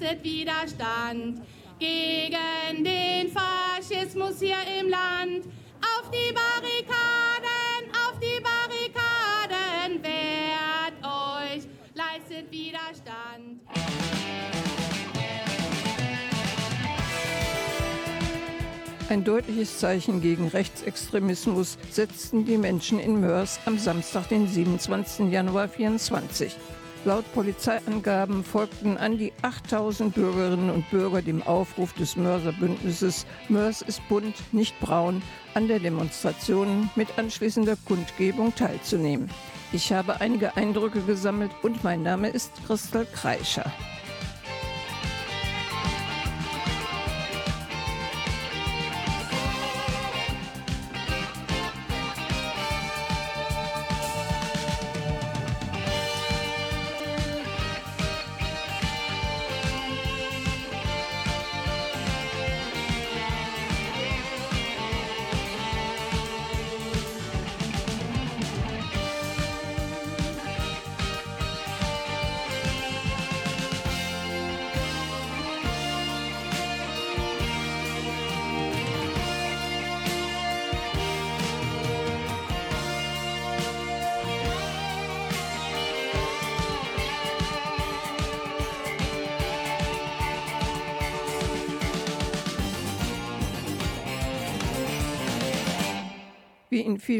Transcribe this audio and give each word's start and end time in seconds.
leistet 0.00 0.24
Widerstand 0.24 1.42
gegen 1.78 2.84
den 2.84 3.30
Faschismus 3.30 4.40
hier 4.40 4.56
im 4.80 4.88
Land. 4.88 5.46
Auf 5.80 6.10
die 6.10 6.32
Barrikaden, 6.32 7.90
auf 7.92 8.18
die 8.18 8.40
Barrikaden, 8.42 10.02
wehrt 10.02 11.04
euch, 11.04 11.66
leistet 11.94 12.50
Widerstand. 12.50 13.60
Ein 19.08 19.24
deutliches 19.24 19.78
Zeichen 19.78 20.20
gegen 20.20 20.48
Rechtsextremismus 20.48 21.78
setzten 21.90 22.44
die 22.44 22.58
Menschen 22.58 23.00
in 23.00 23.20
Mörs 23.20 23.58
am 23.66 23.76
Samstag, 23.76 24.28
den 24.28 24.46
27. 24.46 25.32
Januar 25.32 25.66
2024. 25.66 26.56
Laut 27.06 27.24
Polizeiangaben 27.32 28.44
folgten 28.44 28.98
an 28.98 29.16
die 29.16 29.32
8000 29.40 30.14
Bürgerinnen 30.14 30.68
und 30.68 30.90
Bürger 30.90 31.22
dem 31.22 31.42
Aufruf 31.42 31.94
des 31.94 32.14
Mörser 32.14 32.52
Bündnisses 32.52 33.24
Mörs 33.48 33.80
ist 33.80 34.06
bunt, 34.10 34.34
nicht 34.52 34.78
braun, 34.80 35.22
an 35.54 35.66
der 35.66 35.78
Demonstration 35.78 36.90
mit 36.96 37.08
anschließender 37.16 37.76
Kundgebung 37.86 38.54
teilzunehmen. 38.54 39.30
Ich 39.72 39.94
habe 39.94 40.20
einige 40.20 40.58
Eindrücke 40.58 41.00
gesammelt 41.00 41.52
und 41.62 41.82
mein 41.82 42.02
Name 42.02 42.28
ist 42.28 42.52
Christel 42.66 43.06
Kreischer. 43.06 43.72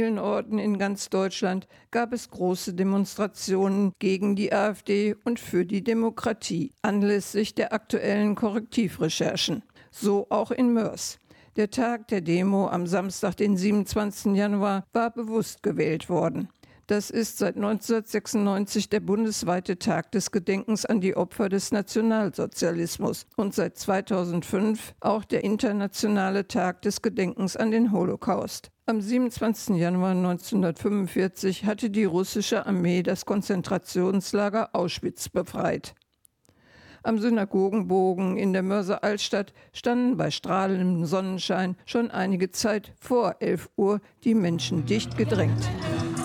Vielen 0.01 0.19
Orten 0.19 0.59
in 0.59 0.79
ganz 0.79 1.11
Deutschland 1.11 1.69
gab 1.91 2.15
es 2.15 2.31
große 2.31 2.73
Demonstrationen 2.73 3.93
gegen 3.98 4.34
die 4.34 4.51
AfD 4.51 5.15
und 5.25 5.39
für 5.39 5.67
die 5.67 5.84
Demokratie 5.84 6.73
anlässlich 6.81 7.55
der 7.55 7.75
aktuellen 7.75 8.34
Korrektivrecherchen. 8.34 9.62
So 9.91 10.27
auch 10.31 10.53
in 10.53 10.73
Mörs. 10.73 11.19
Der 11.56 11.71
Tag 11.71 12.09
der 12.09 12.23
Demo 12.23 12.69
am 12.69 12.87
Samstag, 12.87 13.37
den 13.37 13.59
27. 13.59 14.34
Januar, 14.34 14.87
war 14.95 15.11
bewusst 15.11 15.62
gewählt 15.62 16.09
worden. 16.09 16.48
Das 16.91 17.09
ist 17.09 17.39
seit 17.39 17.55
1996 17.55 18.89
der 18.89 18.99
bundesweite 18.99 19.79
Tag 19.79 20.11
des 20.11 20.33
Gedenkens 20.33 20.85
an 20.85 21.01
die 21.01 21.17
Opfer 21.17 21.49
des 21.49 21.71
Nationalsozialismus 21.71 23.27
und 23.37 23.55
seit 23.55 23.79
2005 23.79 24.97
auch 24.99 25.25
der 25.25 25.45
internationale 25.45 26.49
Tag 26.49 26.83
des 26.83 27.01
Gedenkens 27.01 27.57
an 27.57 27.71
den 27.71 27.93
Holocaust. 27.93 28.73
Am 28.87 29.00
27. 29.00 29.77
Januar 29.77 30.17
1945 30.17 31.65
hatte 31.65 31.91
die 31.91 32.06
russische 32.06 32.67
Armee 32.67 33.05
das 33.05 33.25
Konzentrationslager 33.25 34.71
Auschwitz 34.73 35.29
befreit. 35.29 35.95
Am 37.05 37.21
Synagogenbogen 37.21 38.37
in 38.37 38.53
der 38.53 38.65
Mörser 38.65 39.05
Altstadt 39.05 39.53
standen 39.73 40.17
bei 40.17 40.33
strahlendem 40.33 41.06
Sonnenschein 41.06 41.77
schon 41.87 42.11
einige 42.11 42.50
Zeit 42.50 42.93
vor 42.99 43.37
11 43.39 43.71
Uhr 43.77 44.00
die 44.25 44.34
Menschen 44.34 44.87
dicht 44.87 45.17
gedrängt. 45.17 45.71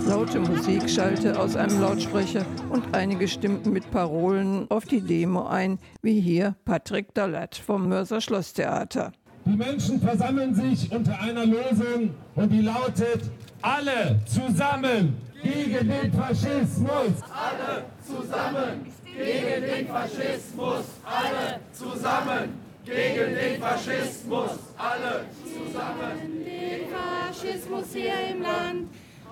Laute 0.08 0.40
Musik 0.40 0.88
schallte 0.88 1.40
aus 1.40 1.56
einem 1.56 1.82
Lautsprecher 1.82 2.46
und 2.70 2.94
einige 2.94 3.28
stimmten 3.28 3.74
mit 3.74 3.90
Parolen 3.90 4.70
auf 4.70 4.86
die 4.86 5.02
Demo 5.02 5.48
ein, 5.48 5.80
wie 6.04 6.22
hier 6.22 6.56
Patrick 6.64 7.14
Dallert 7.16 7.56
vom 7.56 7.90
Mörser 7.90 8.22
Schlosstheater. 8.22 9.12
Die 9.46 9.56
Menschen 9.56 10.00
versammeln 10.00 10.54
sich 10.54 10.92
unter 10.92 11.20
einer 11.20 11.46
Losung 11.46 12.14
und 12.36 12.50
die 12.52 12.62
lautet 12.62 13.22
alle 13.62 14.20
zusammen 14.26 15.18
gegen 15.42 15.88
den 15.88 16.14
Faschismus. 16.14 17.12
Alle 17.34 17.86
zusammen 18.06 18.86
gegen 19.06 19.66
den 19.66 19.88
Faschismus. 19.88 20.86
Alle 21.04 21.60
zusammen 21.72 22.54
gegen 22.86 23.36
den 23.36 23.62
Faschismus. 23.62 24.52
Alle 24.78 25.26
zusammen. 25.44 26.46
Den 26.46 26.82
Faschismus 26.90 27.86
hier 27.94 28.36
im 28.36 28.42
Land. 28.44 28.88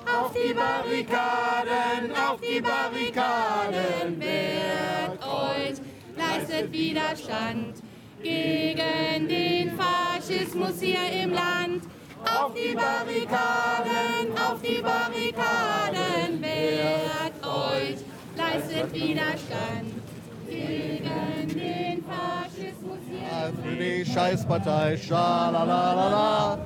Auf 0.06 0.32
die 0.34 0.54
Barrikaden, 0.54 2.12
auf 2.12 2.40
die 2.42 2.62
Barrikaden, 2.62 4.20
wehrt 4.20 5.22
euch, 5.22 5.78
leistet 6.18 6.72
Widerstand 6.72 7.82
gegen 8.22 9.28
den 9.28 9.78
Faschismus 9.78 10.80
hier 10.80 11.24
im 11.24 11.32
Land. 11.32 11.84
Auf 12.26 12.54
die 12.54 12.74
Barrikaden, 12.74 14.38
auf 14.38 14.62
die 14.62 14.82
Barrikaden, 14.82 16.42
wehrt 16.42 17.46
euch, 17.46 17.98
leistet 18.38 18.94
Widerstand 18.94 19.94
gegen 20.50 21.48
den 21.50 22.04
Faschismus 22.06 23.00
hier. 23.10 23.54
Für 23.62 23.76
die 23.76 24.06
Scheißpartei, 24.06 24.98
schalalalala. 24.98 26.60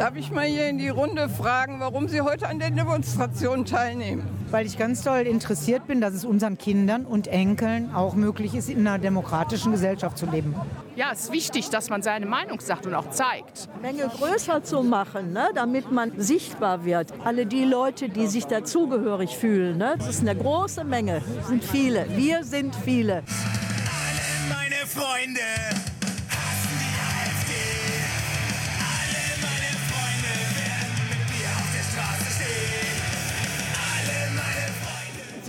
Darf 0.00 0.16
ich 0.16 0.30
mal 0.30 0.46
hier 0.46 0.66
in 0.66 0.78
die 0.78 0.88
Runde 0.88 1.28
fragen, 1.28 1.78
warum 1.78 2.08
Sie 2.08 2.22
heute 2.22 2.48
an 2.48 2.58
der 2.58 2.70
Demonstration 2.70 3.66
teilnehmen? 3.66 4.26
Weil 4.50 4.64
ich 4.64 4.78
ganz 4.78 5.02
toll 5.02 5.26
interessiert 5.26 5.86
bin, 5.86 6.00
dass 6.00 6.14
es 6.14 6.24
unseren 6.24 6.56
Kindern 6.56 7.04
und 7.04 7.26
Enkeln 7.26 7.94
auch 7.94 8.14
möglich 8.14 8.54
ist, 8.54 8.70
in 8.70 8.86
einer 8.86 8.98
demokratischen 8.98 9.72
Gesellschaft 9.72 10.16
zu 10.16 10.24
leben. 10.24 10.54
Ja, 10.96 11.10
es 11.12 11.24
ist 11.24 11.32
wichtig, 11.32 11.68
dass 11.68 11.90
man 11.90 12.00
seine 12.00 12.24
Meinung 12.24 12.60
sagt 12.60 12.86
und 12.86 12.94
auch 12.94 13.10
zeigt. 13.10 13.68
Menge 13.82 14.08
größer 14.08 14.64
zu 14.64 14.82
machen, 14.82 15.34
ne, 15.34 15.50
damit 15.54 15.92
man 15.92 16.12
sichtbar 16.16 16.86
wird. 16.86 17.12
Alle 17.22 17.44
die 17.44 17.66
Leute, 17.66 18.08
die 18.08 18.26
sich 18.26 18.46
dazugehörig 18.46 19.36
fühlen, 19.36 19.76
ne, 19.76 19.96
das 19.98 20.08
ist 20.08 20.20
eine 20.22 20.34
große 20.34 20.82
Menge, 20.82 21.20
das 21.36 21.48
sind 21.48 21.62
viele. 21.62 22.06
Wir 22.16 22.42
sind 22.42 22.74
viele. 22.74 23.16
Alle 23.16 24.48
meine 24.48 24.86
Freunde 24.86 25.79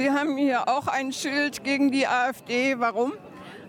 Sie 0.02 0.10
haben 0.10 0.36
hier 0.36 0.68
auch 0.68 0.88
ein 0.88 1.14
Schild 1.14 1.64
gegen 1.64 1.92
die 1.92 2.08
AfD. 2.08 2.80
Warum? 2.80 3.14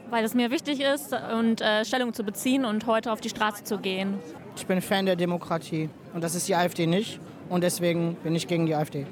weil 0.09 0.26
es 0.26 0.34
mir 0.34 0.50
wichtig 0.50 0.81
ist 0.81 1.16
und 1.34 1.62
äh, 1.62 1.87
Stellung 1.87 2.12
zu 2.12 2.22
beziehen 2.22 2.66
und 2.66 2.87
heute 2.87 3.12
auf 3.12 3.22
die 3.22 3.31
Straße 3.31 3.65
zu 3.65 3.78
gehen. 3.78 4.19
Ich 4.56 4.66
bin 4.66 4.82
Fan 4.82 5.06
der 5.06 5.16
Demokratie 5.16 5.88
und 6.12 6.22
das 6.22 6.34
ist 6.34 6.47
die 6.48 6.54
AfD 6.54 6.87
nicht 6.87 7.19
und 7.48 7.65
deswegen 7.65 8.16
bin 8.16 8.34
ich 8.34 8.47
gegen 8.47 8.66
die 8.66 8.75
AfD. 8.75 9.06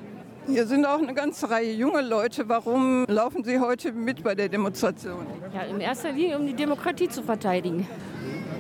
Hier 0.47 0.67
sind 0.67 0.85
auch 0.85 0.99
eine 0.99 1.15
ganze 1.15 1.49
Reihe 1.49 1.73
junge 1.73 2.03
Leute. 2.03 2.51
Warum 2.51 3.07
laufen 3.09 3.45
Sie 3.45 3.59
heute 3.59 3.93
mit 3.93 4.23
bei 4.23 4.35
der 4.35 4.51
Demonstration? 4.51 5.27
Ja, 5.55 5.63
in 5.63 5.81
erster 5.81 6.13
Linie, 6.13 6.39
um 6.39 6.47
die 6.47 6.53
Demokratie 6.53 7.09
zu 7.09 7.23
verteidigen. 7.23 7.87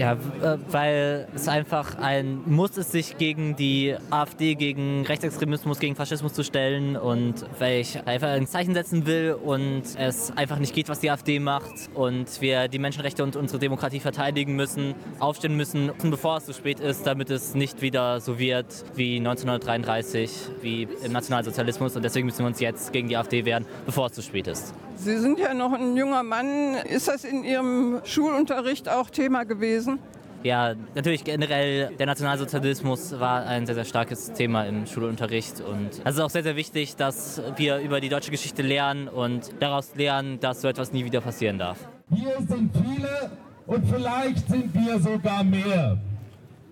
Ja, 0.00 0.14
äh, 0.14 0.56
weil 0.70 1.28
es 1.34 1.46
einfach 1.46 1.98
ein 1.98 2.40
Muss 2.46 2.78
ist, 2.78 2.90
sich 2.90 3.18
gegen 3.18 3.54
die 3.54 3.94
AfD, 4.08 4.54
gegen 4.54 5.04
Rechtsextremismus, 5.04 5.78
gegen 5.78 5.94
Faschismus 5.94 6.32
zu 6.32 6.42
stellen 6.42 6.96
und 6.96 7.44
weil 7.58 7.80
ich 7.80 7.98
einfach 8.06 8.28
ein 8.28 8.46
Zeichen 8.46 8.72
setzen 8.72 9.04
will 9.04 9.34
und 9.34 9.82
es 9.98 10.34
einfach 10.34 10.58
nicht 10.58 10.74
geht, 10.74 10.88
was 10.88 11.00
die 11.00 11.10
AfD 11.10 11.38
macht 11.38 11.90
und 11.92 12.40
wir 12.40 12.68
die 12.68 12.78
Menschenrechte 12.78 13.22
und 13.22 13.36
unsere 13.36 13.58
Demokratie 13.58 14.00
verteidigen 14.00 14.56
müssen, 14.56 14.94
aufstehen 15.18 15.54
müssen, 15.54 15.90
bevor 16.04 16.38
es 16.38 16.46
zu 16.46 16.54
spät 16.54 16.80
ist, 16.80 17.06
damit 17.06 17.28
es 17.28 17.54
nicht 17.54 17.82
wieder 17.82 18.20
so 18.20 18.38
wird 18.38 18.86
wie 18.94 19.18
1933, 19.18 20.30
wie 20.62 20.88
im 21.04 21.12
Nationalsozialismus 21.12 21.94
und 21.94 22.06
deswegen 22.06 22.24
müssen 22.24 22.38
wir 22.38 22.46
uns 22.46 22.60
jetzt 22.60 22.94
gegen 22.94 23.08
die 23.08 23.18
AfD 23.18 23.44
wehren, 23.44 23.66
bevor 23.84 24.06
es 24.06 24.12
zu 24.14 24.22
spät 24.22 24.46
ist. 24.46 24.72
Sie 25.00 25.16
sind 25.16 25.38
ja 25.38 25.54
noch 25.54 25.72
ein 25.72 25.96
junger 25.96 26.22
Mann. 26.22 26.74
Ist 26.74 27.08
das 27.08 27.24
in 27.24 27.42
Ihrem 27.42 28.00
Schulunterricht 28.04 28.88
auch 28.88 29.08
Thema 29.08 29.44
gewesen? 29.44 29.98
ja, 30.42 30.74
natürlich 30.94 31.24
generell 31.24 31.94
der 31.96 32.06
Nationalsozialismus 32.06 33.18
war 33.18 33.46
ein 33.46 33.66
sehr, 33.66 33.74
sehr 33.74 33.84
starkes 33.84 34.32
Thema 34.32 34.64
im 34.64 34.86
Schulunterricht. 34.86 35.60
Und 35.60 35.90
es 36.04 36.14
ist 36.14 36.20
auch 36.20 36.30
sehr, 36.30 36.42
sehr 36.42 36.56
wichtig, 36.56 36.96
dass 36.96 37.42
wir 37.56 37.78
über 37.78 38.00
die 38.00 38.08
deutsche 38.08 38.30
Geschichte 38.30 38.62
lernen 38.62 39.08
und 39.08 39.50
daraus 39.60 39.94
lernen, 39.96 40.40
dass 40.40 40.62
so 40.62 40.68
etwas 40.68 40.92
nie 40.92 41.04
wieder 41.04 41.20
passieren 41.20 41.58
darf. 41.58 41.78
Hier 42.14 42.36
sind 42.48 42.70
viele 42.74 43.30
und 43.66 43.86
vielleicht 43.86 44.48
sind 44.48 44.74
wir 44.74 44.98
sogar 44.98 45.44
mehr. 45.44 45.98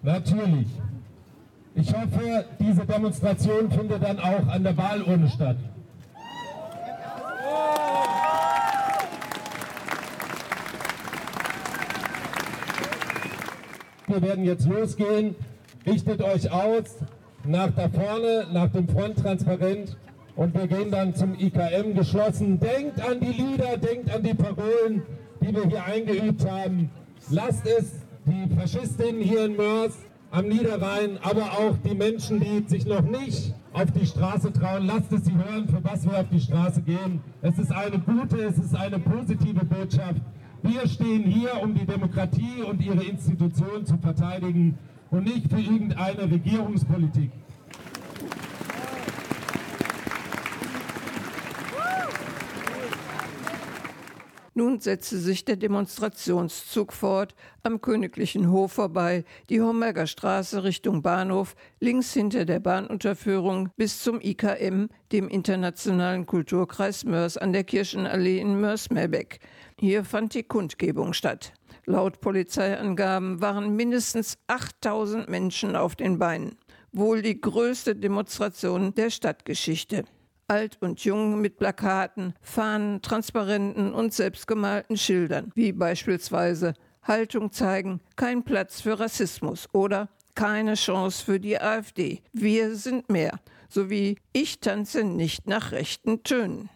Natürlich. 0.03 0.69
Ich 1.75 1.93
hoffe, 1.93 2.47
diese 2.59 2.87
Demonstration 2.87 3.71
findet 3.71 4.03
dann 4.03 4.19
auch 4.19 4.47
an 4.49 4.65
der 4.65 4.77
Wahlurne 4.77 5.29
statt. 5.29 5.57
Wir 14.09 14.23
werden 14.23 14.45
jetzt 14.45 14.67
losgehen. 14.67 15.37
Richtet 15.87 16.23
euch 16.23 16.51
aus 16.51 16.97
nach 17.45 17.71
da 17.77 17.89
vorne, 17.91 18.47
nach 18.53 18.71
dem 18.73 18.89
Fronttransparent 18.89 19.97
und 20.35 20.55
wir 20.55 20.67
gehen 20.67 20.91
dann 20.91 21.15
zum 21.15 21.35
IKM 21.35 21.95
geschlossen. 21.95 22.59
Denkt 22.59 23.01
an 23.01 23.21
die 23.21 23.27
Lieder, 23.27 23.77
denkt 23.77 24.11
an 24.15 24.23
die 24.23 24.35
Parolen, 24.35 25.03
die 25.43 25.55
wir 25.55 25.67
hier 25.67 25.85
eingeübt 25.85 26.49
haben. 26.49 26.91
Lasst 27.31 27.67
es 27.67 27.93
die 28.25 28.55
Faschistinnen 28.55 29.21
hier 29.21 29.45
in 29.45 29.57
Mörs 29.57 29.99
am 30.31 30.49
Niederrhein, 30.49 31.19
aber 31.23 31.43
auch 31.43 31.77
die 31.85 31.95
Menschen, 31.95 32.41
die 32.41 32.65
sich 32.67 32.87
noch 32.87 33.03
nicht 33.03 33.55
auf 33.73 33.91
die 33.93 34.07
Straße 34.07 34.53
trauen, 34.53 34.87
lasst 34.87 35.13
es 35.13 35.25
sie 35.25 35.35
hören, 35.35 35.69
für 35.69 35.83
was 35.85 36.05
wir 36.05 36.19
auf 36.19 36.29
die 36.31 36.41
Straße 36.41 36.81
gehen. 36.83 37.21
Es 37.43 37.59
ist 37.59 37.73
eine 37.73 37.99
gute, 37.99 38.43
es 38.43 38.59
ist 38.59 38.75
eine 38.75 38.99
positive 38.99 39.65
Botschaft. 39.65 40.23
Wir 40.63 40.87
stehen 40.89 41.23
hier, 41.25 41.61
um 41.63 41.75
die 41.75 41.87
Demokratie 41.87 42.63
und 42.63 42.81
ihre 42.83 43.05
Institutionen 43.05 43.87
zu 43.87 43.97
verteidigen 43.99 44.77
und 45.11 45.25
nicht 45.25 45.49
für 45.49 45.61
irgendeine 45.61 46.31
Regierungspolitik. 46.31 47.31
Nun 54.59 54.81
setzte 54.81 55.19
sich 55.19 55.45
der 55.45 55.55
Demonstrationszug 55.55 56.93
fort, 56.93 57.37
am 57.63 57.81
Königlichen 57.81 58.51
Hof 58.51 58.73
vorbei, 58.73 59.25
die 59.51 59.61
Homberger 59.61 60.09
Straße 60.09 60.65
Richtung 60.65 61.01
Bahnhof, 61.01 61.55
links 61.79 62.13
hinter 62.13 62.45
der 62.45 62.59
Bahnunterführung 62.59 63.69
bis 63.77 64.03
zum 64.03 64.21
IKM, 64.21 64.89
dem 65.13 65.29
Internationalen 65.29 66.27
Kulturkreis 66.27 67.05
Mörs 67.05 67.37
an 67.37 67.53
der 67.53 67.63
Kirchenallee 67.63 68.41
in 68.41 68.61
Mörs-Melbeck. 68.61 69.39
Hier 69.81 70.05
fand 70.05 70.35
die 70.35 70.43
Kundgebung 70.43 71.13
statt. 71.13 71.53
Laut 71.85 72.21
Polizeiangaben 72.21 73.41
waren 73.41 73.77
mindestens 73.77 74.37
8000 74.49 75.29
Menschen 75.29 75.77
auf 75.77 75.95
den 75.95 76.19
Beinen. 76.19 76.57
Wohl 76.93 77.23
die 77.23 77.41
größte 77.41 77.95
Demonstration 77.95 78.95
der 78.95 79.11
Stadtgeschichte 79.11 80.05
alt 80.49 80.79
und 80.81 81.05
jung 81.05 81.41
mit 81.41 81.59
Plakaten, 81.59 82.35
Fahnen, 82.41 83.03
Transparenten 83.03 83.93
und 83.93 84.15
selbstgemalten 84.15 84.97
Schildern, 84.97 85.53
wie 85.55 85.73
beispielsweise 85.73 86.73
Haltung 87.03 87.53
zeigen, 87.53 88.01
kein 88.17 88.43
Platz 88.43 88.81
für 88.81 88.99
Rassismus 88.99 89.69
oder 89.73 90.09
keine 90.35 90.75
Chance 90.75 91.25
für 91.25 91.39
die 91.39 91.61
AfD. 91.61 92.23
Wir 92.33 92.75
sind 92.77 93.11
mehr, 93.11 93.41
sowie 93.69 94.17
ich 94.33 94.61
tanze 94.61 95.05
nicht 95.05 95.47
nach 95.47 95.73
rechten 95.73 96.23
Tönen. 96.23 96.71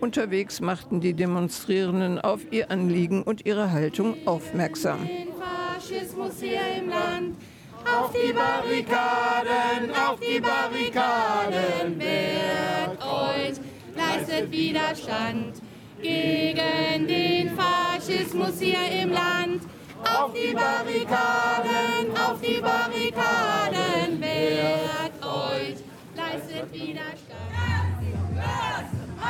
Unterwegs 0.00 0.60
machten 0.60 1.00
die 1.00 1.12
Demonstrierenden 1.12 2.18
auf 2.18 2.40
ihr 2.50 2.70
Anliegen 2.70 3.22
und 3.22 3.44
ihre 3.44 3.70
Haltung 3.70 4.16
aufmerksam. 4.26 5.06
Den 5.06 5.28
Faschismus 5.34 6.40
hier 6.40 6.60
im 6.78 6.88
Land. 6.88 7.36
Auf 7.84 8.12
die 8.12 8.32
Barrikaden, 8.32 9.90
auf 9.90 10.20
die 10.20 10.40
Barrikaden, 10.40 11.98
wehrt 11.98 13.02
euch, 13.02 13.56
leistet 13.96 14.50
Widerstand 14.50 15.62
gegen 16.02 17.06
den 17.06 17.50
Faschismus 17.56 18.60
hier 18.60 19.02
im 19.02 19.10
Land. 19.10 19.62
Auf 20.04 20.32
die 20.32 20.54
Barrikaden, 20.54 22.16
auf 22.16 22.40
die 22.40 22.60
Barrikaden, 22.60 24.20
wehrt 24.20 25.22
euch, 25.22 25.76
leistet 26.14 26.72
Widerstand. 26.72 27.30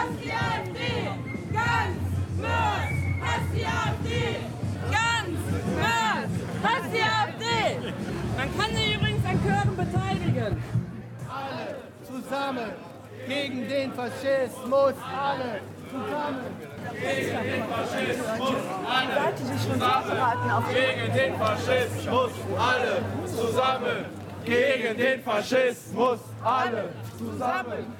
Ganz 0.00 0.12
Mörs, 0.12 0.23
die 0.25 0.32
AfD! 0.32 1.11
Ganz 1.52 1.99
Mörs, 2.41 2.97
hasst 3.20 3.50
die 3.55 3.64
AfD! 3.67 4.37
Ganz 4.91 5.38
Mörs, 5.76 6.32
hasst 6.62 6.91
die 6.94 7.02
AfD! 7.02 7.93
Man 8.37 8.49
kann 8.56 8.75
sich 8.75 8.94
übrigens 8.94 9.25
an 9.26 9.41
Chören 9.44 9.76
beteiligen. 9.76 10.62
Alle 11.29 11.76
zusammen 12.02 12.70
gegen 13.29 13.69
den 13.69 13.93
Faschismus. 13.93 14.94
Alle 15.05 15.61
zusammen. 15.91 16.47
Gegen 16.93 17.43
den 17.43 17.64
Faschismus. 17.69 18.56
Alle 18.88 19.37
zusammen. 19.69 20.70
Gegen 20.73 21.12
den 21.14 21.38
Faschismus. 21.38 22.32
Alle 22.58 23.02
zusammen. 23.26 24.05
Gegen 24.44 24.97
den 24.97 25.23
Faschismus. 25.23 26.20
Alle 26.43 26.88
zusammen. 27.19 28.00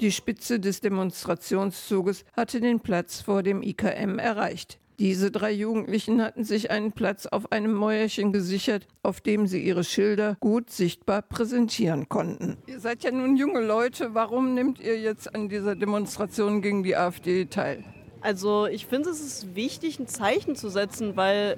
Die 0.00 0.12
Spitze 0.12 0.60
des 0.60 0.80
Demonstrationszuges 0.80 2.24
hatte 2.36 2.60
den 2.60 2.80
Platz 2.80 3.20
vor 3.20 3.42
dem 3.42 3.62
IKM 3.62 4.18
erreicht. 4.18 4.78
Diese 5.00 5.30
drei 5.30 5.50
Jugendlichen 5.50 6.22
hatten 6.22 6.44
sich 6.44 6.70
einen 6.70 6.92
Platz 6.92 7.24
auf 7.24 7.52
einem 7.52 7.72
Mäuerchen 7.72 8.34
gesichert, 8.34 8.86
auf 9.02 9.22
dem 9.22 9.46
sie 9.46 9.62
ihre 9.62 9.82
Schilder 9.82 10.36
gut 10.40 10.68
sichtbar 10.68 11.22
präsentieren 11.22 12.10
konnten. 12.10 12.58
Ihr 12.66 12.80
seid 12.80 13.02
ja 13.02 13.10
nun 13.10 13.34
junge 13.38 13.60
Leute. 13.60 14.12
Warum 14.12 14.52
nehmt 14.52 14.78
ihr 14.78 15.00
jetzt 15.00 15.34
an 15.34 15.48
dieser 15.48 15.74
Demonstration 15.74 16.60
gegen 16.60 16.82
die 16.82 16.96
AfD 16.96 17.46
teil? 17.46 17.82
Also 18.20 18.66
ich 18.66 18.84
finde, 18.84 19.08
es 19.08 19.20
ist 19.20 19.54
wichtig, 19.54 19.98
ein 19.98 20.06
Zeichen 20.06 20.54
zu 20.54 20.68
setzen, 20.68 21.16
weil 21.16 21.56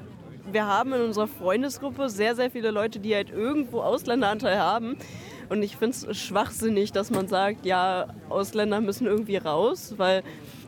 wir 0.51 0.67
haben 0.67 0.93
in 0.93 1.01
unserer 1.01 1.27
Freundesgruppe 1.27 2.11
sehr, 2.11 2.37
sehr 2.37 2.51
viele 2.51 2.71
Leute, 2.71 3.01
die 3.01 3.13
halt 3.13 3.31
irgendwo 3.31 3.81
Ausländeranteil 3.81 4.61
haben. 4.61 4.97
Und 5.53 5.63
ich 5.63 5.77
finde 5.77 5.95
es 5.95 6.19
schwachsinnig, 6.19 6.93
dass 6.93 7.11
man 7.11 7.29
sagt, 7.29 7.67
ja, 7.67 8.07
Ausländer 8.31 8.81
müssen 8.81 9.07
irgendwie 9.07 9.37
raus, 9.37 9.93
weil 9.99 10.23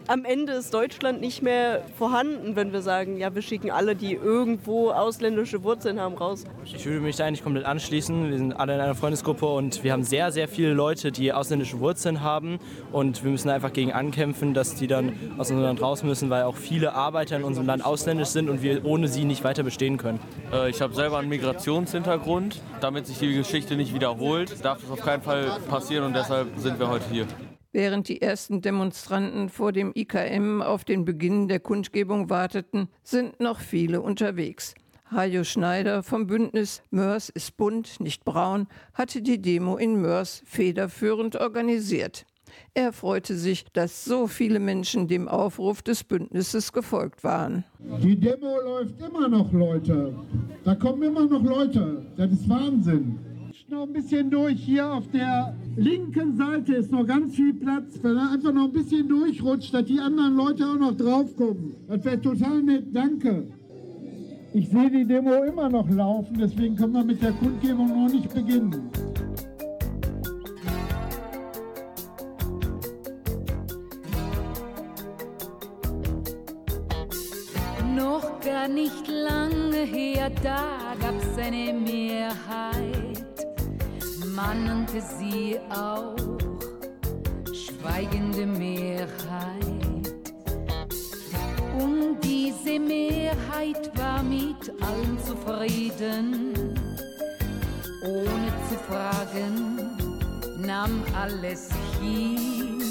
am 0.09 0.25
Ende 0.25 0.53
ist 0.53 0.75
Deutschland 0.75 1.21
nicht 1.21 1.43
mehr 1.43 1.83
vorhanden, 1.97 2.57
wenn 2.57 2.73
wir 2.73 2.83
sagen, 2.83 3.17
ja, 3.17 3.35
wir 3.35 3.43
schicken 3.43 3.71
alle, 3.71 3.97
die 3.97 4.15
irgendwo 4.15 4.91
ausländische 4.91 5.63
Wurzeln 5.63 6.01
haben, 6.01 6.15
raus. 6.15 6.45
Ich 6.65 6.85
würde 6.85 7.01
mich 7.01 7.17
da 7.17 7.25
eigentlich 7.25 7.43
komplett 7.43 7.65
anschließen. 7.65 8.31
Wir 8.31 8.39
sind 8.39 8.53
alle 8.53 8.75
in 8.75 8.81
einer 8.81 8.95
Freundesgruppe 8.95 9.47
und 9.47 9.83
wir 9.83 9.93
haben 9.93 10.05
sehr, 10.05 10.33
sehr 10.33 10.49
viele 10.49 10.75
Leute, 10.75 11.13
die 11.13 11.33
ausländische 11.33 11.81
Wurzeln 11.81 12.21
haben. 12.23 12.59
Und 12.93 13.25
wir 13.25 13.31
müssen 13.31 13.49
einfach 13.51 13.73
gegen 13.73 13.93
ankämpfen, 13.93 14.55
dass 14.55 14.75
die 14.75 14.87
dann 14.87 15.13
aus 15.39 15.51
unserem 15.51 15.63
Land 15.63 15.83
raus 15.83 16.03
müssen, 16.03 16.31
weil 16.31 16.43
auch 16.43 16.57
viele 16.57 16.95
Arbeiter 16.95 17.37
in 17.37 17.45
unserem 17.45 17.67
Land 17.67 17.85
ausländisch 17.85 18.29
sind 18.29 18.49
und 18.51 18.63
wir 18.63 18.85
ohne 18.85 19.09
sie 19.09 19.25
nicht 19.25 19.45
weiter 19.45 19.63
bestehen 19.63 19.97
können. 19.97 20.21
Äh, 20.53 20.71
ich 20.71 20.81
habe 20.81 20.95
selber 20.95 21.19
einen 21.19 21.29
Migrationshintergrund. 21.29 22.61
Damit 22.81 23.07
sich 23.07 23.19
die 23.19 23.35
Geschichte 23.35 23.77
nicht 23.77 23.95
wiederholt, 23.95 24.65
darf 24.65 24.81
das 24.81 24.91
auf 24.91 25.01
keinen 25.01 25.23
Fall 25.23 25.59
passieren 25.69 26.05
und 26.05 26.15
deshalb 26.15 26.49
sind 26.59 26.79
wir 26.79 26.89
heute 26.89 27.05
hier. 27.11 27.27
Während 27.75 28.07
die 28.07 28.23
ersten 28.23 28.61
Demonstranten 28.61 29.49
vor 29.49 29.73
dem 29.73 29.91
IKM 29.97 30.63
auf 30.63 30.85
den 30.85 31.05
Beginn 31.05 31.49
der 31.49 31.59
Kundgebung 31.59 32.31
warteten, 32.31 32.89
sind 33.03 33.41
noch 33.41 33.59
viele 33.59 34.01
unterwegs. 34.01 34.77
Hajo 35.11 35.43
Schneider 35.43 36.05
vom 36.05 36.29
Bündnis 36.29 36.85
Mörs 36.93 37.31
ist 37.31 37.57
bunt, 37.57 37.99
nicht 37.99 38.25
braun, 38.25 38.69
hatte 38.93 39.23
die 39.23 39.43
Demo 39.43 39.77
in 39.77 40.01
Mörs 40.01 40.45
federführend 40.47 41.35
organisiert. 41.35 42.27
Er 42.75 42.93
freute 42.93 43.35
sich, 43.35 43.65
dass 43.73 44.05
so 44.05 44.29
viele 44.29 44.61
Menschen 44.61 45.09
dem 45.09 45.27
Aufruf 45.27 45.83
des 45.83 46.05
Bündnisses 46.05 46.73
gefolgt 46.73 47.25
waren. 47.25 47.65
Die 48.01 48.15
Demo 48.15 48.61
läuft 48.61 49.01
immer 49.01 49.27
noch, 49.27 49.53
Leute. 49.53 50.15
Da 50.63 50.77
kommen 50.77 51.03
immer 51.03 51.27
noch 51.27 51.43
Leute. 51.43 52.07
Das 52.17 52.31
ist 52.31 52.49
Wahnsinn 52.49 53.19
noch 53.69 53.85
ein 53.85 53.93
bisschen 53.93 54.31
durch. 54.31 54.61
Hier 54.61 54.93
auf 54.93 55.09
der 55.09 55.55
linken 55.77 56.37
Seite 56.37 56.75
ist 56.75 56.93
noch 56.93 57.07
ganz 57.07 57.35
viel 57.35 57.55
Platz. 57.55 57.99
Wenn 58.03 58.17
er 58.17 58.33
einfach 58.33 58.53
noch 58.53 58.65
ein 58.65 58.73
bisschen 58.73 59.09
durchrutscht, 59.09 59.73
dass 59.73 59.85
die 59.85 59.99
anderen 59.99 60.37
Leute 60.37 60.67
auch 60.67 60.79
noch 60.79 60.97
draufkommen. 60.97 61.75
Das 61.89 62.05
wäre 62.05 62.21
total 62.21 62.63
nett. 62.63 62.87
Danke. 62.93 63.47
Ich 64.53 64.69
sehe 64.69 64.91
die 64.91 65.05
Demo 65.05 65.43
immer 65.43 65.69
noch 65.69 65.91
laufen, 65.91 66.37
deswegen 66.39 66.77
können 66.77 66.93
wir 66.93 67.05
mit 67.05 67.21
der 67.21 67.33
Kundgebung 67.33 67.89
noch 67.89 68.13
nicht 68.13 68.33
beginnen. 68.33 68.89
Noch 77.97 78.41
gar 78.41 78.69
nicht 78.69 79.09
lange 79.09 79.79
her, 79.79 80.31
da 80.41 80.95
gab's 81.01 81.37
eine 81.37 81.73
Mehrheit 81.73 83.04
man 84.35 84.65
nannte 84.65 85.01
sie 85.19 85.59
auch 85.71 86.17
schweigende 87.53 88.47
Mehrheit. 88.47 89.09
Und 91.79 92.19
diese 92.23 92.79
Mehrheit 92.81 93.91
war 93.97 94.23
mit 94.23 94.73
allen 94.81 95.19
zufrieden, 95.25 96.55
ohne 98.03 98.53
zu 98.69 98.77
fragen, 98.89 99.79
nahm 100.59 101.03
alles 101.15 101.69
hin. 102.01 102.83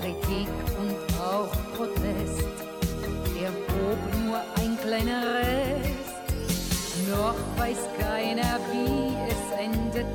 Kritik 0.00 0.48
und 0.80 1.20
auch 1.20 1.52
Protest 1.76 2.46
erhob 3.40 3.98
nur 4.24 4.40
ein 4.56 4.78
kleiner 4.80 5.22
Rest. 5.34 5.92
Noch 7.10 7.34
weiß 7.58 7.78
keiner, 7.98 8.58
wie 8.72 9.31
es 9.62 9.66
endet, 9.66 10.06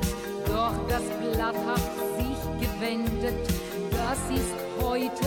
doch 0.46 0.74
das 0.88 1.02
Blatt 1.20 1.54
hat 1.66 1.80
sich 2.16 2.68
gewendet. 2.68 3.34
Das 3.90 4.18
ist 4.30 4.54
heute 4.82 5.26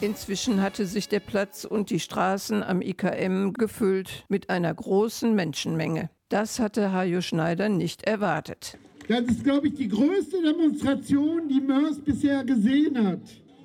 Inzwischen 0.00 0.62
hatte 0.62 0.86
sich 0.86 1.08
der 1.08 1.18
Platz 1.18 1.64
und 1.64 1.90
die 1.90 1.98
Straßen 1.98 2.62
am 2.62 2.82
IKM 2.82 3.52
gefüllt 3.52 4.24
mit 4.28 4.48
einer 4.48 4.72
großen 4.72 5.34
Menschenmenge. 5.34 6.08
Das 6.28 6.60
hatte 6.60 6.92
Hajo 6.92 7.20
Schneider 7.20 7.68
nicht 7.68 8.04
erwartet. 8.04 8.78
Das 9.08 9.22
ist, 9.22 9.42
glaube 9.42 9.68
ich, 9.68 9.74
die 9.74 9.88
größte 9.88 10.40
Demonstration, 10.40 11.48
die 11.48 11.60
Mörs 11.60 11.98
bisher 11.98 12.44
gesehen 12.44 13.04
hat. 13.04 13.22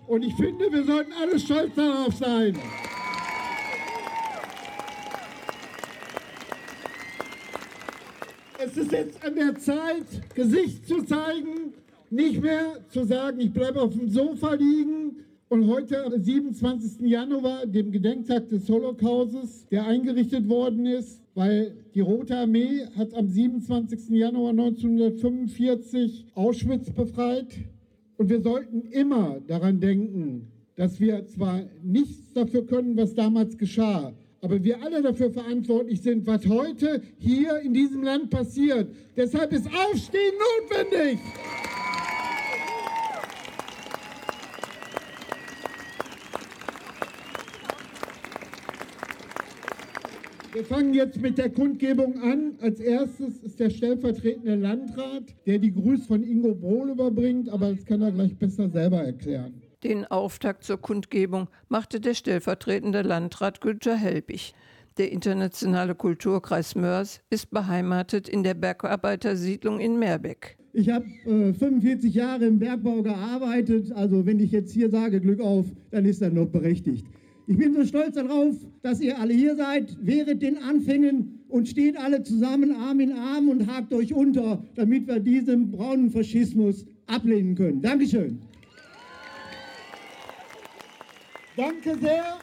Und 0.07 0.23
ich 0.23 0.33
finde, 0.35 0.71
wir 0.71 0.83
sollten 0.85 1.11
alle 1.13 1.39
stolz 1.39 1.75
darauf 1.75 2.15
sein. 2.15 2.57
Es 8.57 8.77
ist 8.77 8.91
jetzt 8.91 9.23
an 9.23 9.35
der 9.35 9.55
Zeit, 9.59 10.33
Gesicht 10.33 10.87
zu 10.87 11.03
zeigen, 11.03 11.73
nicht 12.09 12.41
mehr 12.41 12.79
zu 12.89 13.03
sagen, 13.03 13.39
ich 13.39 13.51
bleibe 13.51 13.81
auf 13.81 13.91
dem 13.91 14.09
Sofa 14.09 14.53
liegen. 14.53 15.17
Und 15.53 15.67
heute, 15.67 16.03
am 16.03 16.19
27. 16.19 17.01
Januar, 17.01 17.67
dem 17.67 17.91
Gedenktag 17.91 18.49
des 18.49 18.67
Holocaustes, 18.67 19.67
der 19.69 19.85
eingerichtet 19.85 20.49
worden 20.49 20.87
ist, 20.87 21.21
weil 21.35 21.75
die 21.93 21.99
Rote 21.99 22.35
Armee 22.35 22.87
hat 22.97 23.13
am 23.13 23.27
27. 23.27 24.09
Januar 24.09 24.49
1945 24.49 26.25
Auschwitz 26.33 26.89
befreit. 26.89 27.49
Und 28.17 28.29
wir 28.31 28.41
sollten 28.41 28.81
immer 28.89 29.41
daran 29.45 29.79
denken, 29.79 30.47
dass 30.75 30.99
wir 30.99 31.27
zwar 31.27 31.61
nichts 31.83 32.33
dafür 32.33 32.65
können, 32.65 32.97
was 32.97 33.13
damals 33.13 33.55
geschah, 33.55 34.11
aber 34.41 34.63
wir 34.63 34.81
alle 34.81 35.03
dafür 35.03 35.29
verantwortlich 35.29 36.01
sind, 36.01 36.25
was 36.25 36.47
heute 36.47 37.03
hier 37.19 37.59
in 37.59 37.75
diesem 37.75 38.01
Land 38.01 38.31
passiert. 38.31 38.87
Deshalb 39.15 39.53
ist 39.53 39.67
Aufstehen 39.67 40.33
notwendig. 40.63 41.19
Wir 50.53 50.63
fangen 50.63 50.93
jetzt 50.93 51.19
mit 51.19 51.39
der 51.39 51.49
Kundgebung 51.49 52.21
an. 52.21 52.53
Als 52.61 52.79
erstes 52.79 53.39
ist 53.39 53.59
der 53.59 53.71
stellvertretende 53.71 54.53
Landrat, 54.53 55.23
der 55.47 55.57
die 55.57 55.73
Grüße 55.73 56.05
von 56.05 56.21
Ingo 56.21 56.53
Brohl 56.53 56.91
überbringt, 56.91 57.49
aber 57.49 57.71
das 57.71 57.83
kann 57.85 58.03
er 58.03 58.11
gleich 58.11 58.37
besser 58.37 58.69
selber 58.69 59.03
erklären. 59.03 59.63
Den 59.83 60.05
Auftakt 60.05 60.63
zur 60.63 60.77
Kundgebung 60.77 61.47
machte 61.69 61.99
der 61.99 62.13
stellvertretende 62.13 63.01
Landrat 63.01 63.61
Günther 63.61 63.95
Helbig. 63.95 64.53
Der 64.99 65.11
internationale 65.11 65.95
Kulturkreis 65.95 66.75
Mörs 66.75 67.21
ist 67.31 67.49
beheimatet 67.49 68.29
in 68.29 68.43
der 68.43 68.53
Bergarbeitersiedlung 68.53 69.79
in 69.79 69.97
Meerbeck. 69.97 70.55
Ich 70.71 70.87
habe 70.89 71.05
äh, 71.25 71.53
45 71.53 72.13
Jahre 72.13 72.45
im 72.45 72.59
Bergbau 72.59 73.01
gearbeitet, 73.01 73.91
also 73.91 74.27
wenn 74.27 74.39
ich 74.39 74.51
jetzt 74.51 74.71
hier 74.71 74.91
sage 74.91 75.19
Glück 75.19 75.41
auf, 75.41 75.65
dann 75.89 76.05
ist 76.05 76.21
das 76.21 76.31
noch 76.31 76.45
berechtigt. 76.45 77.07
Ich 77.45 77.57
bin 77.57 77.73
so 77.73 77.83
stolz 77.83 78.15
darauf, 78.15 78.55
dass 78.81 79.01
ihr 79.01 79.19
alle 79.19 79.33
hier 79.33 79.55
seid, 79.55 79.97
während 80.01 80.41
den 80.41 80.57
Anfängen 80.59 81.43
und 81.49 81.67
steht 81.67 81.97
alle 81.97 82.23
zusammen 82.23 82.73
Arm 82.73 83.01
in 83.01 83.11
Arm 83.11 83.49
und 83.49 83.67
hakt 83.67 83.93
euch 83.93 84.13
unter, 84.13 84.63
damit 84.75 85.07
wir 85.07 85.19
diesen 85.19 85.69
braunen 85.71 86.09
Faschismus 86.09 86.85
ablehnen 87.07 87.55
können. 87.55 87.81
Dankeschön. 87.81 88.39
Danke 91.57 91.97
sehr. 91.99 92.39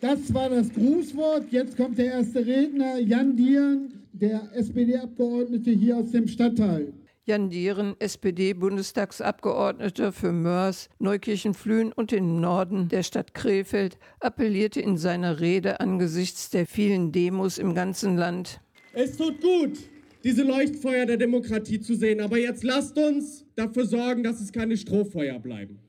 Das 0.00 0.32
war 0.32 0.48
das 0.48 0.72
Grußwort. 0.72 1.50
Jetzt 1.50 1.76
kommt 1.76 1.98
der 1.98 2.06
erste 2.06 2.46
Redner, 2.46 2.98
Jan 2.98 3.36
Dieren, 3.36 3.92
der 4.12 4.48
SPD-Abgeordnete 4.54 5.70
hier 5.72 5.96
aus 5.96 6.12
dem 6.12 6.28
Stadtteil. 6.28 6.92
Jan 7.28 7.50
Dieren, 7.50 7.96
SPD-Bundestagsabgeordneter 7.98 10.12
für 10.12 10.30
Mörs, 10.30 10.88
Neukirchen-Flühen 11.00 11.92
und 11.92 12.12
den 12.12 12.40
Norden 12.40 12.88
der 12.88 13.02
Stadt 13.02 13.34
Krefeld, 13.34 13.98
appellierte 14.20 14.80
in 14.80 14.96
seiner 14.96 15.40
Rede 15.40 15.80
angesichts 15.80 16.50
der 16.50 16.66
vielen 16.66 17.10
Demos 17.10 17.58
im 17.58 17.74
ganzen 17.74 18.16
Land. 18.16 18.60
Es 18.92 19.16
tut 19.16 19.40
gut, 19.40 19.76
diese 20.22 20.44
Leuchtfeuer 20.44 21.04
der 21.04 21.16
Demokratie 21.16 21.80
zu 21.80 21.96
sehen, 21.96 22.20
aber 22.20 22.38
jetzt 22.38 22.62
lasst 22.62 22.96
uns 22.96 23.44
dafür 23.56 23.86
sorgen, 23.86 24.22
dass 24.22 24.40
es 24.40 24.52
keine 24.52 24.76
Strohfeuer 24.76 25.40
bleiben. 25.40 25.80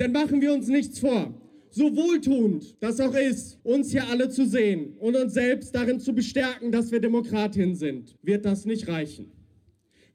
Denn 0.00 0.10
machen 0.10 0.40
wir 0.40 0.52
uns 0.52 0.66
nichts 0.66 0.98
vor. 0.98 1.32
So 1.70 1.94
wohltuend 1.94 2.82
das 2.82 2.98
auch 2.98 3.14
ist, 3.14 3.60
uns 3.62 3.92
hier 3.92 4.08
alle 4.08 4.28
zu 4.28 4.44
sehen 4.44 4.96
und 4.98 5.14
uns 5.14 5.34
selbst 5.34 5.72
darin 5.72 6.00
zu 6.00 6.12
bestärken, 6.12 6.72
dass 6.72 6.90
wir 6.90 6.98
Demokratien 6.98 7.76
sind, 7.76 8.16
wird 8.22 8.44
das 8.44 8.64
nicht 8.64 8.88
reichen. 8.88 9.30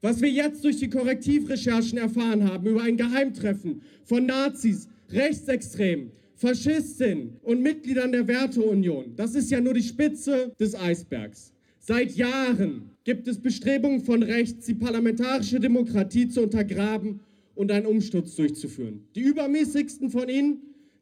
Was 0.06 0.20
wir 0.20 0.30
jetzt 0.30 0.62
durch 0.62 0.76
die 0.76 0.88
Korrektivrecherchen 0.88 1.98
erfahren 1.98 2.44
haben 2.44 2.64
über 2.64 2.80
ein 2.80 2.96
Geheimtreffen 2.96 3.82
von 4.04 4.24
Nazis, 4.24 4.86
Rechtsextremen, 5.10 6.12
Faschistinnen 6.36 7.38
und 7.42 7.60
Mitgliedern 7.60 8.12
der 8.12 8.28
Werteunion, 8.28 9.16
das 9.16 9.34
ist 9.34 9.50
ja 9.50 9.60
nur 9.60 9.74
die 9.74 9.82
Spitze 9.82 10.52
des 10.60 10.76
Eisbergs. 10.76 11.52
Seit 11.80 12.12
Jahren 12.12 12.90
gibt 13.02 13.26
es 13.26 13.40
Bestrebungen 13.40 14.00
von 14.00 14.22
rechts, 14.22 14.66
die 14.66 14.74
parlamentarische 14.74 15.58
Demokratie 15.58 16.28
zu 16.28 16.42
untergraben 16.42 17.18
und 17.56 17.72
einen 17.72 17.86
Umsturz 17.86 18.36
durchzuführen. 18.36 19.00
Die 19.16 19.22
übermäßigsten 19.22 20.10
von 20.10 20.28
ihnen 20.28 20.58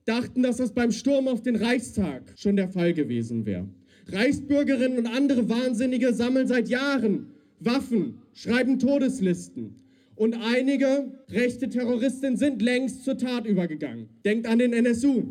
dachten, 0.06 0.42
dass 0.42 0.56
das 0.56 0.72
beim 0.72 0.92
Sturm 0.92 1.28
auf 1.28 1.42
den 1.42 1.56
Reichstag 1.56 2.22
schon 2.36 2.56
der 2.56 2.70
Fall 2.70 2.94
gewesen 2.94 3.44
wäre. 3.44 3.68
Reichsbürgerinnen 4.06 4.96
und 4.96 5.06
andere 5.08 5.46
Wahnsinnige 5.50 6.14
sammeln 6.14 6.48
seit 6.48 6.70
Jahren 6.70 7.33
Waffen, 7.64 8.18
schreiben 8.32 8.78
Todeslisten. 8.78 9.76
Und 10.16 10.34
einige 10.34 11.12
rechte 11.30 11.68
Terroristen 11.68 12.36
sind 12.36 12.62
längst 12.62 13.04
zur 13.04 13.18
Tat 13.18 13.46
übergegangen. 13.46 14.08
Denkt 14.24 14.46
an 14.46 14.58
den 14.58 14.72
NSU, 14.72 15.24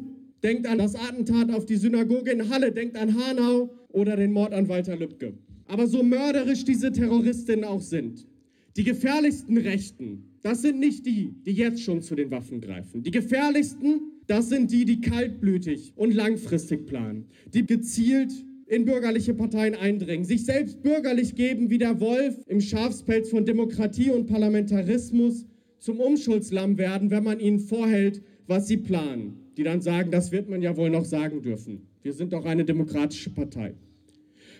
denkt 0.43 0.67
an 0.67 0.77
das 0.77 0.95
Attentat 0.95 1.51
auf 1.51 1.65
die 1.65 1.77
Synagoge 1.77 2.31
in 2.31 2.49
Halle, 2.49 2.71
denkt 2.71 2.97
an 2.97 3.15
Hanau 3.15 3.73
oder 3.89 4.17
den 4.17 4.33
Mord 4.33 4.53
an 4.53 4.67
Walter 4.67 4.97
Lübcke. 4.97 5.33
Aber 5.67 5.87
so 5.87 6.03
mörderisch 6.03 6.65
diese 6.65 6.91
Terroristinnen 6.91 7.63
auch 7.63 7.81
sind, 7.81 8.27
die 8.75 8.83
gefährlichsten 8.83 9.57
Rechten, 9.57 10.25
das 10.41 10.61
sind 10.61 10.79
nicht 10.79 11.05
die, 11.05 11.33
die 11.45 11.53
jetzt 11.53 11.81
schon 11.81 12.01
zu 12.01 12.15
den 12.15 12.29
Waffen 12.31 12.59
greifen. 12.59 13.03
Die 13.03 13.11
gefährlichsten, 13.11 14.01
das 14.27 14.49
sind 14.49 14.71
die, 14.71 14.83
die 14.83 14.99
kaltblütig 14.99 15.93
und 15.95 16.13
langfristig 16.13 16.85
planen, 16.85 17.25
die 17.53 17.65
gezielt 17.65 18.33
in 18.73 18.85
bürgerliche 18.85 19.35
Parteien 19.35 19.75
eindringen, 19.75 20.25
sich 20.25 20.45
selbst 20.45 20.81
bürgerlich 20.81 21.35
geben 21.35 21.69
wie 21.69 21.77
der 21.77 21.99
Wolf 21.99 22.35
im 22.47 22.59
Schafspelz 22.59 23.29
von 23.29 23.45
Demokratie 23.45 24.09
und 24.09 24.25
Parlamentarismus 24.25 25.45
zum 25.77 25.99
Umschuldslamm 25.99 26.77
werden, 26.79 27.11
wenn 27.11 27.23
man 27.23 27.39
ihnen 27.39 27.59
vorhält, 27.59 28.23
was 28.47 28.67
sie 28.67 28.77
planen. 28.77 29.37
Die 29.57 29.63
dann 29.63 29.81
sagen, 29.81 30.09
das 30.09 30.31
wird 30.31 30.49
man 30.49 30.63
ja 30.63 30.75
wohl 30.75 30.89
noch 30.89 31.05
sagen 31.05 31.43
dürfen. 31.43 31.85
Wir 32.01 32.13
sind 32.13 32.33
doch 32.33 32.45
eine 32.45 32.65
demokratische 32.65 33.29
Partei. 33.29 33.75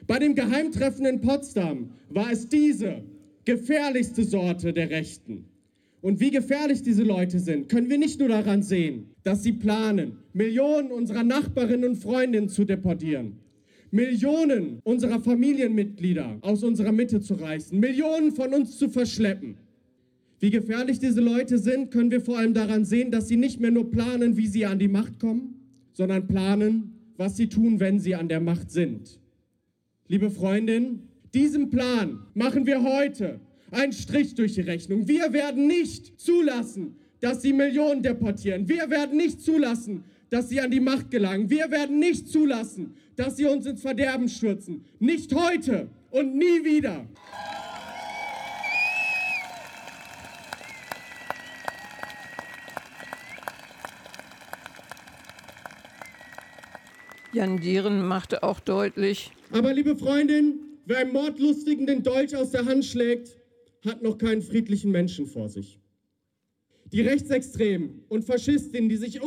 Bei 0.06 0.20
dem 0.20 0.36
Geheimtreffen 0.36 1.08
in 1.08 1.22
Potsdam 1.22 1.90
war 2.10 2.32
es 2.32 2.48
diese 2.48 3.02
gefährlichste 3.46 4.24
Sorte 4.24 4.74
der 4.74 4.92
Rechten. 4.92 5.46
Und 6.02 6.20
wie 6.20 6.30
gefährlich 6.30 6.84
diese 6.84 7.04
Leute 7.04 7.40
sind, 7.40 7.70
können 7.70 7.90
wir 7.90 7.98
nicht 7.98 8.20
nur 8.20 8.28
daran 8.28 8.62
sehen, 8.62 9.08
dass 9.24 9.42
sie 9.42 9.54
planen, 9.54 10.18
Millionen 10.34 10.92
unserer 10.92 11.24
Nachbarinnen 11.24 11.92
und 11.92 11.96
Freundinnen 11.96 12.50
zu 12.50 12.66
deportieren, 12.66 13.40
Millionen 13.94 14.80
unserer 14.84 15.20
Familienmitglieder 15.20 16.40
aus 16.42 16.64
unserer 16.64 16.92
Mitte 16.92 17.22
zu 17.22 17.36
reißen, 17.36 17.80
Millionen 17.80 18.32
von 18.32 18.52
uns 18.52 18.80
zu 18.80 18.90
verschleppen. 18.90 19.56
Wie 20.40 20.50
gefährlich 20.50 20.98
diese 20.98 21.22
Leute 21.22 21.60
sind, 21.60 21.92
können 21.92 22.10
wir 22.10 22.20
vor 22.20 22.40
allem 22.40 22.56
daran 22.56 22.86
sehen, 22.86 23.12
dass 23.12 23.28
sie 23.28 23.38
nicht 23.38 23.60
mehr 23.60 23.70
nur 23.70 23.92
planen, 23.92 24.36
wie 24.36 24.48
sie 24.48 24.66
an 24.66 24.80
die 24.80 24.88
Macht 24.88 25.20
kommen, 25.20 25.62
sondern 25.94 26.28
planen, 26.28 26.96
was 27.18 27.38
sie 27.38 27.48
tun, 27.48 27.80
wenn 27.80 28.00
sie 28.00 28.16
an 28.16 28.28
der 28.28 28.40
Macht 28.40 28.72
sind. 28.72 29.20
Liebe 30.08 30.32
Freundin, 30.32 31.04
diesem 31.36 31.70
Plan 31.70 32.20
machen 32.34 32.66
wir 32.66 32.82
heute 32.82 33.40
einen 33.70 33.94
Strich 33.94 34.34
durch 34.34 34.56
die 34.56 34.62
Rechnung. 34.62 35.08
Wir 35.08 35.34
werden 35.34 35.68
nicht 35.68 36.20
zulassen, 36.20 36.96
dass 37.20 37.44
sie 37.44 37.54
Millionen 37.54 38.02
deportieren. 38.02 38.68
Wir 38.68 38.90
werden 38.90 39.18
nicht 39.18 39.40
zulassen, 39.40 40.04
dass 40.32 40.50
sie 40.50 40.60
an 40.60 40.72
die 40.72 40.80
Macht 40.80 41.12
gelangen. 41.12 41.52
Wir 41.52 41.70
werden 41.70 42.00
nicht 42.00 42.28
zulassen, 42.28 42.96
dass 43.16 43.38
sie 43.38 43.46
uns 43.46 43.66
ins 43.66 43.82
Verderben 43.82 44.28
stürzen. 44.30 44.86
Nicht 45.00 45.34
heute 45.34 45.90
und 46.12 46.36
nie 46.36 46.64
wieder. 46.64 47.06
Jan 57.34 57.58
Dieren 57.58 58.06
machte 58.06 58.44
auch 58.44 58.60
deutlich, 58.60 59.32
Aber 59.52 59.74
liebe 59.74 59.96
Freundin, 59.96 60.60
wer 60.86 61.00
einem 61.00 61.14
Mordlustigen 61.14 61.88
den 61.88 62.04
Dolch 62.04 62.36
aus 62.36 62.52
der 62.52 62.66
Hand 62.66 62.86
schlägt, 62.86 63.38
hat 63.86 64.02
noch 64.02 64.18
keinen 64.18 64.42
friedlichen 64.44 64.92
Menschen 64.92 65.26
vor 65.26 65.50
sich. 65.50 65.80
Die 66.94 67.02
Rechtsextremen 67.02 68.04
und 68.08 68.24
Faschistinnen, 68.24 68.88
die 68.88 68.98
sich 68.98 69.24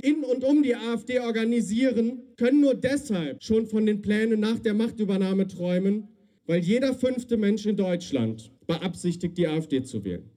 in 0.00 0.24
und 0.24 0.42
um 0.42 0.64
die 0.64 0.74
AfD 0.74 1.20
organisieren, 1.20 2.22
können 2.36 2.60
nur 2.60 2.74
deshalb 2.74 3.40
schon 3.40 3.68
von 3.68 3.86
den 3.86 4.02
Plänen 4.02 4.40
nach 4.40 4.58
der 4.58 4.74
Machtübernahme 4.74 5.46
träumen, 5.46 6.08
weil 6.46 6.58
jeder 6.58 6.92
fünfte 6.92 7.36
Mensch 7.36 7.66
in 7.66 7.76
Deutschland 7.76 8.50
beabsichtigt, 8.66 9.38
die 9.38 9.46
AfD 9.46 9.84
zu 9.84 10.04
wählen. 10.04 10.28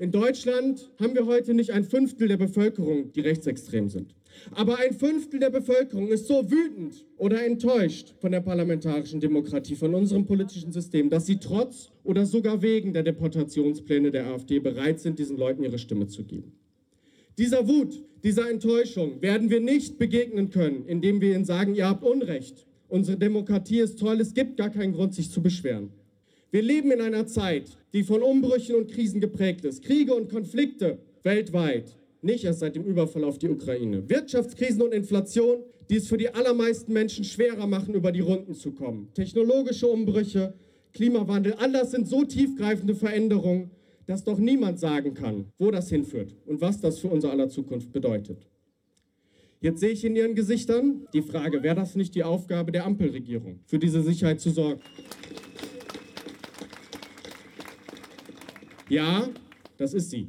In 0.00 0.12
Deutschland 0.12 0.90
haben 0.98 1.14
wir 1.14 1.26
heute 1.26 1.52
nicht 1.52 1.72
ein 1.72 1.84
Fünftel 1.84 2.26
der 2.26 2.38
Bevölkerung, 2.38 3.12
die 3.12 3.20
rechtsextrem 3.20 3.90
sind. 3.90 4.14
Aber 4.52 4.78
ein 4.78 4.94
Fünftel 4.94 5.40
der 5.40 5.50
Bevölkerung 5.50 6.08
ist 6.08 6.26
so 6.26 6.50
wütend 6.50 7.04
oder 7.18 7.44
enttäuscht 7.44 8.14
von 8.18 8.32
der 8.32 8.40
parlamentarischen 8.40 9.20
Demokratie, 9.20 9.74
von 9.74 9.94
unserem 9.94 10.24
politischen 10.24 10.72
System, 10.72 11.10
dass 11.10 11.26
sie 11.26 11.36
trotz 11.36 11.92
oder 12.02 12.24
sogar 12.24 12.62
wegen 12.62 12.94
der 12.94 13.02
Deportationspläne 13.02 14.10
der 14.10 14.28
AfD 14.28 14.58
bereit 14.58 15.00
sind, 15.00 15.18
diesen 15.18 15.36
Leuten 15.36 15.62
ihre 15.64 15.78
Stimme 15.78 16.06
zu 16.06 16.24
geben. 16.24 16.52
Dieser 17.36 17.68
Wut, 17.68 18.02
dieser 18.24 18.50
Enttäuschung 18.50 19.20
werden 19.20 19.50
wir 19.50 19.60
nicht 19.60 19.98
begegnen 19.98 20.48
können, 20.48 20.86
indem 20.86 21.20
wir 21.20 21.34
ihnen 21.34 21.44
sagen, 21.44 21.74
ihr 21.74 21.86
habt 21.86 22.04
Unrecht. 22.04 22.66
Unsere 22.88 23.18
Demokratie 23.18 23.80
ist 23.80 23.98
toll, 23.98 24.18
es 24.22 24.32
gibt 24.32 24.56
gar 24.56 24.70
keinen 24.70 24.94
Grund, 24.94 25.14
sich 25.14 25.30
zu 25.30 25.42
beschweren. 25.42 25.90
Wir 26.52 26.62
leben 26.62 26.90
in 26.90 27.00
einer 27.00 27.26
Zeit, 27.28 27.78
die 27.92 28.02
von 28.02 28.22
Umbrüchen 28.22 28.74
und 28.74 28.90
Krisen 28.90 29.20
geprägt 29.20 29.64
ist. 29.64 29.84
Kriege 29.84 30.14
und 30.14 30.28
Konflikte 30.30 30.98
weltweit, 31.22 31.96
nicht 32.22 32.44
erst 32.44 32.60
seit 32.60 32.74
dem 32.74 32.84
Überfall 32.84 33.22
auf 33.22 33.38
die 33.38 33.48
Ukraine. 33.48 34.08
Wirtschaftskrisen 34.08 34.82
und 34.82 34.92
Inflation, 34.92 35.62
die 35.88 35.96
es 35.96 36.08
für 36.08 36.16
die 36.16 36.28
allermeisten 36.28 36.92
Menschen 36.92 37.24
schwerer 37.24 37.68
machen, 37.68 37.94
über 37.94 38.10
die 38.10 38.20
Runden 38.20 38.54
zu 38.54 38.72
kommen. 38.72 39.08
Technologische 39.14 39.86
Umbrüche, 39.86 40.54
Klimawandel, 40.92 41.54
all 41.54 41.72
das 41.72 41.92
sind 41.92 42.08
so 42.08 42.24
tiefgreifende 42.24 42.96
Veränderungen, 42.96 43.70
dass 44.06 44.24
doch 44.24 44.38
niemand 44.38 44.80
sagen 44.80 45.14
kann, 45.14 45.46
wo 45.56 45.70
das 45.70 45.88
hinführt 45.88 46.34
und 46.46 46.60
was 46.60 46.80
das 46.80 46.98
für 46.98 47.08
unser 47.08 47.30
aller 47.30 47.48
Zukunft 47.48 47.92
bedeutet. 47.92 48.48
Jetzt 49.60 49.78
sehe 49.80 49.90
ich 49.90 50.04
in 50.04 50.16
Ihren 50.16 50.34
Gesichtern 50.34 51.06
die 51.12 51.22
Frage, 51.22 51.62
wäre 51.62 51.76
das 51.76 51.94
nicht 51.94 52.14
die 52.16 52.24
Aufgabe 52.24 52.72
der 52.72 52.86
Ampelregierung, 52.86 53.60
für 53.66 53.78
diese 53.78 54.02
Sicherheit 54.02 54.40
zu 54.40 54.50
sorgen? 54.50 54.80
Ja, 58.90 59.30
das 59.78 59.94
ist 59.94 60.10
sie. 60.10 60.28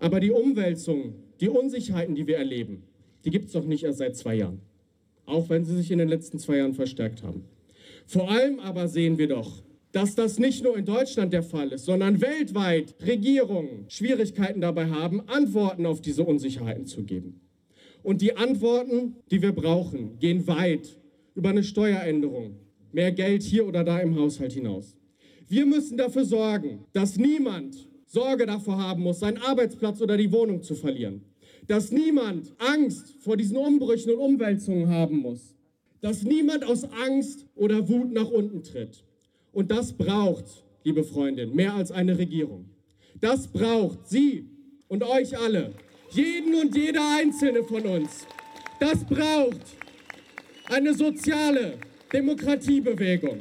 Aber 0.00 0.18
die 0.18 0.32
Umwälzungen, 0.32 1.14
die 1.40 1.48
Unsicherheiten, 1.48 2.16
die 2.16 2.26
wir 2.26 2.38
erleben, 2.38 2.82
die 3.24 3.30
gibt 3.30 3.46
es 3.46 3.52
doch 3.52 3.64
nicht 3.64 3.84
erst 3.84 3.98
seit 3.98 4.16
zwei 4.16 4.34
Jahren. 4.34 4.60
Auch 5.26 5.48
wenn 5.48 5.64
sie 5.64 5.76
sich 5.76 5.92
in 5.92 5.98
den 5.98 6.08
letzten 6.08 6.40
zwei 6.40 6.56
Jahren 6.56 6.74
verstärkt 6.74 7.22
haben. 7.22 7.44
Vor 8.06 8.28
allem 8.28 8.58
aber 8.58 8.88
sehen 8.88 9.16
wir 9.16 9.28
doch, 9.28 9.62
dass 9.92 10.16
das 10.16 10.40
nicht 10.40 10.64
nur 10.64 10.76
in 10.76 10.84
Deutschland 10.84 11.32
der 11.32 11.44
Fall 11.44 11.68
ist, 11.68 11.84
sondern 11.84 12.20
weltweit 12.20 12.96
Regierungen 13.00 13.86
Schwierigkeiten 13.88 14.60
dabei 14.60 14.90
haben, 14.90 15.28
Antworten 15.28 15.86
auf 15.86 16.00
diese 16.00 16.24
Unsicherheiten 16.24 16.86
zu 16.86 17.04
geben. 17.04 17.40
Und 18.02 18.22
die 18.22 18.36
Antworten, 18.36 19.16
die 19.30 19.42
wir 19.42 19.52
brauchen, 19.52 20.18
gehen 20.18 20.46
weit 20.48 20.98
über 21.36 21.50
eine 21.50 21.62
Steueränderung, 21.62 22.56
mehr 22.92 23.12
Geld 23.12 23.42
hier 23.42 23.66
oder 23.66 23.84
da 23.84 24.00
im 24.00 24.16
Haushalt 24.16 24.52
hinaus. 24.52 24.96
Wir 25.48 25.66
müssen 25.66 25.96
dafür 25.96 26.24
sorgen, 26.24 26.86
dass 26.92 27.16
niemand 27.16 27.89
Sorge 28.12 28.44
davor 28.44 28.76
haben 28.76 29.04
muss, 29.04 29.20
seinen 29.20 29.38
Arbeitsplatz 29.38 30.00
oder 30.00 30.16
die 30.16 30.32
Wohnung 30.32 30.64
zu 30.64 30.74
verlieren. 30.74 31.22
Dass 31.68 31.92
niemand 31.92 32.52
Angst 32.58 33.14
vor 33.20 33.36
diesen 33.36 33.56
Umbrüchen 33.56 34.12
und 34.12 34.18
Umwälzungen 34.18 34.88
haben 34.88 35.18
muss. 35.18 35.54
Dass 36.00 36.24
niemand 36.24 36.64
aus 36.64 36.82
Angst 37.06 37.46
oder 37.54 37.88
Wut 37.88 38.12
nach 38.12 38.28
unten 38.28 38.64
tritt. 38.64 39.04
Und 39.52 39.70
das 39.70 39.92
braucht, 39.92 40.44
liebe 40.82 41.04
Freundin, 41.04 41.54
mehr 41.54 41.74
als 41.74 41.92
eine 41.92 42.18
Regierung. 42.18 42.64
Das 43.20 43.46
braucht 43.46 44.08
Sie 44.08 44.48
und 44.88 45.04
euch 45.04 45.38
alle, 45.38 45.72
jeden 46.10 46.54
und 46.56 46.74
jede 46.74 46.98
einzelne 47.16 47.62
von 47.62 47.86
uns. 47.86 48.26
Das 48.80 49.04
braucht 49.04 49.60
eine 50.68 50.94
soziale 50.94 51.74
Demokratiebewegung. 52.12 53.38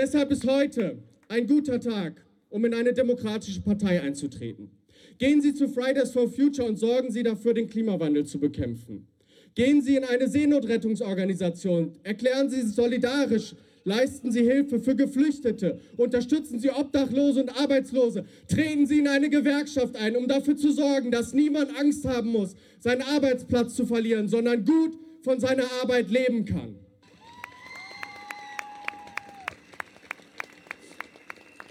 Deshalb 0.00 0.30
ist 0.30 0.46
heute 0.46 0.98
ein 1.26 1.48
guter 1.48 1.80
Tag, 1.80 2.24
um 2.50 2.64
in 2.64 2.72
eine 2.72 2.92
demokratische 2.92 3.60
Partei 3.60 4.00
einzutreten. 4.00 4.70
Gehen 5.18 5.42
Sie 5.42 5.52
zu 5.52 5.68
Fridays 5.68 6.12
for 6.12 6.30
Future 6.30 6.68
und 6.68 6.78
sorgen 6.78 7.10
Sie 7.10 7.24
dafür, 7.24 7.52
den 7.52 7.68
Klimawandel 7.68 8.24
zu 8.24 8.38
bekämpfen. 8.38 9.08
Gehen 9.56 9.82
Sie 9.82 9.96
in 9.96 10.04
eine 10.04 10.28
Seenotrettungsorganisation, 10.28 11.96
erklären 12.04 12.48
Sie 12.48 12.62
sich 12.62 12.76
solidarisch, 12.76 13.56
leisten 13.82 14.30
Sie 14.30 14.42
Hilfe 14.44 14.78
für 14.78 14.94
Geflüchtete, 14.94 15.80
unterstützen 15.96 16.60
Sie 16.60 16.70
Obdachlose 16.70 17.40
und 17.40 17.60
Arbeitslose, 17.60 18.24
treten 18.46 18.86
Sie 18.86 19.00
in 19.00 19.08
eine 19.08 19.28
Gewerkschaft 19.28 19.96
ein, 19.96 20.14
um 20.14 20.28
dafür 20.28 20.56
zu 20.56 20.70
sorgen, 20.70 21.10
dass 21.10 21.32
niemand 21.32 21.76
Angst 21.76 22.04
haben 22.04 22.30
muss, 22.30 22.54
seinen 22.78 23.02
Arbeitsplatz 23.02 23.74
zu 23.74 23.84
verlieren, 23.84 24.28
sondern 24.28 24.64
gut 24.64 24.96
von 25.22 25.40
seiner 25.40 25.64
Arbeit 25.82 26.08
leben 26.08 26.44
kann. 26.44 26.76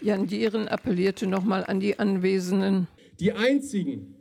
Jan 0.02 0.28
Dieren 0.28 0.68
appellierte 0.68 1.28
nochmal 1.28 1.64
an 1.66 1.80
die 1.80 1.98
Anwesenden. 1.98 2.88
Die 3.20 3.32
einzigen, 3.32 4.16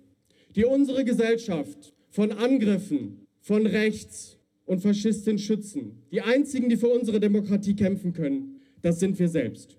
die 0.55 0.65
unsere 0.65 1.05
Gesellschaft 1.05 1.95
von 2.11 2.33
Angriffen 2.33 3.27
von 3.41 3.67
rechts 3.67 4.39
und 4.65 4.81
Faschisten 4.81 5.39
schützen, 5.39 6.03
die 6.11 6.23
einzigen, 6.23 6.69
die 6.69 6.77
für 6.77 6.89
unsere 6.89 7.21
Demokratie 7.21 7.77
kämpfen 7.77 8.13
können, 8.13 8.61
das 8.83 9.01
sind 9.01 9.19
wir 9.19 9.29
selbst. 9.29 9.77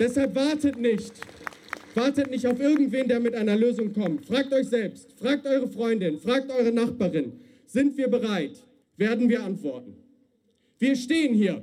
Deshalb 0.00 0.34
wartet 0.34 0.78
nicht. 0.78 1.12
Wartet 1.94 2.30
nicht 2.30 2.46
auf 2.46 2.60
irgendwen, 2.60 3.08
der 3.08 3.18
mit 3.18 3.34
einer 3.34 3.56
Lösung 3.56 3.92
kommt. 3.92 4.24
Fragt 4.24 4.52
euch 4.52 4.68
selbst, 4.68 5.12
fragt 5.18 5.46
eure 5.46 5.68
Freundin, 5.68 6.18
fragt 6.18 6.50
eure 6.50 6.70
Nachbarin. 6.70 7.32
Sind 7.66 7.96
wir 7.96 8.08
bereit? 8.08 8.67
Werden 8.98 9.28
wir 9.28 9.42
antworten. 9.44 9.96
Wir 10.78 10.96
stehen 10.96 11.32
hier. 11.32 11.62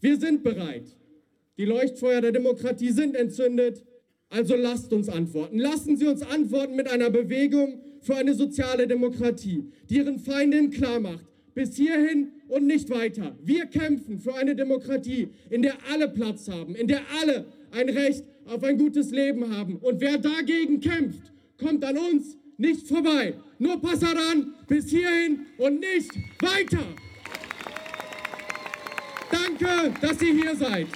Wir 0.00 0.18
sind 0.18 0.44
bereit. 0.44 0.84
Die 1.56 1.64
Leuchtfeuer 1.64 2.20
der 2.20 2.32
Demokratie 2.32 2.90
sind 2.90 3.16
entzündet. 3.16 3.82
Also 4.28 4.54
lasst 4.56 4.92
uns 4.92 5.08
antworten. 5.08 5.58
Lassen 5.58 5.96
Sie 5.96 6.06
uns 6.06 6.22
antworten 6.22 6.76
mit 6.76 6.88
einer 6.88 7.10
Bewegung 7.10 7.80
für 8.02 8.16
eine 8.16 8.34
soziale 8.34 8.86
Demokratie, 8.86 9.64
die 9.88 9.96
ihren 9.96 10.18
Feinden 10.18 10.70
klarmacht, 10.70 11.24
bis 11.54 11.76
hierhin 11.76 12.32
und 12.48 12.66
nicht 12.66 12.90
weiter. 12.90 13.36
Wir 13.42 13.66
kämpfen 13.66 14.18
für 14.18 14.34
eine 14.34 14.54
Demokratie, 14.54 15.28
in 15.48 15.62
der 15.62 15.74
alle 15.90 16.08
Platz 16.08 16.48
haben, 16.48 16.74
in 16.74 16.88
der 16.88 17.00
alle 17.20 17.46
ein 17.70 17.88
Recht 17.88 18.24
auf 18.44 18.62
ein 18.62 18.76
gutes 18.78 19.10
Leben 19.10 19.56
haben. 19.56 19.76
Und 19.76 20.00
wer 20.00 20.18
dagegen 20.18 20.80
kämpft, 20.80 21.32
kommt 21.56 21.84
an 21.84 21.96
uns 21.96 22.36
nicht 22.58 22.88
vorbei. 22.88 23.34
Nur 23.58 23.80
Passaran 23.80 24.54
bis 24.66 24.88
hierhin 24.88 25.46
und 25.58 25.80
nicht 25.80 26.10
weiter. 26.40 26.78
Danke, 29.30 29.92
dass 30.00 30.20
ihr 30.22 30.32
hier 30.34 30.56
seid. 30.56 30.86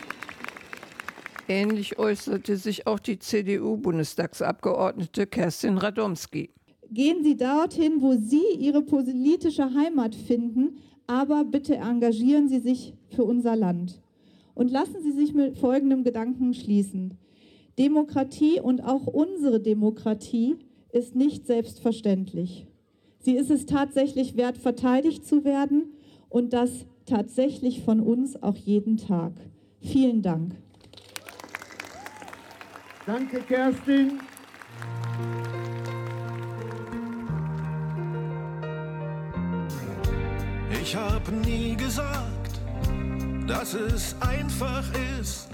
Ähnlich 1.48 1.98
äußerte 1.98 2.56
sich 2.56 2.86
auch 2.86 3.00
die 3.00 3.18
CDU-Bundestagsabgeordnete 3.18 5.26
Kerstin 5.26 5.76
Radomski. 5.78 6.50
Gehen 6.92 7.24
Sie 7.24 7.36
dorthin, 7.36 8.00
wo 8.00 8.14
Sie 8.14 8.42
Ihre 8.58 8.82
politische 8.82 9.74
Heimat 9.74 10.14
finden, 10.14 10.78
aber 11.06 11.44
bitte 11.44 11.76
engagieren 11.76 12.48
Sie 12.48 12.60
sich 12.60 12.94
für 13.08 13.24
unser 13.24 13.56
Land. 13.56 14.00
Und 14.54 14.70
lassen 14.70 15.02
Sie 15.02 15.12
sich 15.12 15.34
mit 15.34 15.58
folgendem 15.58 16.04
Gedanken 16.04 16.54
schließen. 16.54 17.18
Demokratie 17.78 18.60
und 18.60 18.82
auch 18.84 19.06
unsere 19.06 19.60
Demokratie 19.60 20.56
ist 20.92 21.14
nicht 21.14 21.46
selbstverständlich. 21.46 22.66
Sie 23.18 23.36
ist 23.36 23.50
es 23.50 23.66
tatsächlich 23.66 24.36
wert, 24.36 24.56
verteidigt 24.56 25.26
zu 25.26 25.44
werden 25.44 25.92
und 26.28 26.52
das 26.52 26.86
tatsächlich 27.06 27.82
von 27.82 28.00
uns 28.00 28.42
auch 28.42 28.56
jeden 28.56 28.96
Tag. 28.96 29.32
Vielen 29.80 30.22
Dank. 30.22 30.54
Danke, 33.06 33.40
Kerstin. 33.40 34.20
Ich 40.82 40.96
hab 40.96 41.30
nie 41.46 41.76
gesagt, 41.76 42.60
dass 43.46 43.74
es 43.74 44.16
einfach 44.20 44.84
ist, 45.20 45.48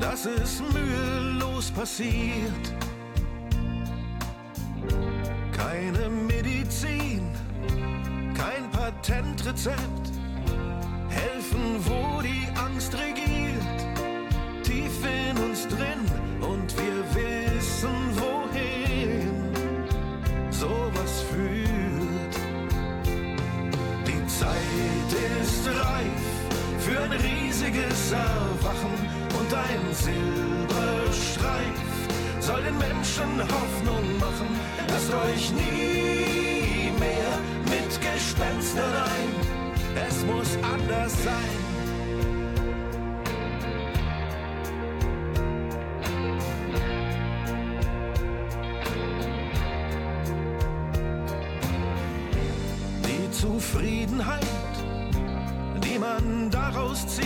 dass 0.00 0.26
es 0.26 0.62
mühelos 0.72 1.70
passiert. 1.70 2.87
Patentrezept, 9.00 10.10
helfen, 11.08 11.78
wo 11.86 12.20
die 12.20 12.48
Angst 12.58 12.92
regiert. 12.94 13.78
Tief 14.64 14.92
in 15.04 15.38
uns 15.38 15.68
drin 15.68 16.02
und 16.40 16.74
wir 16.76 17.04
wissen, 17.14 17.94
wohin 18.16 19.52
sowas 20.50 21.24
führt. 21.30 22.34
Die 24.04 24.26
Zeit 24.26 25.10
ist 25.42 25.66
reif 25.68 26.24
für 26.80 27.00
ein 27.00 27.12
riesiges 27.12 28.12
Erwachen 28.12 28.94
und 29.38 29.54
ein 29.54 29.94
Silberstreif 29.94 31.78
soll 32.40 32.62
den 32.62 32.78
Menschen 32.78 33.40
Hoffnung 33.42 34.18
machen. 34.18 34.48
Lasst 34.88 35.14
euch 35.14 35.52
nie 35.52 35.97
mit 38.28 38.36
Gespenstern 38.36 38.94
ein. 38.94 40.06
Es 40.08 40.24
muss 40.24 40.56
anders 40.62 41.12
sein. 41.24 41.34
Die 53.04 53.30
Zufriedenheit, 53.30 54.44
die 55.84 55.98
man 55.98 56.50
daraus 56.50 57.06
zieht, 57.06 57.24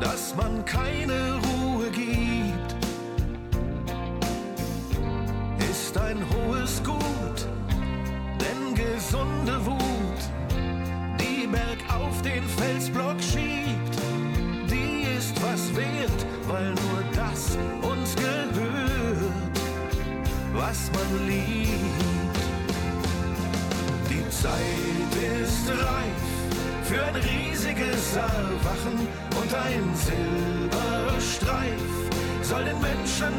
dass 0.00 0.34
man 0.36 0.64
keine 0.64 1.34
Ruhe 1.34 1.49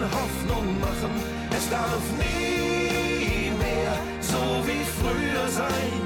Hoffnung 0.02 0.80
machen. 0.80 1.14
Es 1.56 1.70
darf 1.70 2.06
nie 2.18 3.52
mehr 3.52 3.94
so 4.20 4.42
wie 4.68 4.84
früher 5.00 5.48
sein. 5.48 6.02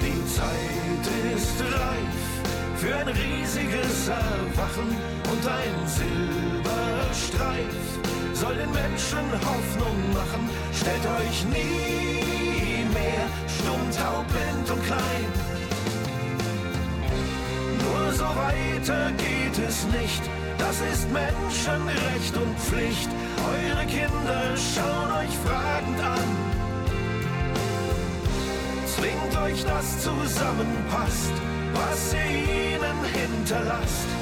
Die 0.00 0.20
Zeit 0.36 1.04
ist 1.36 1.60
reif 1.60 2.18
für 2.76 2.94
ein 2.96 3.08
riesiges 3.08 4.08
Erwachen 4.08 4.88
und 5.30 5.46
ein 5.46 5.76
Silberstreif 5.86 7.78
soll 8.34 8.54
den 8.54 8.70
Menschen 8.70 9.26
Hoffnung 9.32 10.12
machen. 10.12 10.48
Stellt 10.72 11.04
euch 11.20 11.44
nie 11.46 12.84
mehr 12.94 13.26
stumm, 13.46 13.90
taub, 13.90 14.26
blind 14.28 14.70
und 14.70 14.84
klein. 14.86 15.28
Nur 17.82 18.12
so 18.12 18.24
weiter 18.24 19.10
geht 19.16 19.58
es 19.66 19.86
nicht. 19.86 20.37
Das 20.68 20.82
ist 20.82 21.10
Menschenrecht 21.10 22.36
und 22.36 22.60
Pflicht. 22.60 23.08
Eure 23.38 23.86
Kinder 23.86 24.54
schauen 24.54 25.10
euch 25.12 25.34
fragend 25.38 25.98
an. 25.98 26.28
Zwingt 28.84 29.44
euch, 29.44 29.64
das 29.64 30.02
zusammenpasst, 30.02 31.32
was 31.72 32.12
ihr 32.12 32.76
ihnen 32.76 32.98
hinterlasst. 33.14 34.17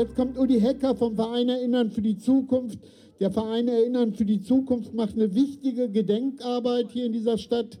Jetzt 0.00 0.16
kommt 0.16 0.38
Uli 0.38 0.58
Hecker 0.58 0.94
vom 0.96 1.14
Verein 1.14 1.50
Erinnern 1.50 1.90
für 1.90 2.00
die 2.00 2.16
Zukunft. 2.16 2.78
Der 3.20 3.30
Verein 3.30 3.68
Erinnern 3.68 4.14
für 4.14 4.24
die 4.24 4.40
Zukunft 4.40 4.94
macht 4.94 5.14
eine 5.14 5.34
wichtige 5.34 5.90
Gedenkarbeit 5.90 6.90
hier 6.90 7.04
in 7.04 7.12
dieser 7.12 7.36
Stadt. 7.36 7.78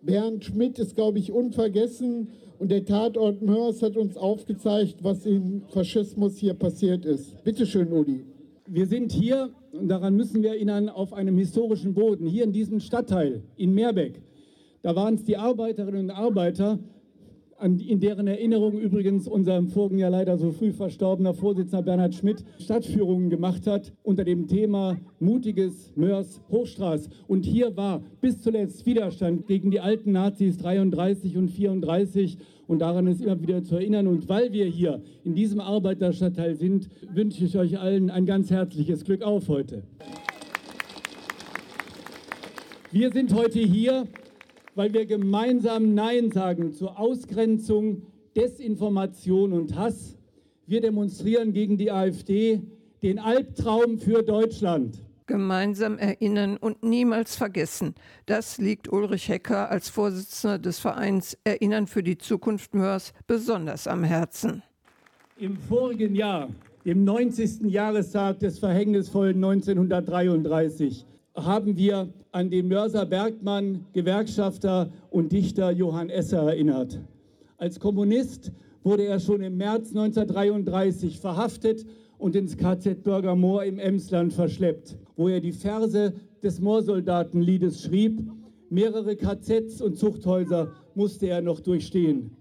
Bernd 0.00 0.46
Schmidt 0.46 0.78
ist, 0.78 0.96
glaube 0.96 1.18
ich, 1.18 1.30
unvergessen. 1.30 2.28
Und 2.58 2.70
der 2.70 2.86
Tatort 2.86 3.42
Mörs 3.42 3.82
hat 3.82 3.98
uns 3.98 4.16
aufgezeigt, 4.16 5.04
was 5.04 5.26
im 5.26 5.60
Faschismus 5.68 6.38
hier 6.38 6.54
passiert 6.54 7.04
ist. 7.04 7.44
Bitte 7.44 7.66
schön, 7.66 7.92
Uli. 7.92 8.24
Wir 8.66 8.86
sind 8.86 9.12
hier, 9.12 9.50
und 9.72 9.88
daran 9.88 10.16
müssen 10.16 10.42
wir 10.42 10.52
erinnern, 10.52 10.88
auf 10.88 11.12
einem 11.12 11.36
historischen 11.36 11.92
Boden, 11.92 12.26
hier 12.26 12.44
in 12.44 12.52
diesem 12.52 12.80
Stadtteil, 12.80 13.42
in 13.56 13.74
Meerbeck. 13.74 14.22
Da 14.80 14.96
waren 14.96 15.16
es 15.16 15.24
die 15.24 15.36
Arbeiterinnen 15.36 16.06
und 16.06 16.10
Arbeiter, 16.12 16.78
an, 17.58 17.78
in 17.78 18.00
deren 18.00 18.26
Erinnerung 18.26 18.78
übrigens 18.78 19.26
unser 19.26 19.56
im 19.56 19.68
vorigen 19.68 19.98
Jahr 19.98 20.10
leider 20.10 20.38
so 20.38 20.52
früh 20.52 20.72
verstorbener 20.72 21.34
Vorsitzender 21.34 21.82
Bernhard 21.82 22.14
Schmidt 22.14 22.44
Stadtführungen 22.58 23.30
gemacht 23.30 23.66
hat 23.66 23.92
unter 24.02 24.24
dem 24.24 24.46
Thema 24.46 24.96
Mutiges 25.18 25.92
Mörs 25.96 26.40
Hochstraß. 26.50 27.08
Und 27.26 27.44
hier 27.44 27.76
war 27.76 28.02
bis 28.20 28.40
zuletzt 28.42 28.86
Widerstand 28.86 29.46
gegen 29.46 29.70
die 29.70 29.80
alten 29.80 30.12
Nazis 30.12 30.58
33 30.58 31.36
und 31.36 31.48
34 31.48 32.38
und 32.66 32.80
daran 32.80 33.06
ist 33.06 33.22
immer 33.22 33.40
wieder 33.40 33.64
zu 33.64 33.76
erinnern. 33.76 34.06
Und 34.06 34.28
weil 34.28 34.52
wir 34.52 34.66
hier 34.66 35.02
in 35.24 35.34
diesem 35.34 35.60
Arbeiterstadtteil 35.60 36.54
sind, 36.54 36.88
wünsche 37.12 37.44
ich 37.44 37.56
euch 37.56 37.78
allen 37.78 38.10
ein 38.10 38.26
ganz 38.26 38.50
herzliches 38.50 39.04
Glück 39.04 39.22
auf 39.22 39.48
heute. 39.48 39.82
Wir 42.90 43.10
sind 43.10 43.34
heute 43.34 43.58
hier, 43.58 44.06
weil 44.78 44.94
wir 44.94 45.06
gemeinsam 45.06 45.92
Nein 45.92 46.30
sagen 46.30 46.72
zur 46.72 47.00
Ausgrenzung, 47.00 48.02
Desinformation 48.36 49.52
und 49.52 49.74
Hass. 49.74 50.16
Wir 50.68 50.80
demonstrieren 50.80 51.52
gegen 51.52 51.76
die 51.76 51.90
AfD, 51.90 52.62
den 53.02 53.18
Albtraum 53.18 53.98
für 53.98 54.22
Deutschland. 54.22 55.02
Gemeinsam 55.26 55.98
erinnern 55.98 56.56
und 56.56 56.84
niemals 56.84 57.34
vergessen. 57.34 57.96
Das 58.26 58.58
liegt 58.58 58.88
Ulrich 58.88 59.28
Hecker 59.28 59.68
als 59.68 59.88
Vorsitzender 59.88 60.60
des 60.60 60.78
Vereins 60.78 61.36
Erinnern 61.42 61.88
für 61.88 62.04
die 62.04 62.16
Zukunft 62.16 62.72
Mörs 62.72 63.12
besonders 63.26 63.88
am 63.88 64.04
Herzen. 64.04 64.62
Im 65.38 65.56
vorigen 65.56 66.14
Jahr, 66.14 66.50
dem 66.84 67.02
90. 67.02 67.62
Jahrestag 67.62 68.38
des 68.38 68.60
verhängnisvollen 68.60 69.34
1933, 69.42 71.04
haben 71.44 71.76
wir 71.76 72.08
an 72.32 72.50
den 72.50 72.68
Mörser 72.68 73.06
Bergmann, 73.06 73.86
Gewerkschafter 73.92 74.90
und 75.10 75.32
Dichter 75.32 75.70
Johann 75.70 76.10
Esser 76.10 76.42
erinnert. 76.42 77.00
Als 77.56 77.80
Kommunist 77.80 78.52
wurde 78.82 79.04
er 79.04 79.20
schon 79.20 79.42
im 79.42 79.56
März 79.56 79.90
1933 79.90 81.18
verhaftet 81.18 81.84
und 82.18 82.36
ins 82.36 82.56
KZ 82.56 83.02
Bürgermoor 83.02 83.64
im 83.64 83.78
Emsland 83.78 84.32
verschleppt, 84.32 84.96
wo 85.16 85.28
er 85.28 85.40
die 85.40 85.52
Verse 85.52 86.12
des 86.42 86.60
Moorsoldatenliedes 86.60 87.82
schrieb. 87.82 88.22
Mehrere 88.70 89.16
KZs 89.16 89.80
und 89.80 89.96
Zuchthäuser 89.96 90.72
musste 90.94 91.26
er 91.26 91.40
noch 91.40 91.60
durchstehen. 91.60 92.37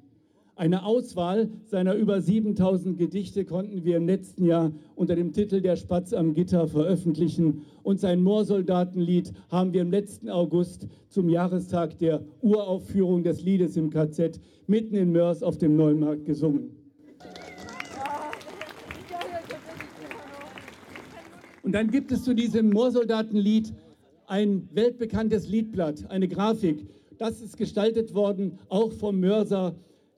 Eine 0.57 0.85
Auswahl 0.85 1.51
seiner 1.65 1.93
über 1.93 2.19
7000 2.19 2.97
Gedichte 2.97 3.45
konnten 3.45 3.85
wir 3.85 3.95
im 3.95 4.07
letzten 4.07 4.43
Jahr 4.43 4.71
unter 4.95 5.15
dem 5.15 5.31
Titel 5.31 5.61
Der 5.61 5.75
Spatz 5.75 6.13
am 6.13 6.33
Gitter 6.33 6.67
veröffentlichen 6.67 7.61
und 7.83 7.99
sein 7.99 8.23
Moorsoldatenlied 8.23 9.33
haben 9.49 9.71
wir 9.71 9.83
im 9.83 9.91
letzten 9.91 10.31
August 10.31 10.87
zum 11.09 11.29
Jahrestag 11.29 11.99
der 11.99 12.25
Uraufführung 12.41 13.21
des 13.21 13.43
Liedes 13.43 13.77
im 13.77 13.91
KZ 13.91 14.41
mitten 14.65 14.95
in 14.95 15.11
Mörs 15.11 15.43
auf 15.43 15.59
dem 15.59 15.75
Neumarkt 15.75 16.25
gesungen. 16.25 16.71
Und 21.61 21.73
dann 21.73 21.91
gibt 21.91 22.11
es 22.11 22.23
zu 22.23 22.33
diesem 22.33 22.71
Moorsoldatenlied 22.71 23.75
ein 24.25 24.67
weltbekanntes 24.73 25.47
Liedblatt, 25.47 26.09
eine 26.09 26.27
Grafik. 26.27 26.87
Das 27.19 27.41
ist 27.41 27.57
gestaltet 27.57 28.15
worden, 28.15 28.57
auch 28.69 28.91
vom 28.91 29.19
Mörser 29.19 29.75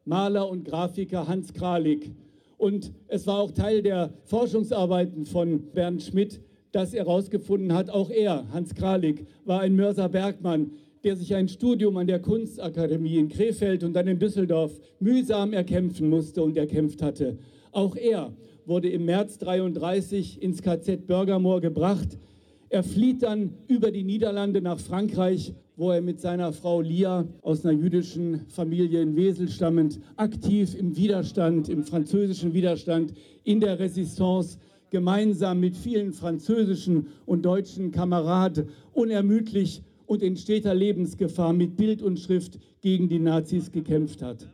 Maler 0.09 0.49
und 0.49 0.65
Grafiker 0.65 1.27
Hans 1.27 1.53
Kralik. 1.53 2.11
Und 2.57 2.91
es 3.07 3.27
war 3.27 3.37
auch 3.37 3.51
Teil 3.51 3.83
der 3.83 4.11
Forschungsarbeiten 4.25 5.27
von 5.27 5.71
Bernd 5.71 6.01
Schmidt, 6.01 6.41
dass 6.71 6.95
er 6.95 7.05
herausgefunden 7.05 7.73
hat, 7.73 7.91
auch 7.91 8.09
er, 8.09 8.51
Hans 8.51 8.73
Kralik, 8.73 9.27
war 9.45 9.61
ein 9.61 9.75
Mörser 9.75 10.09
Bergmann, 10.09 10.71
der 11.03 11.15
sich 11.15 11.35
ein 11.35 11.47
Studium 11.47 11.95
an 11.97 12.07
der 12.07 12.19
Kunstakademie 12.19 13.17
in 13.17 13.29
Krefeld 13.29 13.83
und 13.83 13.93
dann 13.93 14.07
in 14.07 14.17
Düsseldorf 14.17 14.79
mühsam 14.99 15.53
erkämpfen 15.53 16.09
musste 16.09 16.41
und 16.41 16.57
erkämpft 16.57 17.03
hatte. 17.03 17.37
Auch 17.71 17.95
er 17.95 18.33
wurde 18.65 18.89
im 18.89 19.05
März 19.05 19.37
33 19.37 20.41
ins 20.41 20.63
KZ 20.63 21.05
Bürgermoor 21.05 21.61
gebracht. 21.61 22.17
Er 22.71 22.83
flieht 22.83 23.23
dann 23.23 23.55
über 23.67 23.89
die 23.89 24.03
Niederlande 24.03 24.61
nach 24.61 24.79
Frankreich, 24.79 25.55
wo 25.75 25.89
er 25.89 26.01
mit 26.01 26.21
seiner 26.21 26.53
Frau 26.53 26.81
Lia 26.81 27.27
aus 27.41 27.65
einer 27.65 27.73
jüdischen 27.73 28.45
Familie 28.47 29.01
in 29.01 29.15
Wesel 29.15 29.49
stammend 29.49 29.99
aktiv 30.17 30.75
im 30.75 30.95
Widerstand, 30.95 31.67
im 31.67 31.83
französischen 31.83 32.53
Widerstand, 32.53 33.13
in 33.43 33.59
der 33.59 33.79
Resistance 33.79 34.59
gemeinsam 34.91 35.59
mit 35.59 35.75
vielen 35.75 36.13
französischen 36.13 37.07
und 37.25 37.43
deutschen 37.43 37.91
Kameraden 37.91 38.69
unermüdlich 38.93 39.81
und 40.05 40.21
in 40.21 40.37
steter 40.37 40.75
Lebensgefahr 40.75 41.53
mit 41.53 41.75
Bild 41.75 42.03
und 42.03 42.19
Schrift 42.19 42.59
gegen 42.81 43.09
die 43.09 43.19
Nazis 43.19 43.71
gekämpft 43.71 44.21
hat. 44.21 44.47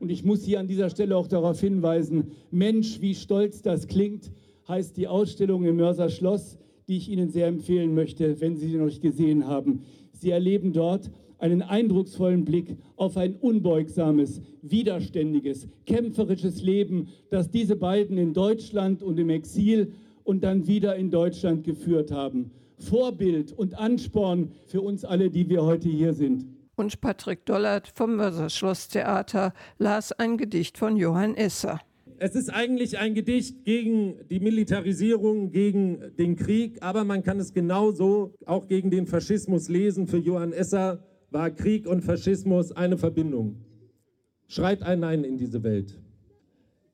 Und 0.00 0.10
ich 0.10 0.24
muss 0.24 0.42
hier 0.42 0.58
an 0.58 0.66
dieser 0.66 0.90
Stelle 0.90 1.16
auch 1.16 1.28
darauf 1.28 1.60
hinweisen, 1.60 2.32
Mensch, 2.50 3.00
wie 3.00 3.14
stolz 3.14 3.62
das 3.62 3.86
klingt, 3.86 4.32
heißt 4.66 4.96
die 4.96 5.06
Ausstellung 5.06 5.64
im 5.64 5.76
Mörser 5.76 6.08
Schloss, 6.08 6.58
die 6.88 6.96
ich 6.96 7.08
Ihnen 7.08 7.30
sehr 7.30 7.46
empfehlen 7.46 7.94
möchte, 7.94 8.40
wenn 8.40 8.56
Sie 8.56 8.68
sie 8.68 8.76
noch 8.76 8.86
nicht 8.86 9.02
gesehen 9.02 9.46
haben. 9.46 9.82
Sie 10.12 10.30
erleben 10.30 10.72
dort 10.72 11.10
einen 11.38 11.62
eindrucksvollen 11.62 12.44
Blick 12.44 12.76
auf 12.96 13.16
ein 13.16 13.34
unbeugsames, 13.34 14.40
widerständiges, 14.62 15.66
kämpferisches 15.86 16.62
Leben, 16.62 17.08
das 17.30 17.50
diese 17.50 17.74
beiden 17.74 18.16
in 18.16 18.32
Deutschland 18.32 19.02
und 19.02 19.18
im 19.18 19.28
Exil 19.28 19.92
und 20.22 20.44
dann 20.44 20.68
wieder 20.68 20.94
in 20.94 21.10
Deutschland 21.10 21.64
geführt 21.64 22.12
haben. 22.12 22.52
Vorbild 22.78 23.52
und 23.52 23.78
Ansporn 23.78 24.52
für 24.66 24.80
uns 24.82 25.04
alle, 25.04 25.30
die 25.30 25.48
wir 25.48 25.64
heute 25.64 25.88
hier 25.88 26.14
sind. 26.14 26.46
Und 26.76 27.00
Patrick 27.00 27.44
Dollert 27.44 27.88
vom 27.88 28.16
Mörser 28.16 28.48
Schlosstheater 28.48 29.52
las 29.78 30.12
ein 30.12 30.36
Gedicht 30.36 30.78
von 30.78 30.96
Johann 30.96 31.34
Esser. 31.34 31.80
Es 32.18 32.34
ist 32.34 32.50
eigentlich 32.50 32.98
ein 32.98 33.14
Gedicht 33.14 33.64
gegen 33.64 34.16
die 34.30 34.40
Militarisierung, 34.40 35.50
gegen 35.50 36.14
den 36.18 36.36
Krieg, 36.36 36.82
aber 36.82 37.04
man 37.04 37.22
kann 37.22 37.38
es 37.40 37.52
genauso 37.52 38.34
auch 38.46 38.66
gegen 38.68 38.90
den 38.90 39.06
Faschismus 39.06 39.68
lesen. 39.68 40.06
Für 40.06 40.18
Johann 40.18 40.52
Esser 40.52 41.04
war 41.30 41.50
Krieg 41.50 41.86
und 41.86 42.02
Faschismus 42.02 42.72
eine 42.72 42.98
Verbindung. 42.98 43.56
Schreit 44.48 44.82
ein 44.82 45.00
Nein 45.00 45.24
in 45.24 45.38
diese 45.38 45.62
Welt. 45.62 45.98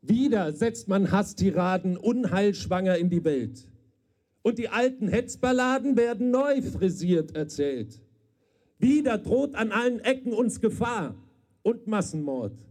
Wieder 0.02 0.52
setzt 0.52 0.88
man 0.88 1.10
Hasstiraden 1.10 1.96
unheilschwanger 1.96 2.96
in 2.96 3.10
die 3.10 3.24
Welt. 3.24 3.68
Und 4.42 4.58
die 4.58 4.68
alten 4.68 5.08
Hetzballaden 5.08 5.96
werden 5.96 6.30
neu 6.30 6.62
frisiert 6.62 7.34
erzählt. 7.34 8.00
Wieder 8.78 9.18
droht 9.18 9.54
an 9.54 9.72
allen 9.72 10.00
Ecken 10.00 10.32
uns 10.32 10.60
Gefahr 10.60 11.16
und 11.62 11.86
Massenmord. 11.86 12.67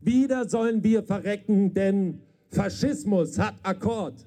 Wieder 0.00 0.48
sollen 0.48 0.84
wir 0.84 1.02
verrecken, 1.02 1.74
denn 1.74 2.20
Faschismus 2.50 3.38
hat 3.38 3.54
Akkord. 3.62 4.26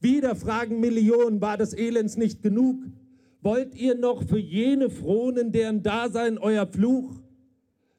Wieder 0.00 0.36
fragen 0.36 0.80
Millionen, 0.80 1.40
war 1.40 1.56
des 1.56 1.72
Elends 1.74 2.16
nicht 2.16 2.42
genug? 2.42 2.76
Wollt 3.40 3.74
ihr 3.74 3.94
noch 3.94 4.22
für 4.22 4.38
jene 4.38 4.90
fronen, 4.90 5.52
deren 5.52 5.82
Dasein 5.82 6.38
euer 6.38 6.66
Fluch? 6.66 7.10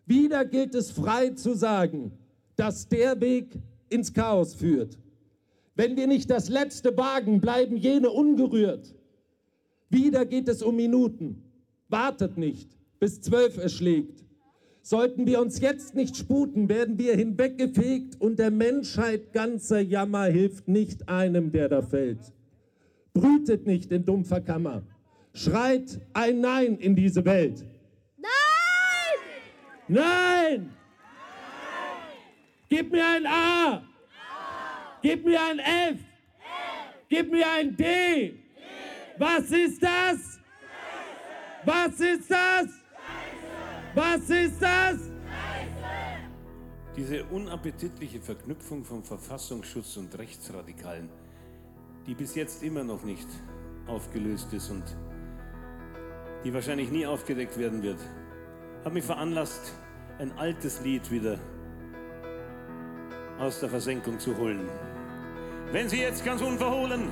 Wieder 0.06 0.46
gilt 0.46 0.76
es 0.76 0.92
frei 0.92 1.30
zu 1.32 1.54
sagen, 1.54 2.12
dass 2.56 2.88
der 2.88 3.20
Weg 3.20 3.58
ins 3.90 4.14
Chaos 4.14 4.54
führt. 4.54 4.98
Wenn 5.76 5.96
wir 5.96 6.08
nicht 6.08 6.30
das 6.30 6.50
Letzte 6.50 6.96
wagen, 6.98 7.40
bleiben 7.42 7.78
jene 7.78 8.10
ungerührt. 8.10 8.94
Wieder 9.90 10.26
geht 10.26 10.48
es 10.50 10.62
um 10.62 10.76
Minuten. 10.76 11.44
Wartet 11.88 12.38
nicht, 12.38 12.70
bis 13.00 13.22
zwölf 13.22 13.58
erschlägt. 13.58 14.24
Sollten 14.90 15.28
wir 15.28 15.40
uns 15.40 15.60
jetzt 15.60 15.94
nicht 15.94 16.18
sputen, 16.18 16.68
werden 16.68 16.98
wir 16.98 17.16
hinweggefegt 17.16 18.20
und 18.20 18.40
der 18.40 18.50
Menschheit 18.50 19.34
ganzer 19.34 19.82
Jammer 19.82 20.24
hilft 20.24 20.68
nicht 20.68 21.08
einem, 21.08 21.52
der 21.52 21.70
da 21.70 21.84
fällt. 21.84 22.34
Brütet 23.14 23.68
nicht 23.68 23.92
in 23.92 24.04
dumpfer 24.04 24.42
Kammer. 24.42 24.82
Schreit 25.32 26.02
ein 26.14 26.42
Nein 26.42 26.80
in 26.80 26.96
diese 26.96 27.24
Welt. 27.24 27.64
Nein! 28.18 28.30
Nein! 29.88 30.72
Gib 32.68 32.92
mir 32.92 33.06
ein 33.06 33.28
A! 33.28 33.84
Gib 35.04 35.24
mir 35.24 35.40
ein 35.40 35.60
F! 35.60 36.00
Gib 37.10 37.32
mir 37.32 37.46
ein 37.48 37.78
D! 37.78 38.34
Was 39.20 39.52
ist 39.52 39.84
das? 39.84 40.40
Was 41.64 42.00
ist 42.00 42.32
das? 42.32 42.79
Was 44.00 44.30
ist 44.30 44.62
das? 44.62 44.98
Diese 46.96 47.26
unappetitliche 47.26 48.22
Verknüpfung 48.22 48.86
von 48.86 49.04
Verfassungsschutz 49.04 49.98
und 49.98 50.18
Rechtsradikalen, 50.18 51.10
die 52.08 52.16
bis 52.16 52.34
jetzt 52.36 52.64
immer 52.64 52.86
noch 52.86 53.04
nicht 53.04 53.28
aufgelöst 53.88 54.54
ist 54.54 54.70
und 54.70 54.84
die 56.46 56.54
wahrscheinlich 56.54 56.90
nie 56.92 57.06
aufgedeckt 57.06 57.58
werden 57.58 57.84
wird, 57.84 58.00
hat 58.86 58.94
mich 58.94 59.04
veranlasst, 59.04 59.74
ein 60.18 60.32
altes 60.38 60.80
Lied 60.80 61.12
wieder 61.12 61.38
aus 63.38 63.60
der 63.60 63.68
Versenkung 63.68 64.18
zu 64.18 64.38
holen. 64.38 64.70
Wenn 65.74 65.90
Sie 65.90 66.00
jetzt 66.00 66.24
ganz 66.24 66.42
unverhohlen 66.42 67.10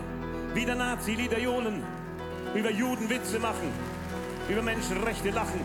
wieder 0.54 0.76
Nazi-Lieder 0.76 1.39
johlen, 1.39 1.84
über 2.56 2.71
Juden 2.71 3.10
Witze 3.10 3.39
machen, 3.39 3.73
über 4.50 4.62
Menschenrechte 4.62 5.32
lachen, 5.32 5.60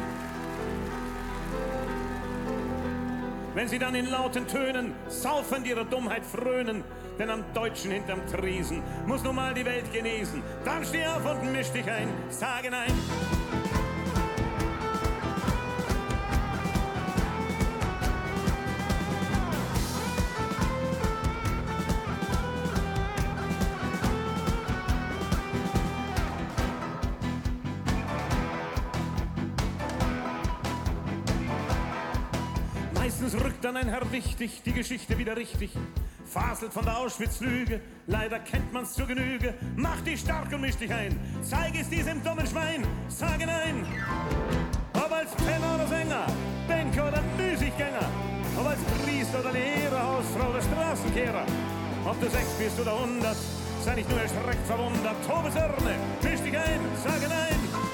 wenn 3.55 3.69
Sie 3.69 3.79
dann 3.79 3.95
in 3.95 4.11
lauten 4.11 4.47
Tönen 4.47 4.95
saufend 5.09 5.67
ihrer 5.67 5.85
Dummheit 5.85 6.25
frönen, 6.25 6.85
denn 7.19 7.31
am 7.31 7.45
Deutschen 7.55 7.91
hinterm 7.91 8.21
Tresen 8.27 8.83
muss 9.07 9.23
nun 9.23 9.37
mal 9.37 9.55
die 9.55 9.65
Welt 9.65 9.93
genesen, 9.93 10.43
dann 10.65 10.85
steh 10.85 11.07
auf 11.07 11.25
und 11.25 11.53
misch 11.53 11.71
dich 11.71 11.91
ein, 11.91 12.09
sage 12.31 12.71
nein. 12.71 12.93
Herr 33.93 34.11
wichtig, 34.11 34.63
die 34.65 34.73
Geschichte 34.73 35.19
wieder 35.19 35.37
richtig. 35.37 35.71
Faselt 36.25 36.73
von 36.73 36.83
der 36.83 36.97
Auschwitz-Lüge, 36.97 37.79
leider 38.07 38.39
kennt 38.39 38.73
man's 38.73 38.95
zur 38.95 39.07
Genüge. 39.07 39.53
Mach 39.77 40.01
dich 40.01 40.21
stark 40.21 40.51
und 40.51 40.63
misch 40.63 40.77
dich 40.77 40.91
ein, 40.91 41.21
zeig 41.43 41.79
es 41.79 41.91
diesem 41.91 42.25
dummen 42.25 42.47
Schwein, 42.47 42.87
sage 43.09 43.45
nein. 43.45 43.85
Ob 44.95 45.13
als 45.13 45.35
Penner 45.35 45.75
oder 45.75 45.87
Sänger, 45.89 46.25
Banker 46.67 47.09
oder 47.09 47.23
Müßiggänger, 47.37 48.09
ob 48.59 48.67
als 48.67 48.81
Priester 49.05 49.41
oder 49.41 49.53
Lehrer, 49.53 50.03
Hausfrau 50.03 50.49
oder 50.49 50.63
Straßenkehrer. 50.63 51.45
Ob 52.07 52.19
du 52.19 52.31
sechs 52.31 52.55
bist 52.59 52.81
oder 52.81 52.99
hundert, 52.99 53.37
sei 53.85 53.97
nicht 53.97 54.09
nur 54.09 54.23
erschreckt 54.23 54.67
verwundert. 54.67 55.17
Tobesörne, 55.29 55.97
misch 56.23 56.41
dich 56.41 56.57
ein, 56.57 56.81
sage 57.05 57.29
nein. 57.29 57.92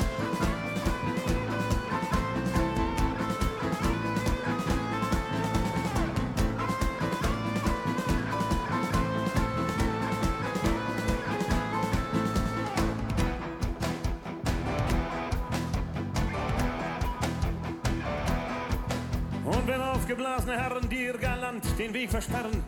Den 21.79 21.95
Weg 21.95 22.11
versperren, 22.11 22.64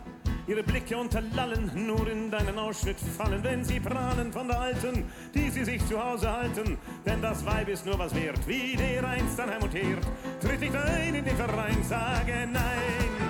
ihre 0.46 0.62
Blicke 0.62 0.96
unterlallen, 0.96 1.70
nur 1.74 2.08
in 2.08 2.30
deinen 2.30 2.56
Ausschnitt 2.58 2.98
fallen, 3.00 3.42
wenn 3.42 3.64
sie 3.64 3.80
prahlen 3.80 4.32
von 4.32 4.46
der 4.46 4.60
Alten, 4.60 5.04
die 5.34 5.50
sie 5.50 5.64
sich 5.64 5.84
zu 5.86 6.02
Hause 6.02 6.30
halten. 6.30 6.78
Denn 7.04 7.20
das 7.20 7.44
Weib 7.44 7.68
ist 7.68 7.84
nur 7.84 7.98
was 7.98 8.14
wert, 8.14 8.38
wie 8.46 8.76
der 8.76 9.06
einst 9.06 9.38
an 9.40 9.50
Heim 9.50 9.62
und 9.62 9.74
Herd. 9.74 10.06
Tritt 10.40 10.60
nicht 10.60 10.76
ein 10.76 11.14
in 11.14 11.24
den 11.24 11.36
Verein, 11.36 11.82
sage 11.82 12.48
nein. 12.52 13.20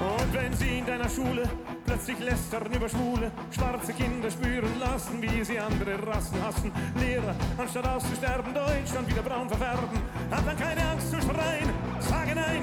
Und 0.00 0.34
wenn 0.34 0.52
sie 0.54 0.78
in 0.78 0.86
deiner 0.86 1.08
Schule 1.08 1.48
plötzlich 1.94 2.18
lästern 2.18 2.72
über 2.74 2.88
Schwule, 2.88 3.30
schwarze 3.52 3.92
Kinder 3.92 4.28
spüren 4.28 4.80
lassen, 4.80 5.22
wie 5.22 5.44
sie 5.44 5.60
andere 5.60 5.94
Rassen 6.04 6.42
hassen. 6.42 6.72
Lehrer, 6.98 7.34
anstatt 7.56 7.86
auszusterben, 7.86 8.52
Deutschland 8.52 9.08
wieder 9.08 9.22
braun 9.22 9.48
verfärben, 9.48 10.02
hat 10.30 10.44
dann 10.44 10.58
keine 10.58 10.80
Angst 10.90 11.10
zu 11.10 11.20
schreien, 11.22 11.70
sage 12.00 12.34
nein. 12.34 12.62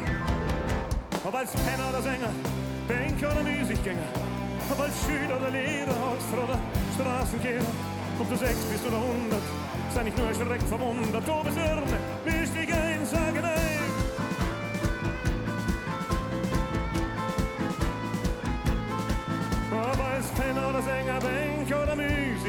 Ob 1.24 1.34
als 1.34 1.52
Penner 1.52 1.88
oder 1.89 2.02
Sänger, 2.02 2.34
Banker 2.89 3.32
oder 3.32 3.44
Müßiggänger, 3.44 4.12
ob 4.70 4.80
als 4.82 4.96
Schüler 5.06 5.38
oder 5.39 5.50
Lehrer, 5.50 5.96
Hausfrau 5.96 6.44
oder 6.44 6.60
Straßenkehrer, 6.96 7.72
ob 8.20 8.30
du 8.30 8.36
sechs 8.36 8.63
bist 8.67 8.86
oder 8.86 9.00
hundert, 9.00 9.48
sei 9.96 10.04
nicht 10.04 10.17
nur 10.17 10.28
erschreckt 10.28 10.67
verwundert, 10.67 11.26
Tobesirne, 11.26 11.84
misch 12.26 12.41
dich 12.41 12.41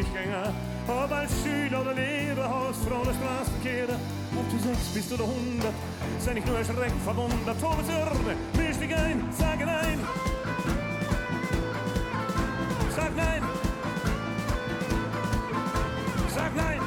Müßiggänger, 0.03 0.53
ob 0.88 1.12
als 1.12 1.31
Schüler 1.43 1.81
oder 1.81 1.95
Lehrer, 1.95 2.49
Hausfrau 2.49 3.03
oder 3.03 3.15
Straßenkehrer, 3.15 3.97
ob 4.37 4.51
du 4.51 4.59
sechs 4.59 4.88
bist 4.95 5.12
oder 5.12 5.25
hundert, 5.25 5.75
sei 6.19 6.35
nicht 6.35 6.47
nur 6.47 6.59
erschreckt 6.59 7.03
verwundert, 7.05 7.61
Tobesirne, 7.61 8.37
misch 8.57 8.79
dich 8.79 8.95
ein, 8.95 9.25
sage 9.38 9.65
nein. 9.65 10.01
Sag 12.97 13.17
nein. 13.17 13.43
Sag 16.35 16.57
nein. 16.57 16.82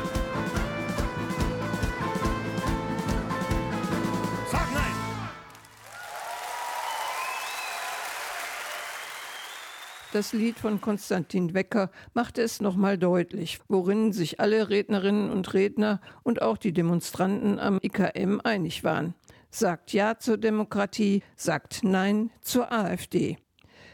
Das 10.16 10.32
Lied 10.32 10.58
von 10.58 10.80
Konstantin 10.80 11.54
Wecker 11.54 11.92
machte 12.14 12.42
es 12.42 12.62
nochmal 12.62 12.98
deutlich, 12.98 13.60
worin 13.68 14.14
sich 14.14 14.40
alle 14.40 14.70
Rednerinnen 14.70 15.30
und 15.30 15.54
Redner 15.54 16.00
und 16.24 16.42
auch 16.42 16.56
die 16.56 16.72
Demonstranten 16.72 17.60
am 17.60 17.82
IKM 17.84 18.40
einig 18.42 18.86
waren. 18.86 19.14
Sagt 19.50 19.92
Ja 19.92 20.18
zur 20.18 20.38
Demokratie, 20.38 21.22
sagt 21.36 21.84
Nein 21.84 22.32
zur 22.40 22.72
AfD. 22.72 23.36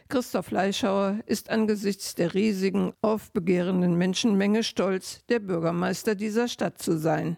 Christoph 0.10 0.46
Fleischhauer 0.46 1.22
ist 1.26 1.50
angesichts 1.50 2.14
der 2.14 2.36
riesigen, 2.36 2.94
aufbegehrenden 3.02 3.98
Menschenmenge 3.98 4.62
stolz, 4.62 5.26
der 5.26 5.40
Bürgermeister 5.40 6.14
dieser 6.14 6.48
Stadt 6.48 6.78
zu 6.78 7.00
sein. 7.00 7.38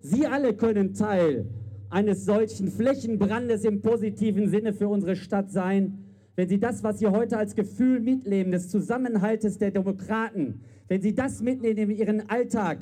Sie 0.00 0.26
alle 0.26 0.56
können 0.56 0.92
Teil 0.92 1.46
eines 1.88 2.24
solchen 2.24 2.72
Flächenbrandes 2.72 3.62
im 3.62 3.80
positiven 3.80 4.48
Sinne 4.48 4.72
für 4.72 4.88
unsere 4.88 5.14
Stadt 5.14 5.52
sein, 5.52 6.03
wenn 6.36 6.48
Sie 6.48 6.58
das, 6.58 6.82
was 6.82 6.98
Sie 6.98 7.06
heute 7.06 7.38
als 7.38 7.54
Gefühl 7.54 8.00
mitleben, 8.00 8.52
des 8.52 8.68
Zusammenhaltes 8.68 9.58
der 9.58 9.70
Demokraten, 9.70 10.60
wenn 10.88 11.00
Sie 11.00 11.14
das 11.14 11.42
mitnehmen 11.42 11.90
in 11.90 11.90
Ihren 11.90 12.28
Alltag 12.28 12.78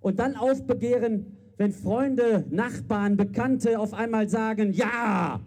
und 0.00 0.18
dann 0.18 0.36
aufbegehren, 0.36 1.26
wenn 1.56 1.72
Freunde, 1.72 2.44
Nachbarn, 2.50 3.16
Bekannte 3.16 3.78
auf 3.78 3.94
einmal 3.94 4.28
sagen, 4.28 4.72
ja, 4.72 5.40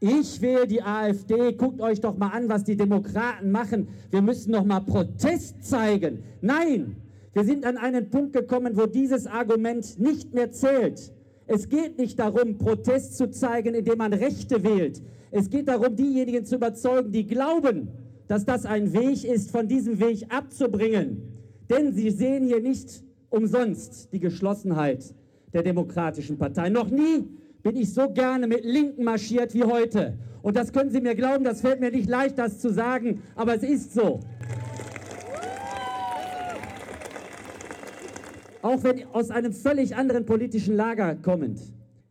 ich 0.00 0.40
wähle 0.40 0.66
die 0.66 0.82
AfD, 0.82 1.52
guckt 1.52 1.80
euch 1.80 2.00
doch 2.00 2.16
mal 2.16 2.28
an, 2.28 2.48
was 2.48 2.62
die 2.62 2.76
Demokraten 2.76 3.50
machen. 3.50 3.88
Wir 4.10 4.22
müssen 4.22 4.52
noch 4.52 4.64
mal 4.64 4.80
Protest 4.80 5.64
zeigen. 5.64 6.22
Nein, 6.40 6.96
wir 7.32 7.44
sind 7.44 7.66
an 7.66 7.76
einen 7.76 8.08
Punkt 8.08 8.32
gekommen, 8.32 8.76
wo 8.76 8.86
dieses 8.86 9.26
Argument 9.26 9.98
nicht 9.98 10.34
mehr 10.34 10.52
zählt. 10.52 11.12
Es 11.48 11.68
geht 11.68 11.98
nicht 11.98 12.18
darum, 12.18 12.58
Protest 12.58 13.16
zu 13.16 13.30
zeigen, 13.30 13.74
indem 13.74 13.98
man 13.98 14.12
Rechte 14.12 14.62
wählt. 14.62 15.02
Es 15.30 15.48
geht 15.48 15.66
darum, 15.68 15.96
diejenigen 15.96 16.44
zu 16.44 16.56
überzeugen, 16.56 17.10
die 17.10 17.26
glauben, 17.26 17.88
dass 18.28 18.44
das 18.44 18.66
ein 18.66 18.92
Weg 18.92 19.24
ist, 19.24 19.50
von 19.50 19.66
diesem 19.66 19.98
Weg 19.98 20.26
abzubringen. 20.28 21.22
Denn 21.70 21.94
sie 21.94 22.10
sehen 22.10 22.44
hier 22.44 22.60
nicht 22.60 23.02
umsonst 23.30 24.12
die 24.12 24.20
Geschlossenheit 24.20 25.14
der 25.54 25.62
Demokratischen 25.62 26.36
Partei. 26.36 26.68
Noch 26.68 26.90
nie 26.90 27.26
bin 27.62 27.76
ich 27.76 27.94
so 27.94 28.10
gerne 28.10 28.46
mit 28.46 28.64
Linken 28.64 29.04
marschiert 29.04 29.54
wie 29.54 29.64
heute. 29.64 30.18
Und 30.42 30.54
das 30.56 30.72
können 30.72 30.90
Sie 30.90 31.00
mir 31.00 31.14
glauben, 31.14 31.44
das 31.44 31.62
fällt 31.62 31.80
mir 31.80 31.90
nicht 31.90 32.08
leicht, 32.08 32.38
das 32.38 32.60
zu 32.60 32.72
sagen, 32.72 33.22
aber 33.34 33.56
es 33.56 33.62
ist 33.62 33.94
so. 33.94 34.20
Auch 38.62 38.82
wenn 38.82 39.04
aus 39.12 39.30
einem 39.30 39.52
völlig 39.52 39.94
anderen 39.94 40.26
politischen 40.26 40.74
Lager 40.74 41.14
kommend, 41.14 41.60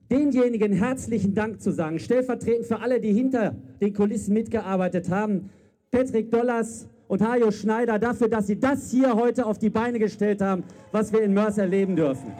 denjenigen 0.09 0.71
herzlichen 0.71 1.33
Dank 1.33 1.61
zu 1.61 1.71
sagen, 1.71 1.99
stellvertretend 1.99 2.65
für 2.65 2.79
alle, 2.79 3.01
die 3.01 3.11
hinter 3.11 3.55
den 3.81 3.93
Kulissen 3.93 4.33
mitgearbeitet 4.33 5.09
haben, 5.09 5.49
Patrick 5.91 6.31
Dollars 6.31 6.87
und 7.09 7.21
Hajo 7.21 7.51
Schneider, 7.51 7.99
dafür, 7.99 8.29
dass 8.29 8.47
sie 8.47 8.57
das 8.59 8.91
hier 8.91 9.15
heute 9.15 9.45
auf 9.45 9.57
die 9.57 9.69
Beine 9.69 9.99
gestellt 9.99 10.41
haben, 10.41 10.63
was 10.93 11.11
wir 11.11 11.21
in 11.21 11.33
Mörs 11.33 11.57
erleben 11.57 11.97
dürfen. 11.97 12.31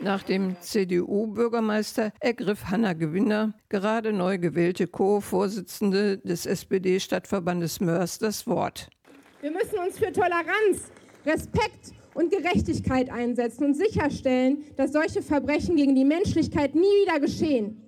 Nach 0.00 0.22
dem 0.22 0.54
CDU-Bürgermeister 0.60 2.12
ergriff 2.20 2.66
Hanna 2.66 2.92
Gewinner, 2.92 3.54
gerade 3.70 4.12
neu 4.12 4.38
gewählte 4.38 4.86
Co-Vorsitzende 4.86 6.18
des 6.18 6.46
SPD-Stadtverbandes 6.46 7.80
Mörs, 7.80 8.18
das 8.18 8.46
Wort. 8.46 8.90
Wir 9.40 9.50
müssen 9.50 9.78
uns 9.78 9.98
für 9.98 10.12
Toleranz, 10.12 10.92
Respekt 11.24 11.94
und 12.14 12.30
Gerechtigkeit 12.30 13.10
einsetzen 13.10 13.64
und 13.64 13.74
sicherstellen, 13.74 14.64
dass 14.76 14.92
solche 14.92 15.22
Verbrechen 15.22 15.76
gegen 15.76 15.94
die 15.94 16.04
Menschlichkeit 16.04 16.74
nie 16.74 16.82
wieder 16.82 17.20
geschehen. 17.20 17.80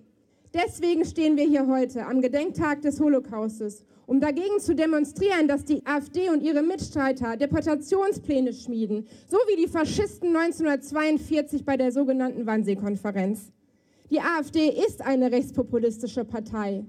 Deswegen 0.55 1.05
stehen 1.05 1.37
wir 1.37 1.45
hier 1.45 1.66
heute 1.66 2.07
am 2.07 2.22
Gedenktag 2.22 2.81
des 2.81 3.01
Holocaustes, 3.01 3.85
um 4.07 4.20
dagegen 4.20 4.59
zu 4.59 4.74
demonstrieren, 4.74 5.49
dass 5.49 5.64
die 5.64 5.85
AfD 5.85 6.31
und 6.31 6.43
ihre 6.43 6.62
Mitstreiter 6.62 7.37
Deportationspläne 7.37 8.53
schmieden, 8.53 9.07
so 9.29 9.37
wie 9.49 9.62
die 9.62 9.68
Faschisten 9.68 10.35
1942 10.35 11.64
bei 11.64 11.77
der 11.77 11.93
sogenannten 11.93 12.47
Wannsee-Konferenz. 12.47 13.53
Die 14.11 14.20
AfD 14.20 14.68
ist 14.68 15.03
eine 15.03 15.33
rechtspopulistische 15.33 16.24
Partei. 16.24 16.85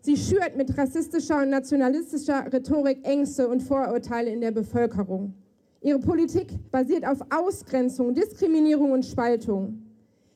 Sie 0.00 0.16
schürt 0.16 0.56
mit 0.56 0.76
rassistischer 0.76 1.42
und 1.42 1.50
nationalistischer 1.50 2.52
Rhetorik 2.52 3.06
Ängste 3.06 3.46
und 3.46 3.62
Vorurteile 3.62 4.30
in 4.30 4.40
der 4.40 4.50
Bevölkerung. 4.50 5.34
Ihre 5.82 5.98
Politik 5.98 6.70
basiert 6.70 7.04
auf 7.04 7.18
Ausgrenzung, 7.30 8.14
Diskriminierung 8.14 8.92
und 8.92 9.04
Spaltung. 9.04 9.82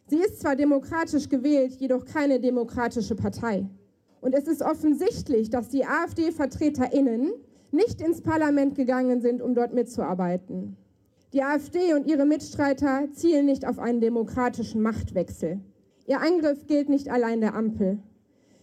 Sie 0.09 0.19
ist 0.19 0.41
zwar 0.41 0.57
demokratisch 0.57 1.29
gewählt, 1.29 1.75
jedoch 1.81 2.05
keine 2.05 2.41
demokratische 2.41 3.15
Partei. 3.15 3.65
Und 4.21 4.35
es 4.35 4.49
ist 4.49 4.61
offensichtlich, 4.61 5.49
dass 5.49 5.69
die 5.69 5.85
AfD-VertreterInnen 5.85 7.33
nicht 7.71 8.01
ins 8.01 8.23
Parlament 8.23 8.75
gegangen 8.75 9.21
sind, 9.21 9.41
um 9.41 9.55
dort 9.55 9.73
mitzuarbeiten. 9.73 10.77
Die 11.33 11.43
AfD 11.43 11.95
und 11.95 12.09
ihre 12.09 12.25
Mitstreiter 12.25 13.09
zielen 13.13 13.47
nicht 13.47 13.69
auf 13.69 13.79
einen 13.79 14.01
demokratischen 14.01 14.83
Machtwechsel. 14.83 15.61
Ihr 16.07 16.21
Angriff 16.21 16.67
gilt 16.67 16.89
nicht 16.89 17.09
allein 17.09 17.41
der 17.41 17.55
Ampel. 17.55 17.99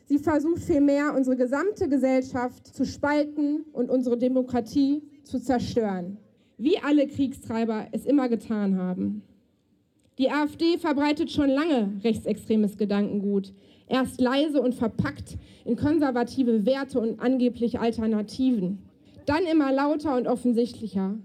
Sie 0.06 0.18
versucht 0.18 0.62
vielmehr, 0.62 1.14
unsere 1.16 1.38
gesamte 1.38 1.88
Gesellschaft 1.88 2.68
zu 2.68 2.86
spalten 2.86 3.64
und 3.72 3.90
unsere 3.90 4.18
Demokratie 4.18 5.02
zu 5.24 5.40
zerstören, 5.40 6.18
wie 6.58 6.78
alle 6.80 7.08
Kriegstreiber 7.08 7.88
es 7.92 8.06
immer 8.06 8.30
getan 8.30 8.78
haben. 8.78 9.24
Die 10.18 10.30
AfD 10.30 10.78
verbreitet 10.78 11.32
schon 11.32 11.50
lange 11.50 11.92
rechtsextremes 12.04 12.78
Gedankengut, 12.78 13.52
erst 13.88 14.22
leise 14.22 14.62
und 14.62 14.76
verpackt 14.76 15.38
in 15.66 15.76
konservative 15.76 16.66
Werte 16.66 17.00
und 17.00 17.20
angeblich 17.20 17.80
Alternativen, 17.80 18.80
dann 19.26 19.46
immer 19.46 19.72
lauter 19.72 20.16
und 20.16 20.28
offensichtlicher. 20.28 21.18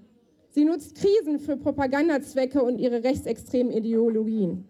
Sie 0.51 0.65
nutzt 0.65 0.97
Krisen 0.97 1.39
für 1.39 1.57
Propagandazwecke 1.57 2.63
und 2.63 2.79
ihre 2.79 3.05
rechtsextremen 3.05 3.73
Ideologien. 3.73 4.65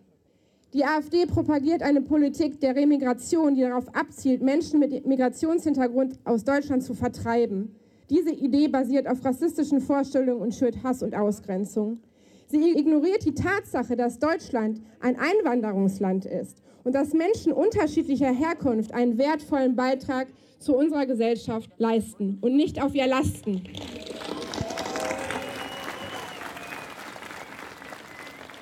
Die 0.75 0.85
AfD 0.85 1.25
propagiert 1.25 1.83
eine 1.83 2.03
Politik 2.03 2.61
der 2.61 2.77
Remigration, 2.77 3.55
die 3.55 3.63
darauf 3.63 3.95
abzielt, 3.95 4.43
Menschen 4.43 4.81
mit 4.81 5.07
Migrationshintergrund 5.07 6.19
aus 6.25 6.45
Deutschland 6.45 6.83
zu 6.83 6.93
vertreiben. 6.93 7.75
Diese 8.11 8.31
Idee 8.31 8.69
basiert 8.69 9.07
auf 9.07 9.23
rassistischen 9.23 9.81
Vorstellungen 9.81 10.41
und 10.41 10.55
schürt 10.55 10.83
Hass 10.83 11.03
und 11.03 11.15
Ausgrenzung. 11.15 12.01
Sie 12.47 12.73
ignoriert 12.73 13.27
die 13.27 13.35
Tatsache, 13.35 13.97
dass 13.97 14.19
Deutschland 14.19 14.81
ein 15.01 15.19
Einwanderungsland 15.19 16.25
ist 16.25 16.63
und 16.85 16.95
dass 16.95 17.13
Menschen 17.13 17.53
unterschiedlicher 17.53 18.33
Herkunft 18.33 18.95
einen 18.95 19.19
wertvollen 19.19 19.77
Beitrag 19.77 20.29
zu 20.59 20.75
unserer 20.75 21.05
Gesellschaft 21.05 21.71
leisten 21.77 22.39
und 22.41 22.57
nicht 22.57 22.83
auf 22.83 22.95
ihr 22.95 23.07
lasten. 23.07 23.63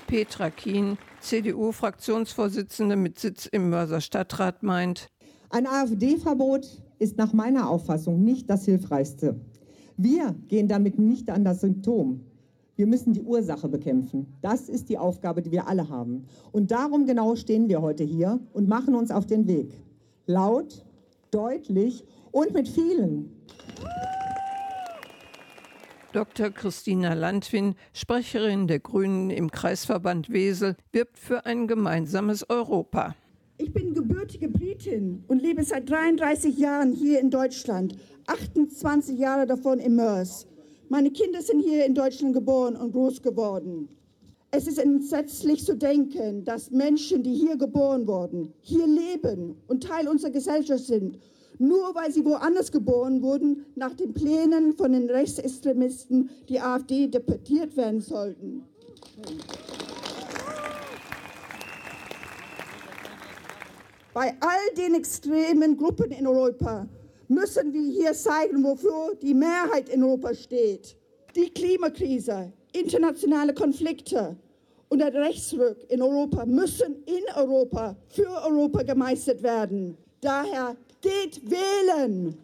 Petra 0.08 0.50
Kien, 0.50 0.98
CDU-Fraktionsvorsitzende 1.20 2.96
mit 2.96 3.20
Sitz 3.20 3.46
im 3.46 3.70
Mörser 3.70 4.00
Stadtrat, 4.00 4.64
meint, 4.64 5.08
ein 5.50 5.68
AfD-Verbot 5.68 6.66
ist 6.98 7.16
nach 7.18 7.32
meiner 7.32 7.68
Auffassung 7.68 8.22
nicht 8.22 8.48
das 8.50 8.64
Hilfreichste. 8.64 9.40
Wir 9.96 10.34
gehen 10.48 10.68
damit 10.68 10.98
nicht 10.98 11.30
an 11.30 11.44
das 11.44 11.60
Symptom. 11.60 12.20
Wir 12.76 12.86
müssen 12.86 13.14
die 13.14 13.22
Ursache 13.22 13.68
bekämpfen. 13.68 14.26
Das 14.42 14.68
ist 14.68 14.90
die 14.90 14.98
Aufgabe, 14.98 15.40
die 15.40 15.50
wir 15.50 15.66
alle 15.66 15.88
haben. 15.88 16.26
Und 16.52 16.70
darum 16.70 17.06
genau 17.06 17.34
stehen 17.34 17.68
wir 17.68 17.80
heute 17.80 18.04
hier 18.04 18.38
und 18.52 18.68
machen 18.68 18.94
uns 18.94 19.10
auf 19.10 19.26
den 19.26 19.46
Weg. 19.46 19.72
Laut, 20.26 20.84
deutlich 21.30 22.04
und 22.32 22.52
mit 22.52 22.68
vielen. 22.68 23.30
Dr. 26.12 26.50
Christina 26.50 27.14
Landwin, 27.14 27.74
Sprecherin 27.92 28.66
der 28.68 28.80
Grünen 28.80 29.30
im 29.30 29.50
Kreisverband 29.50 30.30
Wesel, 30.30 30.76
wirbt 30.92 31.18
für 31.18 31.46
ein 31.46 31.66
gemeinsames 31.66 32.48
Europa. 32.48 33.14
Ich 33.58 33.72
bin 33.72 33.94
gebürtige 33.94 34.48
Britin 34.50 35.24
und 35.28 35.40
lebe 35.40 35.64
seit 35.64 35.88
33 35.88 36.58
Jahren 36.58 36.92
hier 36.92 37.20
in 37.20 37.30
Deutschland, 37.30 37.96
28 38.26 39.18
Jahre 39.18 39.46
davon 39.46 39.78
in 39.78 39.96
Mörs. 39.96 40.46
Meine 40.90 41.10
Kinder 41.10 41.40
sind 41.40 41.60
hier 41.60 41.86
in 41.86 41.94
Deutschland 41.94 42.34
geboren 42.34 42.76
und 42.76 42.92
groß 42.92 43.22
geworden. 43.22 43.88
Es 44.50 44.66
ist 44.66 44.78
entsetzlich 44.78 45.64
zu 45.64 45.74
denken, 45.74 46.44
dass 46.44 46.70
Menschen, 46.70 47.22
die 47.22 47.34
hier 47.34 47.56
geboren 47.56 48.06
wurden, 48.06 48.52
hier 48.60 48.86
leben 48.86 49.56
und 49.68 49.82
Teil 49.82 50.06
unserer 50.06 50.32
Gesellschaft 50.32 50.84
sind, 50.84 51.18
nur 51.58 51.94
weil 51.94 52.12
sie 52.12 52.26
woanders 52.26 52.70
geboren 52.70 53.22
wurden, 53.22 53.64
nach 53.74 53.94
den 53.94 54.12
Plänen 54.12 54.74
von 54.74 54.92
den 54.92 55.08
Rechtsextremisten 55.08 56.28
die 56.50 56.60
AfD 56.60 57.06
deportiert 57.06 57.74
werden 57.78 58.02
sollten. 58.02 58.64
Bei 64.16 64.34
all 64.40 64.74
den 64.74 64.94
extremen 64.94 65.76
Gruppen 65.76 66.10
in 66.10 66.26
Europa 66.26 66.88
müssen 67.28 67.70
wir 67.74 67.92
hier 67.92 68.14
zeigen, 68.14 68.64
wofür 68.64 69.14
die 69.20 69.34
Mehrheit 69.34 69.90
in 69.90 70.02
Europa 70.02 70.32
steht. 70.32 70.96
Die 71.34 71.50
Klimakrise, 71.50 72.50
internationale 72.72 73.52
Konflikte 73.52 74.34
und 74.88 75.00
der 75.00 75.12
Rechtsruck 75.12 75.76
in 75.90 76.00
Europa 76.00 76.46
müssen 76.46 77.04
in 77.04 77.24
Europa, 77.34 77.94
für 78.08 78.26
Europa 78.42 78.84
gemeistert 78.84 79.42
werden. 79.42 79.98
Daher 80.22 80.78
geht 81.02 81.42
wählen! 81.50 82.38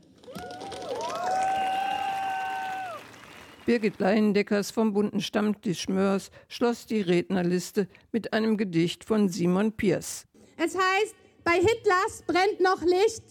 Birgit 3.64 3.98
Leindeckers 3.98 4.70
vom 4.70 4.92
bunten 4.92 5.22
Stammtisch 5.22 5.88
Mörs 5.88 6.30
schloss 6.48 6.84
die 6.84 7.00
Rednerliste 7.00 7.88
mit 8.12 8.34
einem 8.34 8.58
Gedicht 8.58 9.04
von 9.04 9.30
Simon 9.30 9.72
Pierce. 9.72 10.26
Es 10.58 10.76
heißt, 10.76 11.14
bei 11.44 11.54
Hitlers 11.54 12.22
brennt 12.26 12.60
noch 12.60 12.82
Licht, 12.82 13.22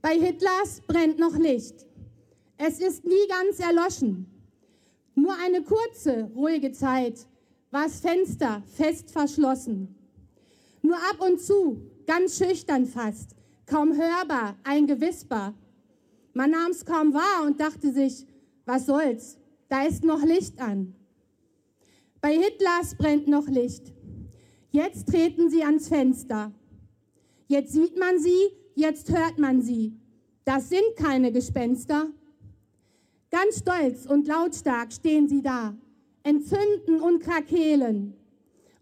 bei 0.00 0.18
Hitlers 0.18 0.80
brennt 0.86 1.18
noch 1.18 1.36
Licht. 1.36 1.86
Es 2.56 2.80
ist 2.80 3.04
nie 3.04 3.26
ganz 3.28 3.58
erloschen. 3.60 4.26
Nur 5.14 5.34
eine 5.44 5.62
kurze, 5.62 6.30
ruhige 6.34 6.72
Zeit 6.72 7.26
war 7.70 7.84
das 7.84 8.00
Fenster 8.00 8.62
fest 8.66 9.10
verschlossen. 9.10 9.94
Nur 10.82 10.96
ab 10.96 11.20
und 11.20 11.40
zu, 11.40 11.90
ganz 12.06 12.38
schüchtern 12.38 12.86
fast, 12.86 13.34
kaum 13.66 13.96
hörbar, 13.96 14.56
ein 14.64 14.86
Gewisper. 14.86 15.54
Man 16.32 16.50
nahm 16.50 16.70
es 16.70 16.84
kaum 16.84 17.12
wahr 17.12 17.44
und 17.46 17.60
dachte 17.60 17.92
sich, 17.92 18.26
was 18.64 18.86
soll's, 18.86 19.38
da 19.68 19.84
ist 19.84 20.04
noch 20.04 20.22
Licht 20.22 20.60
an. 20.60 20.94
Bei 22.20 22.32
Hitlers 22.32 22.94
brennt 22.96 23.28
noch 23.28 23.46
Licht. 23.46 23.92
Jetzt 24.70 25.08
treten 25.08 25.50
sie 25.50 25.62
ans 25.62 25.88
Fenster. 25.88 26.52
Jetzt 27.48 27.72
sieht 27.72 27.98
man 27.98 28.18
sie, 28.18 28.52
jetzt 28.74 29.10
hört 29.10 29.38
man 29.38 29.62
sie. 29.62 29.94
Das 30.44 30.68
sind 30.68 30.96
keine 30.96 31.32
Gespenster. 31.32 32.10
Ganz 33.30 33.58
stolz 33.58 34.04
und 34.06 34.28
lautstark 34.28 34.92
stehen 34.92 35.28
sie 35.28 35.42
da, 35.42 35.74
entzünden 36.22 37.00
und 37.00 37.20
krakehlen. 37.22 38.14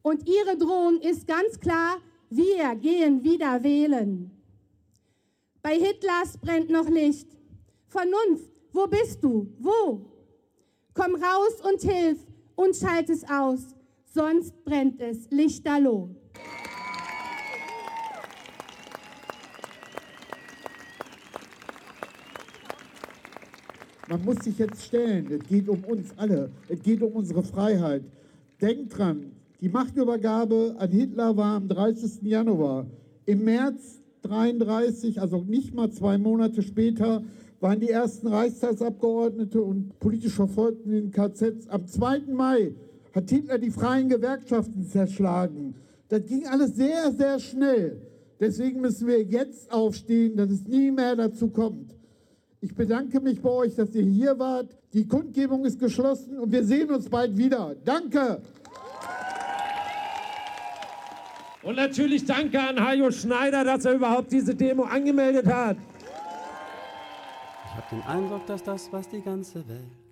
Und 0.02 0.28
ihre 0.28 0.56
Drohung 0.56 1.00
ist 1.00 1.28
ganz 1.28 1.58
klar, 1.60 1.98
wir 2.28 2.74
gehen 2.74 3.22
wieder 3.22 3.62
wählen. 3.62 4.32
Bei 5.62 5.74
Hitlers 5.74 6.36
brennt 6.38 6.68
noch 6.68 6.88
Licht. 6.88 7.28
Vernunft, 7.86 8.50
wo 8.72 8.86
bist 8.88 9.22
du? 9.22 9.52
Wo? 9.60 10.00
Komm 10.92 11.14
raus 11.14 11.60
und 11.68 11.80
hilf 11.88 12.18
und 12.56 12.74
schalt 12.74 13.10
es 13.10 13.22
aus, 13.28 13.74
sonst 14.12 14.64
brennt 14.64 15.00
es 15.00 15.30
lichterloh. 15.30 16.10
Man 24.08 24.24
muss 24.24 24.36
sich 24.44 24.58
jetzt 24.58 24.84
stellen, 24.84 25.26
es 25.32 25.48
geht 25.48 25.68
um 25.68 25.82
uns 25.82 26.10
alle, 26.16 26.50
es 26.68 26.80
geht 26.80 27.02
um 27.02 27.12
unsere 27.12 27.42
Freiheit. 27.42 28.02
Denkt 28.60 28.96
dran, 28.96 29.32
die 29.60 29.68
Machtübergabe 29.68 30.76
an 30.78 30.90
Hitler 30.90 31.36
war 31.36 31.56
am 31.56 31.66
30. 31.68 32.22
Januar. 32.22 32.86
Im 33.24 33.44
März 33.44 34.00
33, 34.22 35.20
also 35.20 35.42
nicht 35.42 35.74
mal 35.74 35.90
zwei 35.90 36.18
Monate 36.18 36.62
später, 36.62 37.24
waren 37.58 37.80
die 37.80 37.90
ersten 37.90 38.28
Reichstagsabgeordnete 38.28 39.60
und 39.60 39.98
politisch 39.98 40.34
Verfolgten 40.34 40.92
in 40.92 41.10
KZs. 41.10 41.68
Am 41.68 41.86
2. 41.88 42.32
Mai 42.32 42.74
hat 43.12 43.28
Hitler 43.28 43.58
die 43.58 43.70
freien 43.70 44.08
Gewerkschaften 44.08 44.86
zerschlagen. 44.86 45.74
Das 46.08 46.24
ging 46.26 46.46
alles 46.46 46.76
sehr, 46.76 47.10
sehr 47.10 47.40
schnell. 47.40 48.00
Deswegen 48.38 48.80
müssen 48.80 49.08
wir 49.08 49.20
jetzt 49.22 49.72
aufstehen, 49.72 50.36
dass 50.36 50.50
es 50.50 50.64
nie 50.68 50.92
mehr 50.92 51.16
dazu 51.16 51.48
kommt. 51.48 51.96
Ich 52.60 52.74
bedanke 52.74 53.20
mich 53.20 53.40
bei 53.40 53.50
euch, 53.50 53.74
dass 53.74 53.94
ihr 53.94 54.04
hier 54.04 54.38
wart. 54.38 54.68
Die 54.92 55.06
Kundgebung 55.06 55.64
ist 55.64 55.78
geschlossen 55.78 56.38
und 56.38 56.50
wir 56.50 56.64
sehen 56.64 56.90
uns 56.90 57.08
bald 57.08 57.36
wieder. 57.36 57.74
Danke. 57.84 58.40
Und 61.62 61.76
natürlich 61.76 62.24
danke 62.24 62.60
an 62.60 62.78
Hajo 62.80 63.10
Schneider, 63.10 63.64
dass 63.64 63.84
er 63.84 63.94
überhaupt 63.94 64.30
diese 64.30 64.54
Demo 64.54 64.84
angemeldet 64.84 65.46
hat. 65.46 65.76
hab 67.76 67.90
den 67.90 68.02
Eindruck, 68.02 68.46
dass 68.46 68.62
das, 68.62 68.92
was 68.92 69.08
die 69.08 69.20
ganze 69.20 69.66
Welt 69.68 70.06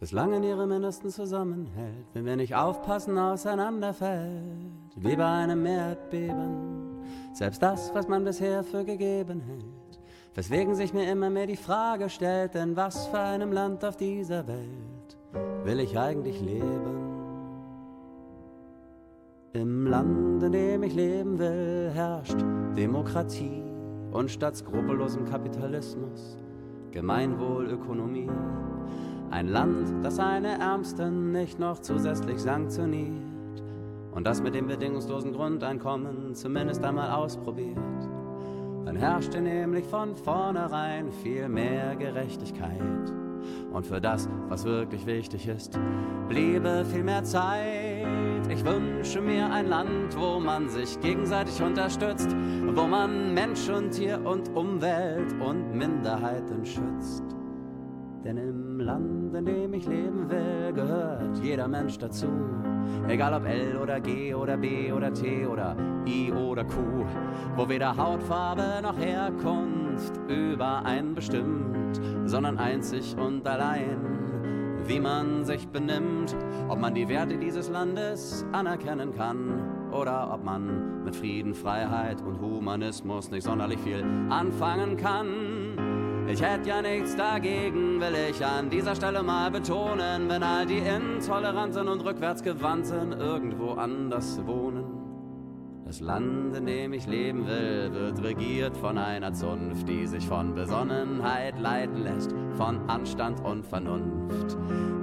bislang 0.00 0.32
in 0.32 0.42
ihrem 0.42 0.72
Innersten 0.72 1.10
zusammenhält, 1.10 2.06
wenn 2.14 2.24
wir 2.24 2.34
nicht 2.34 2.54
aufpassen, 2.54 3.18
auseinanderfällt, 3.18 4.96
wie 4.96 5.14
bei 5.14 5.26
einem 5.26 5.64
Erdbeben. 5.66 7.04
Selbst 7.34 7.62
das, 7.62 7.94
was 7.94 8.08
man 8.08 8.24
bisher 8.24 8.64
für 8.64 8.82
gegeben 8.82 9.40
hält, 9.40 9.79
weswegen 10.34 10.74
sich 10.74 10.94
mir 10.94 11.10
immer 11.10 11.30
mehr 11.30 11.46
die 11.46 11.56
Frage 11.56 12.08
stellt, 12.08 12.54
in 12.54 12.76
was 12.76 13.06
für 13.08 13.18
einem 13.18 13.52
Land 13.52 13.84
auf 13.84 13.96
dieser 13.96 14.46
Welt 14.46 15.18
will 15.64 15.80
ich 15.80 15.98
eigentlich 15.98 16.40
leben? 16.40 17.10
Im 19.52 19.86
Land, 19.86 20.42
in 20.42 20.52
dem 20.52 20.82
ich 20.84 20.94
leben 20.94 21.38
will, 21.38 21.90
herrscht 21.92 22.40
Demokratie 22.76 23.62
und 24.12 24.30
statt 24.30 24.56
skrupellosem 24.56 25.24
Kapitalismus 25.24 26.38
Gemeinwohlökonomie. 26.92 28.30
Ein 29.30 29.48
Land, 29.48 30.04
das 30.04 30.16
seine 30.16 30.58
Ärmsten 30.58 31.32
nicht 31.32 31.58
noch 31.58 31.78
zusätzlich 31.78 32.38
sanktioniert 32.38 33.62
und 34.12 34.26
das 34.26 34.42
mit 34.42 34.54
dem 34.54 34.66
bedingungslosen 34.66 35.32
Grundeinkommen 35.32 36.34
zumindest 36.34 36.84
einmal 36.84 37.12
ausprobiert. 37.12 37.78
Dann 38.84 38.96
herrschte 38.96 39.40
nämlich 39.40 39.84
von 39.86 40.16
vornherein 40.16 41.10
viel 41.12 41.48
mehr 41.48 41.96
Gerechtigkeit. 41.96 43.12
Und 43.72 43.86
für 43.86 44.00
das, 44.00 44.28
was 44.48 44.64
wirklich 44.64 45.06
wichtig 45.06 45.46
ist, 45.48 45.78
bliebe 46.28 46.84
viel 46.84 47.04
mehr 47.04 47.24
Zeit. 47.24 48.06
Ich 48.48 48.64
wünsche 48.64 49.20
mir 49.20 49.50
ein 49.50 49.68
Land, 49.68 50.18
wo 50.18 50.40
man 50.40 50.68
sich 50.68 50.98
gegenseitig 51.00 51.62
unterstützt, 51.62 52.34
wo 52.74 52.86
man 52.86 53.32
Mensch 53.32 53.68
und 53.68 53.92
Tier 53.92 54.20
und 54.24 54.48
Umwelt 54.56 55.32
und 55.40 55.74
Minderheiten 55.74 56.64
schützt. 56.64 57.24
Denn 58.24 58.36
im 58.36 58.80
Land, 58.80 59.34
in 59.34 59.44
dem 59.44 59.72
ich 59.72 59.86
leben 59.86 60.28
will, 60.28 60.72
gehört 60.74 61.38
jeder 61.42 61.68
Mensch 61.68 61.96
dazu. 61.98 62.28
Egal 63.08 63.34
ob 63.34 63.46
L 63.46 63.76
oder 63.76 64.00
G 64.00 64.34
oder 64.34 64.56
B 64.56 64.92
oder 64.92 65.12
T 65.12 65.46
oder 65.46 65.76
I 66.06 66.32
oder 66.32 66.64
Q, 66.64 67.04
wo 67.56 67.68
weder 67.68 67.96
Hautfarbe 67.96 68.80
noch 68.82 68.98
Herkunft 68.98 70.12
über 70.28 70.84
einen 70.84 71.14
bestimmt, 71.14 72.00
sondern 72.24 72.58
einzig 72.58 73.16
und 73.18 73.46
allein, 73.46 74.20
wie 74.86 75.00
man 75.00 75.44
sich 75.44 75.68
benimmt, 75.68 76.36
ob 76.68 76.78
man 76.78 76.94
die 76.94 77.08
Werte 77.08 77.36
dieses 77.36 77.68
Landes 77.68 78.44
anerkennen 78.52 79.14
kann 79.14 79.90
oder 79.92 80.32
ob 80.32 80.44
man 80.44 81.04
mit 81.04 81.16
Frieden, 81.16 81.54
Freiheit 81.54 82.22
und 82.22 82.40
Humanismus 82.40 83.30
nicht 83.30 83.44
sonderlich 83.44 83.80
viel 83.80 84.04
anfangen 84.30 84.96
kann. 84.96 85.79
Ich 86.32 86.40
hätte 86.40 86.68
ja 86.68 86.80
nichts 86.80 87.16
dagegen, 87.16 88.00
will 88.00 88.14
ich 88.30 88.44
an 88.44 88.70
dieser 88.70 88.94
Stelle 88.94 89.20
mal 89.20 89.50
betonen, 89.50 90.28
wenn 90.28 90.44
all 90.44 90.64
die 90.64 90.78
Intoleranten 90.78 91.88
und 91.88 92.04
Rückwärtsgewandten 92.04 93.12
irgendwo 93.12 93.72
anders 93.72 94.40
wohnen. 94.46 94.84
Das 95.84 95.98
Land, 95.98 96.56
in 96.56 96.66
dem 96.66 96.92
ich 96.92 97.08
leben 97.08 97.48
will, 97.48 97.92
wird 97.92 98.22
regiert 98.22 98.76
von 98.76 98.96
einer 98.96 99.32
Zunft, 99.32 99.88
die 99.88 100.06
sich 100.06 100.24
von 100.28 100.54
Besonnenheit 100.54 101.58
leiten 101.58 102.04
lässt, 102.04 102.32
von 102.56 102.88
Anstand 102.88 103.44
und 103.44 103.66
Vernunft. 103.66 104.56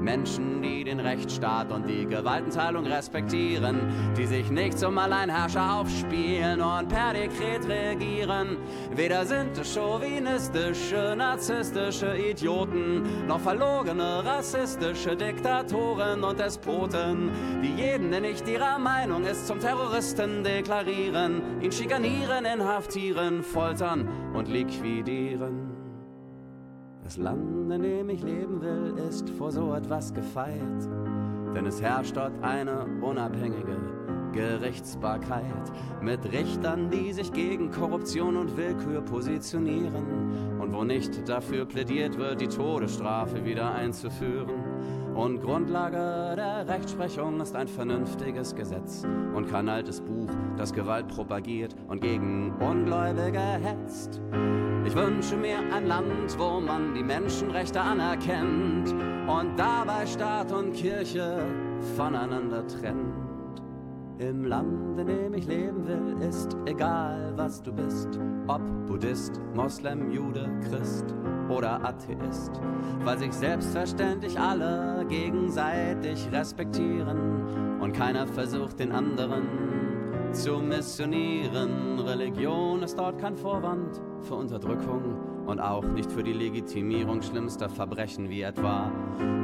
Menschen, 0.08 0.62
die 0.62 0.86
den 0.86 1.02
Rechtsstaat 1.02 1.70
und 1.70 1.86
die 1.86 2.06
Gewaltenteilung 2.06 2.86
respektieren, 2.86 3.92
die 4.18 4.26
sich 4.26 4.50
nicht 4.50 4.80
zum 4.80 4.98
Alleinherrscher 4.98 5.80
aufspielen 5.80 6.62
und 6.62 6.88
per 6.88 7.12
Dekret 7.12 7.68
regieren. 7.68 8.56
Weder 8.96 9.26
sind 9.26 9.58
es 9.58 9.76
chauvinistische, 9.76 11.14
narzisstische 11.18 12.16
Idioten, 12.16 13.28
noch 13.28 13.42
verlogene, 13.42 14.24
rassistische 14.24 15.18
Diktatoren 15.18 16.24
und 16.24 16.40
Despoten, 16.40 17.30
die 17.62 17.76
jeden, 17.76 18.10
der 18.10 18.22
nicht 18.22 18.48
ihrer 18.48 18.80
Meinung 18.80 19.26
ist, 19.26 19.46
zum 19.46 19.60
Terroristen 19.60 20.42
deklarieren, 20.42 21.62
ihn 21.62 21.72
schikanieren, 21.74 22.46
inhaftieren, 22.46 23.44
foltern 23.44 24.08
und 24.34 24.48
liquidieren. 24.48 25.77
Das 27.08 27.16
Land, 27.16 27.72
in 27.72 27.82
dem 27.82 28.10
ich 28.10 28.22
leben 28.22 28.60
will, 28.60 28.94
ist 29.08 29.30
vor 29.30 29.50
so 29.50 29.74
etwas 29.74 30.14
gefeit, 30.14 30.60
denn 31.56 31.66
es 31.66 31.82
herrscht 31.82 32.18
dort 32.18 32.34
eine 32.44 32.86
unabhängige 33.02 33.78
Gerichtsbarkeit 34.34 35.72
mit 36.02 36.30
Richtern, 36.34 36.90
die 36.90 37.14
sich 37.14 37.32
gegen 37.32 37.72
Korruption 37.72 38.36
und 38.36 38.58
Willkür 38.58 39.00
positionieren 39.00 40.60
und 40.60 40.74
wo 40.74 40.84
nicht 40.84 41.30
dafür 41.30 41.64
plädiert 41.66 42.18
wird, 42.18 42.42
die 42.42 42.50
Todesstrafe 42.50 43.46
wieder 43.46 43.74
einzuführen. 43.74 45.16
Und 45.16 45.40
Grundlage 45.40 46.36
der 46.36 46.68
Rechtsprechung 46.68 47.40
ist 47.40 47.56
ein 47.56 47.70
vernünftiges 47.70 48.54
Gesetz 48.54 49.08
und 49.34 49.48
kein 49.48 49.70
altes 49.70 50.02
Buch, 50.28 50.58
das 50.58 50.74
Gewalt 50.74 51.08
propagiert 51.08 51.76
und 51.88 52.02
gegen 52.02 52.54
Ungläubige 52.60 53.40
hetzt. 53.40 54.22
Ich 54.86 54.96
wünsche 54.96 55.36
mir 55.36 55.60
ein 55.74 55.88
Land, 55.88 56.38
wo 56.38 56.60
man 56.60 56.94
die 56.94 57.04
Menschenrechte 57.04 57.82
anerkennt 57.82 58.94
und 59.28 59.58
dabei 59.58 60.06
Staat 60.06 60.52
und 60.52 60.74
Kirche 60.74 61.46
voneinander 61.96 62.66
trennt. 62.68 63.28
Im 64.20 64.46
Land, 64.46 65.00
in 65.00 65.08
dem 65.08 65.34
ich 65.36 65.46
leben 65.46 65.86
will, 65.86 66.28
ist 66.28 66.58
egal, 66.66 67.34
was 67.36 67.62
du 67.62 67.72
bist. 67.72 68.20
Ob 68.48 68.62
Buddhist, 68.88 69.40
Moslem, 69.54 70.10
Jude, 70.10 70.50
Christ 70.68 71.14
oder 71.50 71.84
Atheist. 71.86 72.60
Weil 73.04 73.20
sich 73.20 73.32
selbstverständlich 73.32 74.40
alle 74.40 75.06
gegenseitig 75.08 76.28
respektieren 76.32 77.80
und 77.80 77.94
keiner 77.94 78.26
versucht, 78.26 78.80
den 78.80 78.92
anderen 78.92 79.44
zu 80.34 80.58
missionieren. 80.60 82.00
Religion 82.00 82.84
ist 82.84 82.98
dort 82.98 83.20
kein 83.20 83.36
Vorwand 83.36 84.02
für 84.22 84.36
Unterdrückung 84.36 85.16
und 85.46 85.60
auch 85.60 85.84
nicht 85.84 86.12
für 86.12 86.24
die 86.24 86.34
Legitimierung 86.34 87.22
schlimmster 87.22 87.70
Verbrechen 87.70 88.30
wie 88.30 88.42
etwa 88.42 88.92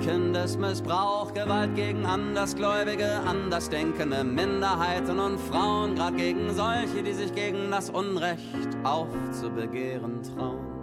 Kindesmissbrauch, 0.02 1.34
Gewalt 1.34 1.76
gegen 1.76 2.06
Andersgläubige, 2.06 3.22
Andersdenkende, 3.26 4.24
Minderheiten 4.24 5.20
und 5.20 5.40
Frauen, 5.40 5.96
gerade 5.96 6.18
gegen 6.18 6.50
solche, 6.54 7.04
die 7.04 7.14
sich 7.14 7.34
gegen 7.34 7.72
das 7.72 7.90
Unrecht 7.90 8.70
aufzubegehren 8.84 10.22
trauen. 10.24 10.74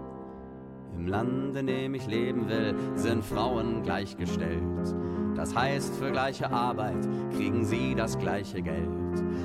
Im 0.96 1.06
Land, 1.06 1.56
in 1.56 1.66
dem 1.66 1.94
ich 1.94 2.06
leben 2.06 2.48
will, 2.48 2.74
sind 2.94 3.24
Frauen 3.24 3.82
gleichgestellt. 3.82 4.94
Das 5.36 5.54
heißt, 5.54 5.96
für 5.96 6.10
gleiche 6.10 6.50
Arbeit 6.50 7.08
kriegen 7.34 7.64
sie 7.64 7.94
das 7.94 8.18
gleiche 8.18 8.62
Geld. 8.62 8.88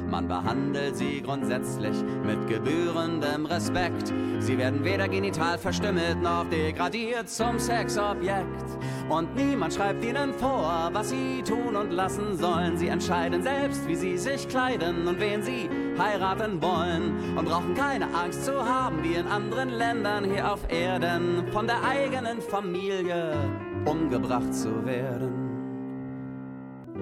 Man 0.09 0.27
behandelt 0.27 0.95
sie 0.95 1.21
grundsätzlich 1.21 1.95
mit 2.23 2.47
gebührendem 2.47 3.45
Respekt. 3.45 4.13
Sie 4.39 4.57
werden 4.57 4.83
weder 4.83 5.07
genital 5.07 5.57
verstümmelt 5.57 6.21
noch 6.21 6.45
degradiert 6.49 7.29
zum 7.29 7.57
Sexobjekt. 7.59 8.77
Und 9.09 9.35
niemand 9.35 9.73
schreibt 9.73 10.03
ihnen 10.03 10.33
vor, 10.33 10.89
was 10.93 11.09
sie 11.09 11.41
tun 11.43 11.75
und 11.75 11.91
lassen 11.91 12.37
sollen. 12.37 12.77
Sie 12.77 12.87
entscheiden 12.87 13.41
selbst, 13.43 13.87
wie 13.87 13.95
sie 13.95 14.17
sich 14.17 14.47
kleiden 14.47 15.07
und 15.07 15.19
wen 15.19 15.41
sie 15.41 15.69
heiraten 15.97 16.61
wollen. 16.61 17.37
Und 17.37 17.45
brauchen 17.45 17.73
keine 17.75 18.05
Angst 18.13 18.45
zu 18.45 18.53
haben, 18.53 19.03
wie 19.03 19.15
in 19.15 19.27
anderen 19.27 19.69
Ländern 19.69 20.25
hier 20.25 20.51
auf 20.51 20.61
Erden, 20.69 21.45
von 21.51 21.67
der 21.67 21.83
eigenen 21.83 22.41
Familie 22.41 23.33
umgebracht 23.85 24.53
zu 24.53 24.85
werden. 24.85 25.34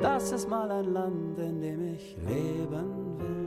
Das 0.02 0.32
ist 0.32 0.50
mal 0.50 0.70
ein 0.72 0.92
Land, 0.92 1.38
in 1.40 1.62
dem 1.62 1.94
ich 1.94 2.18
leben 2.28 3.20
will. 3.20 3.44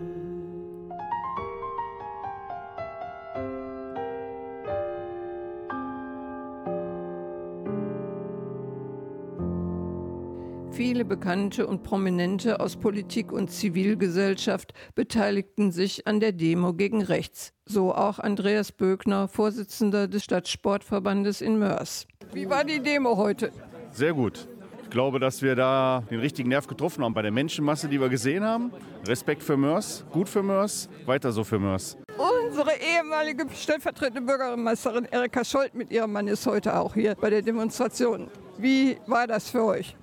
Viele 10.71 11.07
Bekannte 11.07 11.67
und 11.67 11.83
Prominente 11.83 12.61
aus 12.61 12.77
Politik 12.77 13.33
und 13.33 13.51
Zivilgesellschaft 13.51 14.75
beteiligten 14.95 15.73
sich 15.73 16.07
an 16.07 16.21
der 16.21 16.33
Demo 16.33 16.75
gegen 16.75 17.03
rechts. 17.03 17.55
So 17.65 17.95
auch 17.95 18.19
Andreas 18.19 18.73
Böckner, 18.73 19.27
Vorsitzender 19.27 20.07
des 20.07 20.25
Stadtsportverbandes 20.25 21.41
in 21.41 21.59
Mörs. 21.59 22.07
Wie 22.33 22.49
war 22.51 22.63
die 22.63 22.81
Demo 22.81 23.17
heute? 23.17 23.53
Sehr 23.91 24.13
gut. 24.13 24.47
Ich 24.87 24.91
glaube, 24.91 25.19
dass 25.19 25.43
wir 25.43 25.57
da 25.57 26.05
den 26.11 26.21
richtigen 26.21 26.49
Nerv 26.49 26.69
getroffen 26.69 27.05
haben 27.05 27.13
bei 27.13 27.21
der 27.21 27.33
Menschenmasse, 27.33 27.89
die 27.89 28.01
wir 28.01 28.09
gesehen 28.09 28.45
haben. 28.45 28.71
Respekt 29.05 29.43
für 29.43 29.57
Mörs, 29.57 30.05
gut 30.13 30.29
für 30.29 30.45
Mörs, 30.45 30.89
weiter 31.05 31.33
so 31.33 31.43
für 31.43 31.59
Mörs. 31.59 31.99
Unsere 32.17 32.71
ehemalige 32.77 33.47
stellvertretende 33.53 34.23
Bürgermeisterin 34.23 35.05
Erika 35.07 35.45
Scholz 35.45 35.75
mit 35.75 35.91
ihrem 35.91 36.13
Mann 36.13 36.29
ist 36.29 36.47
heute 36.47 36.79
auch 36.79 36.95
hier 36.95 37.17
bei 37.17 37.31
der 37.31 37.43
Demonstration. 37.43 38.31
Wie 38.59 38.97
war 39.09 39.27
das 39.27 39.51
für 39.51 39.65
euch? 39.65 39.97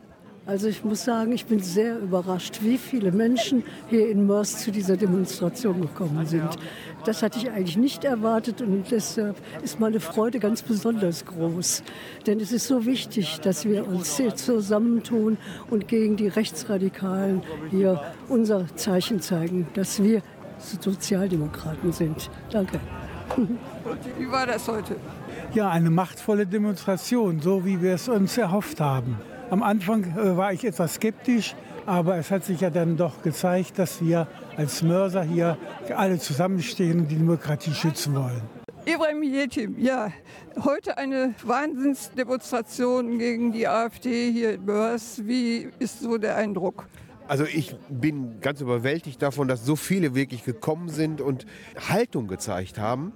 Also 0.46 0.68
ich 0.68 0.84
muss 0.84 1.06
sagen, 1.06 1.32
ich 1.32 1.46
bin 1.46 1.62
sehr 1.62 1.98
überrascht, 2.00 2.60
wie 2.62 2.78
viele 2.78 3.14
Menschen 3.14 3.64
hier 3.90 4.10
in 4.10 4.28
Mörs 4.28 4.58
zu 4.58 4.72
dieser 4.72 4.98
Demonstration 4.98 5.80
gekommen 5.80 6.26
sind. 6.26 6.50
Das 7.06 7.24
hatte 7.24 7.40
ich 7.40 7.50
eigentlich 7.50 7.78
nicht 7.78 8.04
erwartet 8.04 8.62
und 8.62 8.92
deshalb 8.92 9.38
ist 9.64 9.80
meine 9.80 10.02
Freude 10.02 10.40
ganz 10.40 10.62
besonders 10.62 11.24
groß. 11.26 11.84
Denn 12.28 12.42
es 12.42 12.52
ist 12.52 12.68
so 12.68 12.86
wichtig, 12.86 13.40
dass 13.40 13.64
wir 13.64 13.88
uns 13.88 14.18
hier 14.18 14.36
zusammentun 14.36 15.38
und 15.70 15.88
gegen 15.88 16.18
die 16.18 16.28
Rechtsradikalen 16.28 17.42
hier 17.72 18.02
unser 18.28 18.68
Zeichen 18.76 19.22
zeigen, 19.22 19.68
dass 19.76 20.04
wir 20.04 20.22
Sozialdemokraten 20.60 21.94
sind. 21.94 22.30
Danke. 22.52 22.82
Wie 24.20 24.30
war 24.30 24.46
das 24.46 24.68
heute? 24.68 24.98
Ja, 25.54 25.70
eine 25.70 25.90
machtvolle 25.90 26.46
Demonstration, 26.46 27.40
so 27.40 27.64
wie 27.64 27.82
wir 27.82 27.94
es 27.94 28.10
uns 28.10 28.38
erhofft 28.38 28.82
haben. 28.82 29.18
Am 29.54 29.62
Anfang 29.62 30.18
äh, 30.18 30.36
war 30.36 30.52
ich 30.52 30.66
etwas 30.66 30.96
skeptisch, 30.96 31.56
aber 31.86 32.18
es 32.18 32.32
hat 32.32 32.44
sich 32.44 32.62
ja 32.62 32.72
dann 32.72 32.98
doch 32.98 33.22
gezeigt, 33.22 33.78
dass 33.78 34.04
wir 34.04 34.28
als 34.58 34.82
Mörser 34.82 35.22
hier 35.22 35.60
alle 35.96 36.18
zusammenstehen 36.18 37.02
und 37.02 37.08
die 37.12 37.18
Demokratie 37.18 37.72
schützen 37.76 38.16
wollen. 38.16 38.42
Ibrahim 38.86 39.22
Yetim, 39.22 39.78
ja, 39.78 40.12
heute 40.64 40.98
eine 40.98 41.36
Wahnsinnsdemonstration 41.44 43.20
gegen 43.20 43.52
die 43.52 43.68
AfD 43.68 44.32
hier 44.32 44.56
in 44.56 44.66
Mörs. 44.66 45.22
Wie 45.24 45.70
ist 45.78 46.00
so 46.00 46.18
der 46.18 46.36
Eindruck? 46.36 46.88
Also 47.28 47.46
ich 47.46 47.76
bin 47.90 48.42
ganz 48.42 48.60
überwältigt 48.60 49.22
davon, 49.22 49.48
dass 49.48 49.64
so 49.64 49.76
viele 49.76 50.16
wirklich 50.16 50.46
gekommen 50.46 50.90
sind 50.90 51.22
und 51.22 51.46
Haltung 51.90 52.26
gezeigt 52.26 52.80
haben. 52.80 53.14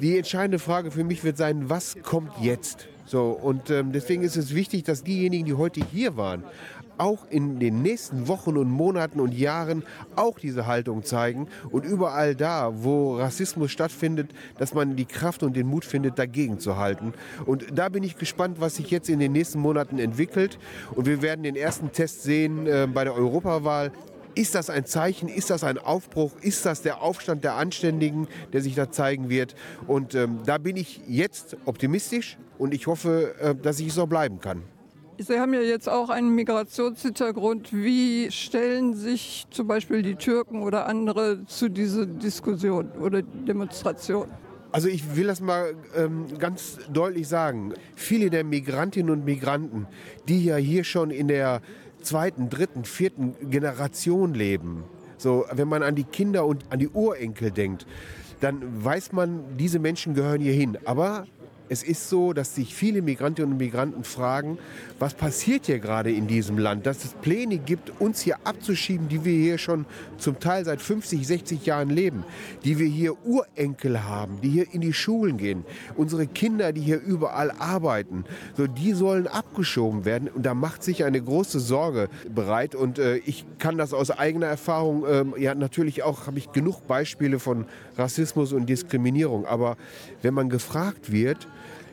Die 0.00 0.18
entscheidende 0.18 0.58
Frage 0.58 0.90
für 0.90 1.02
mich 1.02 1.24
wird 1.24 1.38
sein, 1.38 1.70
was 1.70 1.96
kommt 2.02 2.32
jetzt? 2.42 2.88
So, 3.12 3.26
und 3.26 3.68
ähm, 3.68 3.92
deswegen 3.92 4.22
ist 4.22 4.38
es 4.38 4.54
wichtig, 4.54 4.84
dass 4.84 5.04
diejenigen, 5.04 5.44
die 5.44 5.52
heute 5.52 5.84
hier 5.92 6.16
waren, 6.16 6.44
auch 6.96 7.26
in 7.28 7.60
den 7.60 7.82
nächsten 7.82 8.26
Wochen 8.26 8.56
und 8.56 8.70
Monaten 8.70 9.20
und 9.20 9.34
Jahren 9.34 9.82
auch 10.16 10.38
diese 10.38 10.66
Haltung 10.66 11.02
zeigen 11.02 11.46
und 11.70 11.84
überall 11.84 12.34
da, 12.34 12.72
wo 12.74 13.18
Rassismus 13.18 13.70
stattfindet, 13.70 14.30
dass 14.56 14.72
man 14.72 14.96
die 14.96 15.04
Kraft 15.04 15.42
und 15.42 15.56
den 15.56 15.66
Mut 15.66 15.84
findet, 15.84 16.18
dagegen 16.18 16.58
zu 16.58 16.78
halten. 16.78 17.12
Und 17.44 17.66
da 17.74 17.90
bin 17.90 18.02
ich 18.02 18.16
gespannt, 18.16 18.62
was 18.62 18.76
sich 18.76 18.90
jetzt 18.90 19.10
in 19.10 19.18
den 19.18 19.32
nächsten 19.32 19.60
Monaten 19.60 19.98
entwickelt. 19.98 20.58
Und 20.94 21.04
wir 21.04 21.20
werden 21.20 21.42
den 21.42 21.56
ersten 21.56 21.92
Test 21.92 22.22
sehen 22.22 22.66
äh, 22.66 22.88
bei 22.90 23.04
der 23.04 23.14
Europawahl. 23.14 23.92
Ist 24.34 24.54
das 24.54 24.70
ein 24.70 24.86
Zeichen? 24.86 25.28
Ist 25.28 25.50
das 25.50 25.62
ein 25.62 25.76
Aufbruch? 25.76 26.32
Ist 26.40 26.64
das 26.64 26.80
der 26.80 27.02
Aufstand 27.02 27.44
der 27.44 27.54
Anständigen, 27.56 28.28
der 28.52 28.62
sich 28.62 28.74
da 28.74 28.90
zeigen 28.90 29.28
wird? 29.28 29.54
Und 29.86 30.14
ähm, 30.14 30.38
da 30.46 30.56
bin 30.56 30.76
ich 30.76 31.02
jetzt 31.06 31.56
optimistisch 31.66 32.38
und 32.58 32.72
ich 32.72 32.86
hoffe, 32.86 33.34
äh, 33.40 33.54
dass 33.54 33.78
ich 33.78 33.92
so 33.92 34.06
bleiben 34.06 34.40
kann. 34.40 34.62
Sie 35.18 35.38
haben 35.38 35.52
ja 35.52 35.60
jetzt 35.60 35.88
auch 35.88 36.08
einen 36.08 36.34
Migrationshintergrund. 36.34 37.74
Wie 37.74 38.30
stellen 38.30 38.94
sich 38.94 39.44
zum 39.50 39.66
Beispiel 39.66 40.00
die 40.00 40.14
Türken 40.14 40.62
oder 40.62 40.86
andere 40.86 41.44
zu 41.44 41.68
dieser 41.68 42.06
Diskussion 42.06 42.90
oder 42.92 43.20
Demonstration? 43.20 44.28
Also 44.72 44.88
ich 44.88 45.16
will 45.16 45.26
das 45.26 45.42
mal 45.42 45.74
ähm, 45.94 46.38
ganz 46.38 46.78
deutlich 46.90 47.28
sagen. 47.28 47.74
Viele 47.94 48.30
der 48.30 48.42
Migrantinnen 48.42 49.10
und 49.10 49.26
Migranten, 49.26 49.86
die 50.28 50.46
ja 50.46 50.56
hier 50.56 50.84
schon 50.84 51.10
in 51.10 51.28
der 51.28 51.60
zweiten, 52.02 52.50
dritten, 52.50 52.84
vierten 52.84 53.34
Generation 53.50 54.34
leben, 54.34 54.84
so 55.18 55.44
wenn 55.52 55.68
man 55.68 55.82
an 55.82 55.94
die 55.94 56.04
Kinder 56.04 56.46
und 56.46 56.64
an 56.70 56.78
die 56.78 56.88
Urenkel 56.88 57.50
denkt, 57.50 57.86
dann 58.40 58.84
weiß 58.84 59.12
man, 59.12 59.56
diese 59.56 59.78
Menschen 59.78 60.14
gehören 60.14 60.40
hier 60.40 60.52
hin. 60.52 60.76
Aber 60.84 61.26
es 61.72 61.82
ist 61.82 62.10
so, 62.10 62.34
dass 62.34 62.54
sich 62.54 62.74
viele 62.74 63.00
Migrantinnen 63.00 63.52
und 63.52 63.56
Migranten 63.56 64.04
fragen, 64.04 64.58
was 64.98 65.14
passiert 65.14 65.64
hier 65.64 65.78
gerade 65.78 66.12
in 66.12 66.26
diesem 66.26 66.58
Land, 66.58 66.84
dass 66.84 67.02
es 67.02 67.14
Pläne 67.14 67.56
gibt, 67.56 67.98
uns 67.98 68.20
hier 68.20 68.36
abzuschieben, 68.44 69.08
die 69.08 69.24
wir 69.24 69.32
hier 69.32 69.56
schon 69.56 69.86
zum 70.18 70.38
Teil 70.38 70.66
seit 70.66 70.82
50, 70.82 71.26
60 71.26 71.64
Jahren 71.64 71.88
leben, 71.88 72.24
die 72.62 72.78
wir 72.78 72.86
hier 72.86 73.14
Urenkel 73.24 74.04
haben, 74.04 74.42
die 74.42 74.50
hier 74.50 74.66
in 74.74 74.82
die 74.82 74.92
Schulen 74.92 75.38
gehen, 75.38 75.64
unsere 75.96 76.26
Kinder, 76.26 76.74
die 76.74 76.82
hier 76.82 77.00
überall 77.00 77.50
arbeiten, 77.50 78.26
so 78.54 78.66
die 78.66 78.92
sollen 78.92 79.26
abgeschoben 79.26 80.04
werden. 80.04 80.28
Und 80.28 80.44
da 80.44 80.52
macht 80.52 80.82
sich 80.82 81.04
eine 81.04 81.22
große 81.22 81.58
Sorge 81.58 82.10
bereit. 82.34 82.74
Und 82.74 82.98
äh, 82.98 83.16
ich 83.24 83.46
kann 83.58 83.78
das 83.78 83.94
aus 83.94 84.10
eigener 84.10 84.46
Erfahrung, 84.46 85.06
ähm, 85.08 85.34
ja 85.38 85.54
natürlich 85.54 86.02
auch 86.02 86.26
habe 86.26 86.36
ich 86.36 86.52
genug 86.52 86.86
Beispiele 86.86 87.38
von 87.38 87.64
Rassismus 87.96 88.52
und 88.52 88.66
Diskriminierung, 88.66 89.46
aber 89.46 89.78
wenn 90.20 90.34
man 90.34 90.50
gefragt 90.50 91.10
wird, 91.10 91.48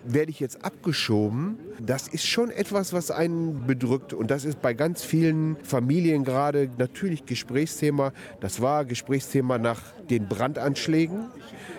werde 0.06 0.32
ich 0.32 0.40
jetzt 0.40 0.64
abgeschoben. 0.64 1.58
Das 1.80 2.08
ist 2.08 2.26
schon 2.26 2.52
etwas, 2.52 2.94
was 2.94 3.12
einen 3.12 3.66
bedrückt. 3.68 4.14
Und 4.14 4.32
das 4.32 4.46
ist 4.46 4.62
bei 4.62 4.74
ganz 4.74 5.04
vielen 5.04 5.58
Familien 5.64 6.24
gerade 6.24 6.70
natürlich 6.78 7.26
Gesprächsthema. 7.26 8.14
Das 8.40 8.62
war 8.62 8.86
Gesprächsthema 8.86 9.58
nach 9.58 9.82
den 10.10 10.28
Brandanschlägen. 10.28 11.28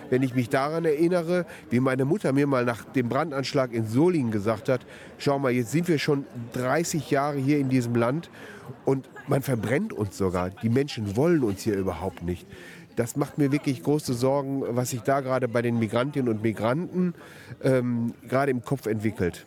Wenn 0.09 0.23
ich 0.23 0.35
mich 0.35 0.49
daran 0.49 0.83
erinnere, 0.83 1.45
wie 1.69 1.79
meine 1.79 2.03
Mutter 2.03 2.33
mir 2.33 2.45
mal 2.45 2.65
nach 2.65 2.83
dem 2.83 3.07
Brandanschlag 3.07 3.71
in 3.71 3.87
Solingen 3.87 4.31
gesagt 4.31 4.67
hat, 4.67 4.85
schau 5.17 5.39
mal, 5.39 5.51
jetzt 5.51 5.71
sind 5.71 5.87
wir 5.87 5.99
schon 5.99 6.25
30 6.53 7.09
Jahre 7.11 7.37
hier 7.37 7.59
in 7.59 7.69
diesem 7.69 7.95
Land 7.95 8.29
und 8.83 9.09
man 9.27 9.41
verbrennt 9.41 9.93
uns 9.93 10.17
sogar. 10.17 10.49
Die 10.49 10.69
Menschen 10.69 11.15
wollen 11.15 11.43
uns 11.43 11.61
hier 11.61 11.75
überhaupt 11.75 12.23
nicht. 12.23 12.45
Das 12.95 13.15
macht 13.15 13.37
mir 13.37 13.51
wirklich 13.51 13.83
große 13.83 14.13
Sorgen, 14.13 14.63
was 14.69 14.91
sich 14.91 15.01
da 15.01 15.21
gerade 15.21 15.47
bei 15.47 15.61
den 15.61 15.79
Migrantinnen 15.79 16.29
und 16.29 16.41
Migranten 16.43 17.13
ähm, 17.63 18.13
gerade 18.27 18.51
im 18.51 18.63
Kopf 18.63 18.85
entwickelt. 18.85 19.45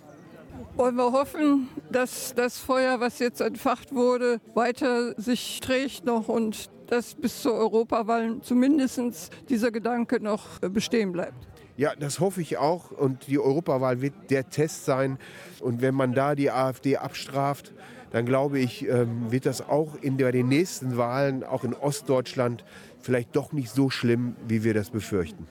Wollen 0.77 0.97
wir 0.97 1.13
hoffen, 1.13 1.69
dass 1.91 2.35
das 2.35 2.59
Feuer, 2.59 2.99
was 2.99 3.19
jetzt 3.21 3.41
entfacht 3.41 3.95
wurde, 3.95 4.41
weiter 4.55 5.15
sich 5.21 5.61
trägt 5.61 6.05
noch 6.05 6.29
und 6.29 6.69
dass 6.89 7.15
bis 7.15 7.43
zur 7.43 7.55
Europawahl 7.55 8.41
zumindest 8.43 9.31
dieser 9.49 9.71
Gedanke 9.71 10.21
noch 10.21 10.59
bestehen 10.61 11.13
bleibt. 11.13 11.47
Ja, 11.77 11.93
das 11.99 12.21
hoffe 12.21 12.41
ich 12.41 12.59
auch. 12.59 12.91
Und 12.91 13.27
die 13.27 13.39
Europawahl 13.39 14.01
wird 14.01 14.15
der 14.31 14.49
Test 14.49 14.85
sein. 14.85 15.19
Und 15.61 15.81
wenn 15.81 15.95
man 15.95 16.13
da 16.13 16.35
die 16.35 16.51
AfD 16.51 16.97
abstraft, 16.97 17.73
dann 18.13 18.27
glaube 18.27 18.61
ich, 18.61 18.89
ähm, 18.89 19.33
wird 19.33 19.45
das 19.45 19.61
auch 19.69 19.97
in 20.01 20.17
den 20.17 20.47
nächsten 20.47 20.97
Wahlen, 20.97 21.43
auch 21.43 21.65
in 21.65 21.75
Ostdeutschland, 21.75 22.65
vielleicht 23.05 23.37
doch 23.37 23.53
nicht 23.53 23.71
so 23.71 23.91
schlimm, 23.91 24.37
wie 24.49 24.65
wir 24.65 24.75
das 24.75 24.91
befürchten. 24.91 25.47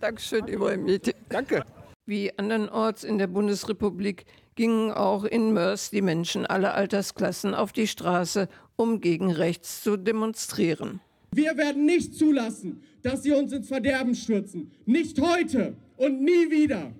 Dankeschön, 0.00 0.46
Ibrahim 0.48 0.86
Yeti. 0.86 1.14
Danke. 1.28 1.64
Wie 2.06 2.36
andernorts 2.38 3.04
in 3.04 3.18
der 3.18 3.26
Bundesrepublik 3.26 4.24
gingen 4.54 4.90
auch 4.90 5.24
in 5.24 5.52
Mörs 5.52 5.90
die 5.90 6.02
Menschen 6.02 6.46
aller 6.46 6.74
Altersklassen 6.74 7.54
auf 7.54 7.72
die 7.72 7.86
Straße, 7.86 8.48
um 8.76 9.00
gegen 9.00 9.30
rechts 9.30 9.82
zu 9.82 9.96
demonstrieren. 9.96 11.00
Wir 11.32 11.56
werden 11.56 11.86
nicht 11.86 12.14
zulassen, 12.14 12.82
dass 13.02 13.22
sie 13.22 13.32
uns 13.32 13.52
ins 13.52 13.68
Verderben 13.68 14.14
stürzen. 14.14 14.72
Nicht 14.86 15.20
heute 15.20 15.76
und 15.96 16.22
nie 16.22 16.50
wieder. 16.50 16.92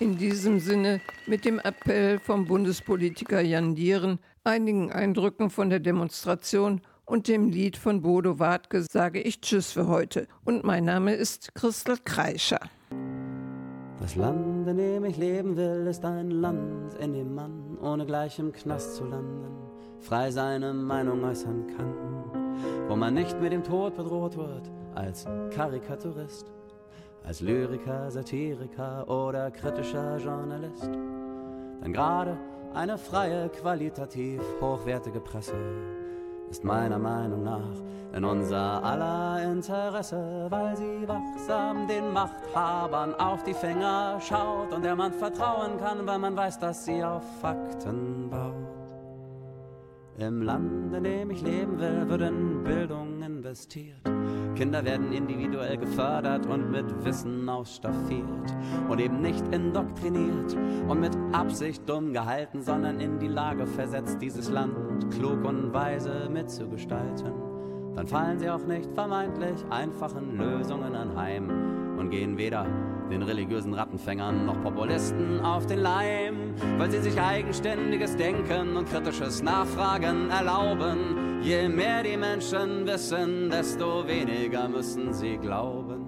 In 0.00 0.18
diesem 0.18 0.58
Sinne 0.58 1.00
mit 1.26 1.44
dem 1.44 1.60
Appell 1.60 2.18
vom 2.18 2.46
Bundespolitiker 2.46 3.40
Jan 3.40 3.76
Dieren, 3.76 4.18
einigen 4.44 4.92
Eindrücken 4.92 5.50
von 5.50 5.70
der 5.70 5.80
Demonstration 5.80 6.80
und 7.04 7.28
dem 7.28 7.48
Lied 7.48 7.76
von 7.76 8.02
Bodo 8.02 8.38
Wartke 8.38 8.82
sage 8.82 9.20
ich 9.20 9.40
Tschüss 9.40 9.72
für 9.72 9.88
heute. 9.88 10.26
Und 10.44 10.64
mein 10.64 10.84
Name 10.84 11.14
ist 11.14 11.54
Christel 11.54 11.98
Kreischer. 12.04 12.60
Das 14.00 14.16
Land, 14.16 14.66
in 14.68 14.76
dem 14.76 15.04
ich 15.04 15.16
leben 15.16 15.56
will, 15.56 15.86
ist 15.86 16.04
ein 16.04 16.30
Land, 16.30 16.94
in 16.94 17.12
dem 17.12 17.34
man 17.34 17.78
ohne 17.78 18.04
gleich 18.04 18.38
im 18.38 18.52
Knast 18.52 18.96
zu 18.96 19.04
landen 19.04 19.62
frei 20.02 20.30
seine 20.30 20.74
Meinung 20.74 21.24
äußern 21.24 21.66
kann, 21.76 22.88
wo 22.88 22.96
man 22.96 23.14
nicht 23.14 23.40
mit 23.40 23.52
dem 23.52 23.62
Tod 23.62 23.94
bedroht 23.94 24.36
wird 24.36 24.70
als 24.94 25.26
Karikaturist, 25.54 26.52
als 27.24 27.40
Lyriker, 27.40 28.10
Satiriker 28.10 29.08
oder 29.08 29.50
kritischer 29.50 30.18
Journalist. 30.18 30.90
Denn 31.82 31.92
gerade 31.92 32.36
eine 32.74 32.98
freie, 32.98 33.48
qualitativ 33.48 34.40
hochwertige 34.60 35.20
Presse 35.20 35.54
ist 36.50 36.64
meiner 36.64 36.98
Meinung 36.98 37.44
nach 37.44 37.76
in 38.14 38.24
unser 38.24 38.84
aller 38.84 39.42
Interesse, 39.42 40.46
weil 40.50 40.76
sie 40.76 41.08
wachsam 41.08 41.88
den 41.88 42.12
Machthabern 42.12 43.14
auf 43.14 43.42
die 43.42 43.54
Finger 43.54 44.20
schaut 44.20 44.72
und 44.72 44.84
der 44.84 44.94
man 44.94 45.12
vertrauen 45.12 45.78
kann, 45.78 46.06
weil 46.06 46.18
man 46.18 46.36
weiß, 46.36 46.58
dass 46.58 46.84
sie 46.84 47.02
auf 47.02 47.22
Fakten 47.40 48.28
baut. 48.28 48.52
Im 50.18 50.42
Land, 50.42 50.94
in 50.94 51.04
dem 51.04 51.30
ich 51.30 51.40
leben 51.40 51.78
will, 51.80 52.08
wird 52.08 52.20
in 52.22 52.62
Bildung 52.62 53.22
investiert. 53.22 54.06
Kinder 54.62 54.84
werden 54.84 55.12
individuell 55.12 55.76
gefördert 55.76 56.46
und 56.46 56.70
mit 56.70 56.84
Wissen 57.04 57.48
ausstaffiert 57.48 58.54
und 58.88 59.00
eben 59.00 59.20
nicht 59.20 59.44
indoktriniert 59.52 60.56
und 60.86 61.00
mit 61.00 61.16
Absicht 61.32 61.88
dumm 61.88 62.12
gehalten, 62.12 62.62
sondern 62.62 63.00
in 63.00 63.18
die 63.18 63.26
Lage 63.26 63.66
versetzt, 63.66 64.22
dieses 64.22 64.50
Land 64.50 65.10
klug 65.10 65.44
und 65.44 65.74
weise 65.74 66.30
mitzugestalten. 66.32 67.32
Dann 67.96 68.06
fallen 68.06 68.38
sie 68.38 68.48
auch 68.48 68.64
nicht 68.64 68.88
vermeintlich 68.94 69.56
einfachen 69.68 70.38
Lösungen 70.38 70.94
anheim 70.94 71.98
und 71.98 72.10
gehen 72.10 72.38
weder 72.38 72.64
den 73.10 73.22
religiösen 73.22 73.74
Rattenfängern 73.74 74.46
noch 74.46 74.62
Populisten 74.62 75.40
auf 75.40 75.66
den 75.66 75.80
Leim, 75.80 76.54
weil 76.78 76.88
sie 76.88 77.00
sich 77.00 77.20
eigenständiges 77.20 78.14
Denken 78.14 78.76
und 78.76 78.88
kritisches 78.88 79.42
Nachfragen 79.42 80.30
erlauben. 80.30 81.31
Je 81.42 81.68
mehr 81.68 82.04
die 82.04 82.16
Menschen 82.16 82.86
wissen, 82.86 83.50
desto 83.50 84.06
weniger 84.06 84.68
müssen 84.68 85.12
sie 85.12 85.36
glauben. 85.38 86.06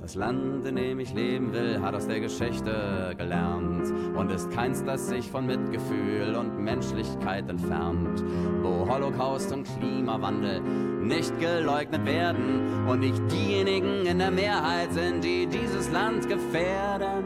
Das 0.00 0.14
Land, 0.14 0.64
in 0.64 0.76
dem 0.76 1.00
ich 1.00 1.12
leben 1.12 1.52
will, 1.52 1.82
hat 1.82 1.94
aus 1.94 2.06
der 2.06 2.20
Geschichte 2.20 3.14
gelernt 3.18 3.92
und 4.16 4.30
ist 4.30 4.50
keins, 4.50 4.82
das 4.82 5.06
sich 5.06 5.30
von 5.30 5.44
Mitgefühl 5.44 6.34
und 6.34 6.58
Menschlichkeit 6.64 7.46
entfernt, 7.50 8.24
wo 8.62 8.90
Holocaust 8.90 9.52
und 9.52 9.68
Klimawandel 9.78 10.62
nicht 11.02 11.38
geleugnet 11.38 12.06
werden 12.06 12.88
und 12.88 13.00
nicht 13.00 13.20
diejenigen 13.30 14.06
in 14.06 14.18
der 14.18 14.30
Mehrheit 14.30 14.94
sind, 14.94 15.22
die 15.22 15.46
dieses 15.46 15.92
Land 15.92 16.26
gefährden. 16.26 17.24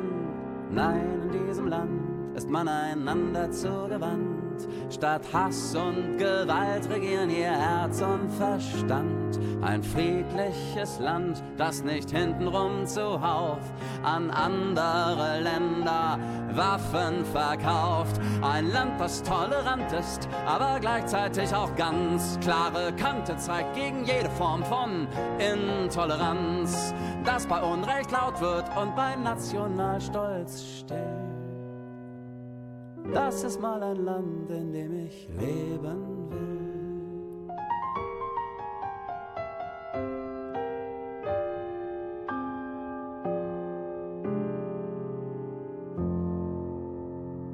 Nein, 0.73 1.31
in 1.33 1.47
diesem 1.47 1.69
Land 1.69 2.01
ist 2.35 2.51
man 2.51 2.67
einander 2.67 3.49
zugewandt. 3.53 4.32
Statt 4.91 5.23
Hass 5.33 5.75
und 5.75 6.19
Gewalt 6.19 6.89
regieren 6.91 7.31
ihr 7.31 7.51
Herz 7.51 8.03
und 8.03 8.31
Verstand. 8.33 9.39
Ein 9.63 9.83
friedliches 9.83 10.99
Land, 10.99 11.43
das 11.57 11.85
nicht 11.85 12.11
hintenrum 12.11 12.87
zuhauf 12.87 13.61
an 14.03 14.31
andere 14.31 15.41
Länder 15.41 16.19
Waffen 16.55 17.25
verkauft. 17.25 18.21
Ein 18.43 18.71
Land, 18.73 19.01
das 19.01 19.23
tolerant 19.23 19.91
ist, 19.93 20.29
aber 20.47 20.79
gleichzeitig 20.81 21.55
auch 21.55 21.75
ganz 21.77 22.39
klare 22.41 22.93
Kante 22.95 23.37
zeigt 23.37 23.75
gegen 23.75 24.05
jede 24.05 24.31
Form 24.31 24.65
von 24.65 25.07
Intoleranz. 25.39 26.95
Das 27.25 27.47
bei 27.47 27.61
Unrecht 27.63 28.11
laut 28.11 28.41
wird 28.41 28.65
und 28.77 28.95
bei 28.97 29.17
Nationalstolz 29.17 30.65
steht. 30.81 31.32
Das 33.13 33.45
ist 33.45 33.61
mal 33.61 33.83
ein 33.83 34.05
Land, 34.05 34.51
in 34.51 34.73
dem 34.73 35.07
ich 35.07 35.29
leben 35.39 36.31
will. 36.31 36.63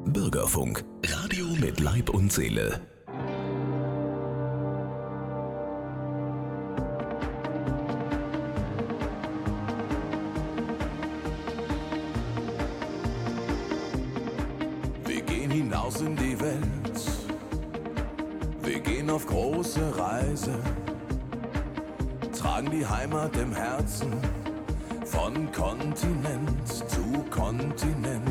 Bürgerfunk, 0.04 0.84
Radio 1.04 1.46
mit 1.61 1.80
Leib 1.80 2.11
und 2.11 2.32
Seele. 2.32 2.80
Auf 19.19 19.27
große 19.27 19.99
Reise. 19.99 20.55
Tragen 22.39 22.71
die 22.71 22.87
Heimat 22.87 23.37
im 23.37 23.53
Herzen. 23.53 24.12
Von 25.05 25.51
Kontinent 25.51 26.69
zu 26.69 27.25
Kontinent. 27.29 28.23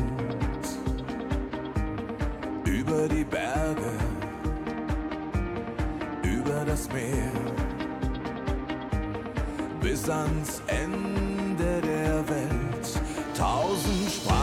Über 2.64 3.06
die 3.06 3.24
Berge. 3.24 3.92
Über 6.22 6.64
das 6.64 6.88
Meer. 6.90 7.32
Bis 9.82 10.08
ans 10.08 10.62
Ende 10.68 11.82
der 11.82 12.26
Welt. 12.30 13.00
Tausend 13.36 14.10
Sprachen, 14.10 14.37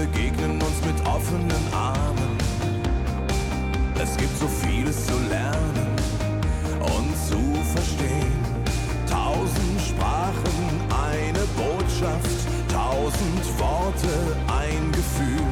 begegnen 0.00 0.52
uns 0.52 0.80
mit 0.86 1.06
offenen 1.06 1.64
Armen. 1.72 2.32
Es 4.02 4.16
gibt 4.16 4.34
so 4.38 4.48
vieles 4.48 5.06
zu 5.06 5.12
lernen 5.28 5.88
und 6.80 7.10
zu 7.28 7.40
verstehen. 7.74 8.40
Tausend 9.08 9.80
Sprachen, 9.88 10.58
eine 10.88 11.44
Botschaft, 11.60 12.40
tausend 12.72 13.44
Worte, 13.58 14.14
ein 14.48 14.90
Gefühl, 14.92 15.46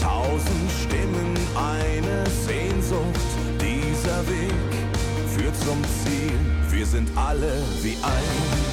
tausend 0.00 0.70
Stimmen, 0.84 1.34
eine 1.56 2.30
Sehnsucht. 2.46 3.28
Dieser 3.58 4.20
Weg 4.28 4.70
führt 5.34 5.56
zum 5.56 5.82
Ziel, 6.04 6.38
wir 6.70 6.86
sind 6.86 7.10
alle 7.16 7.52
wie 7.82 7.96
eins. 8.02 8.63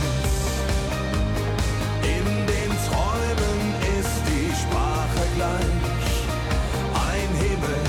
Gleich. 5.41 6.15
Ein 7.09 7.31
Himmel, 7.43 7.81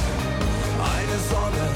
eine 0.97 1.19
Sonne. 1.33 1.67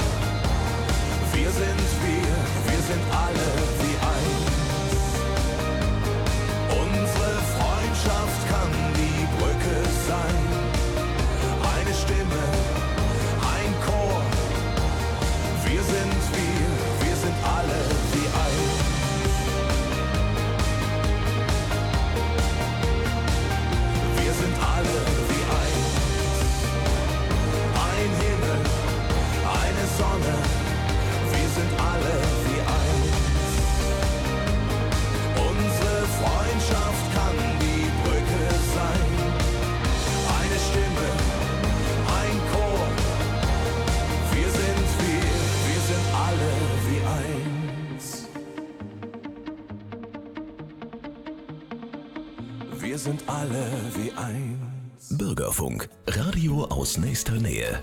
Wir 1.34 1.50
sind 1.60 1.88
wir, 2.04 2.34
wir 2.68 2.82
sind 2.88 3.04
alle 3.24 3.48
wie 3.80 3.96
eins. 4.14 5.02
Unsere 6.82 7.32
Freundschaft 7.56 8.40
kann 8.52 8.72
die 9.02 9.20
Brücke 9.36 9.76
sein. 10.08 10.38
Eine 11.74 11.92
Stimme, 12.02 12.44
aus 56.86 56.98
nächster 56.98 57.32
Nähe. 57.40 57.82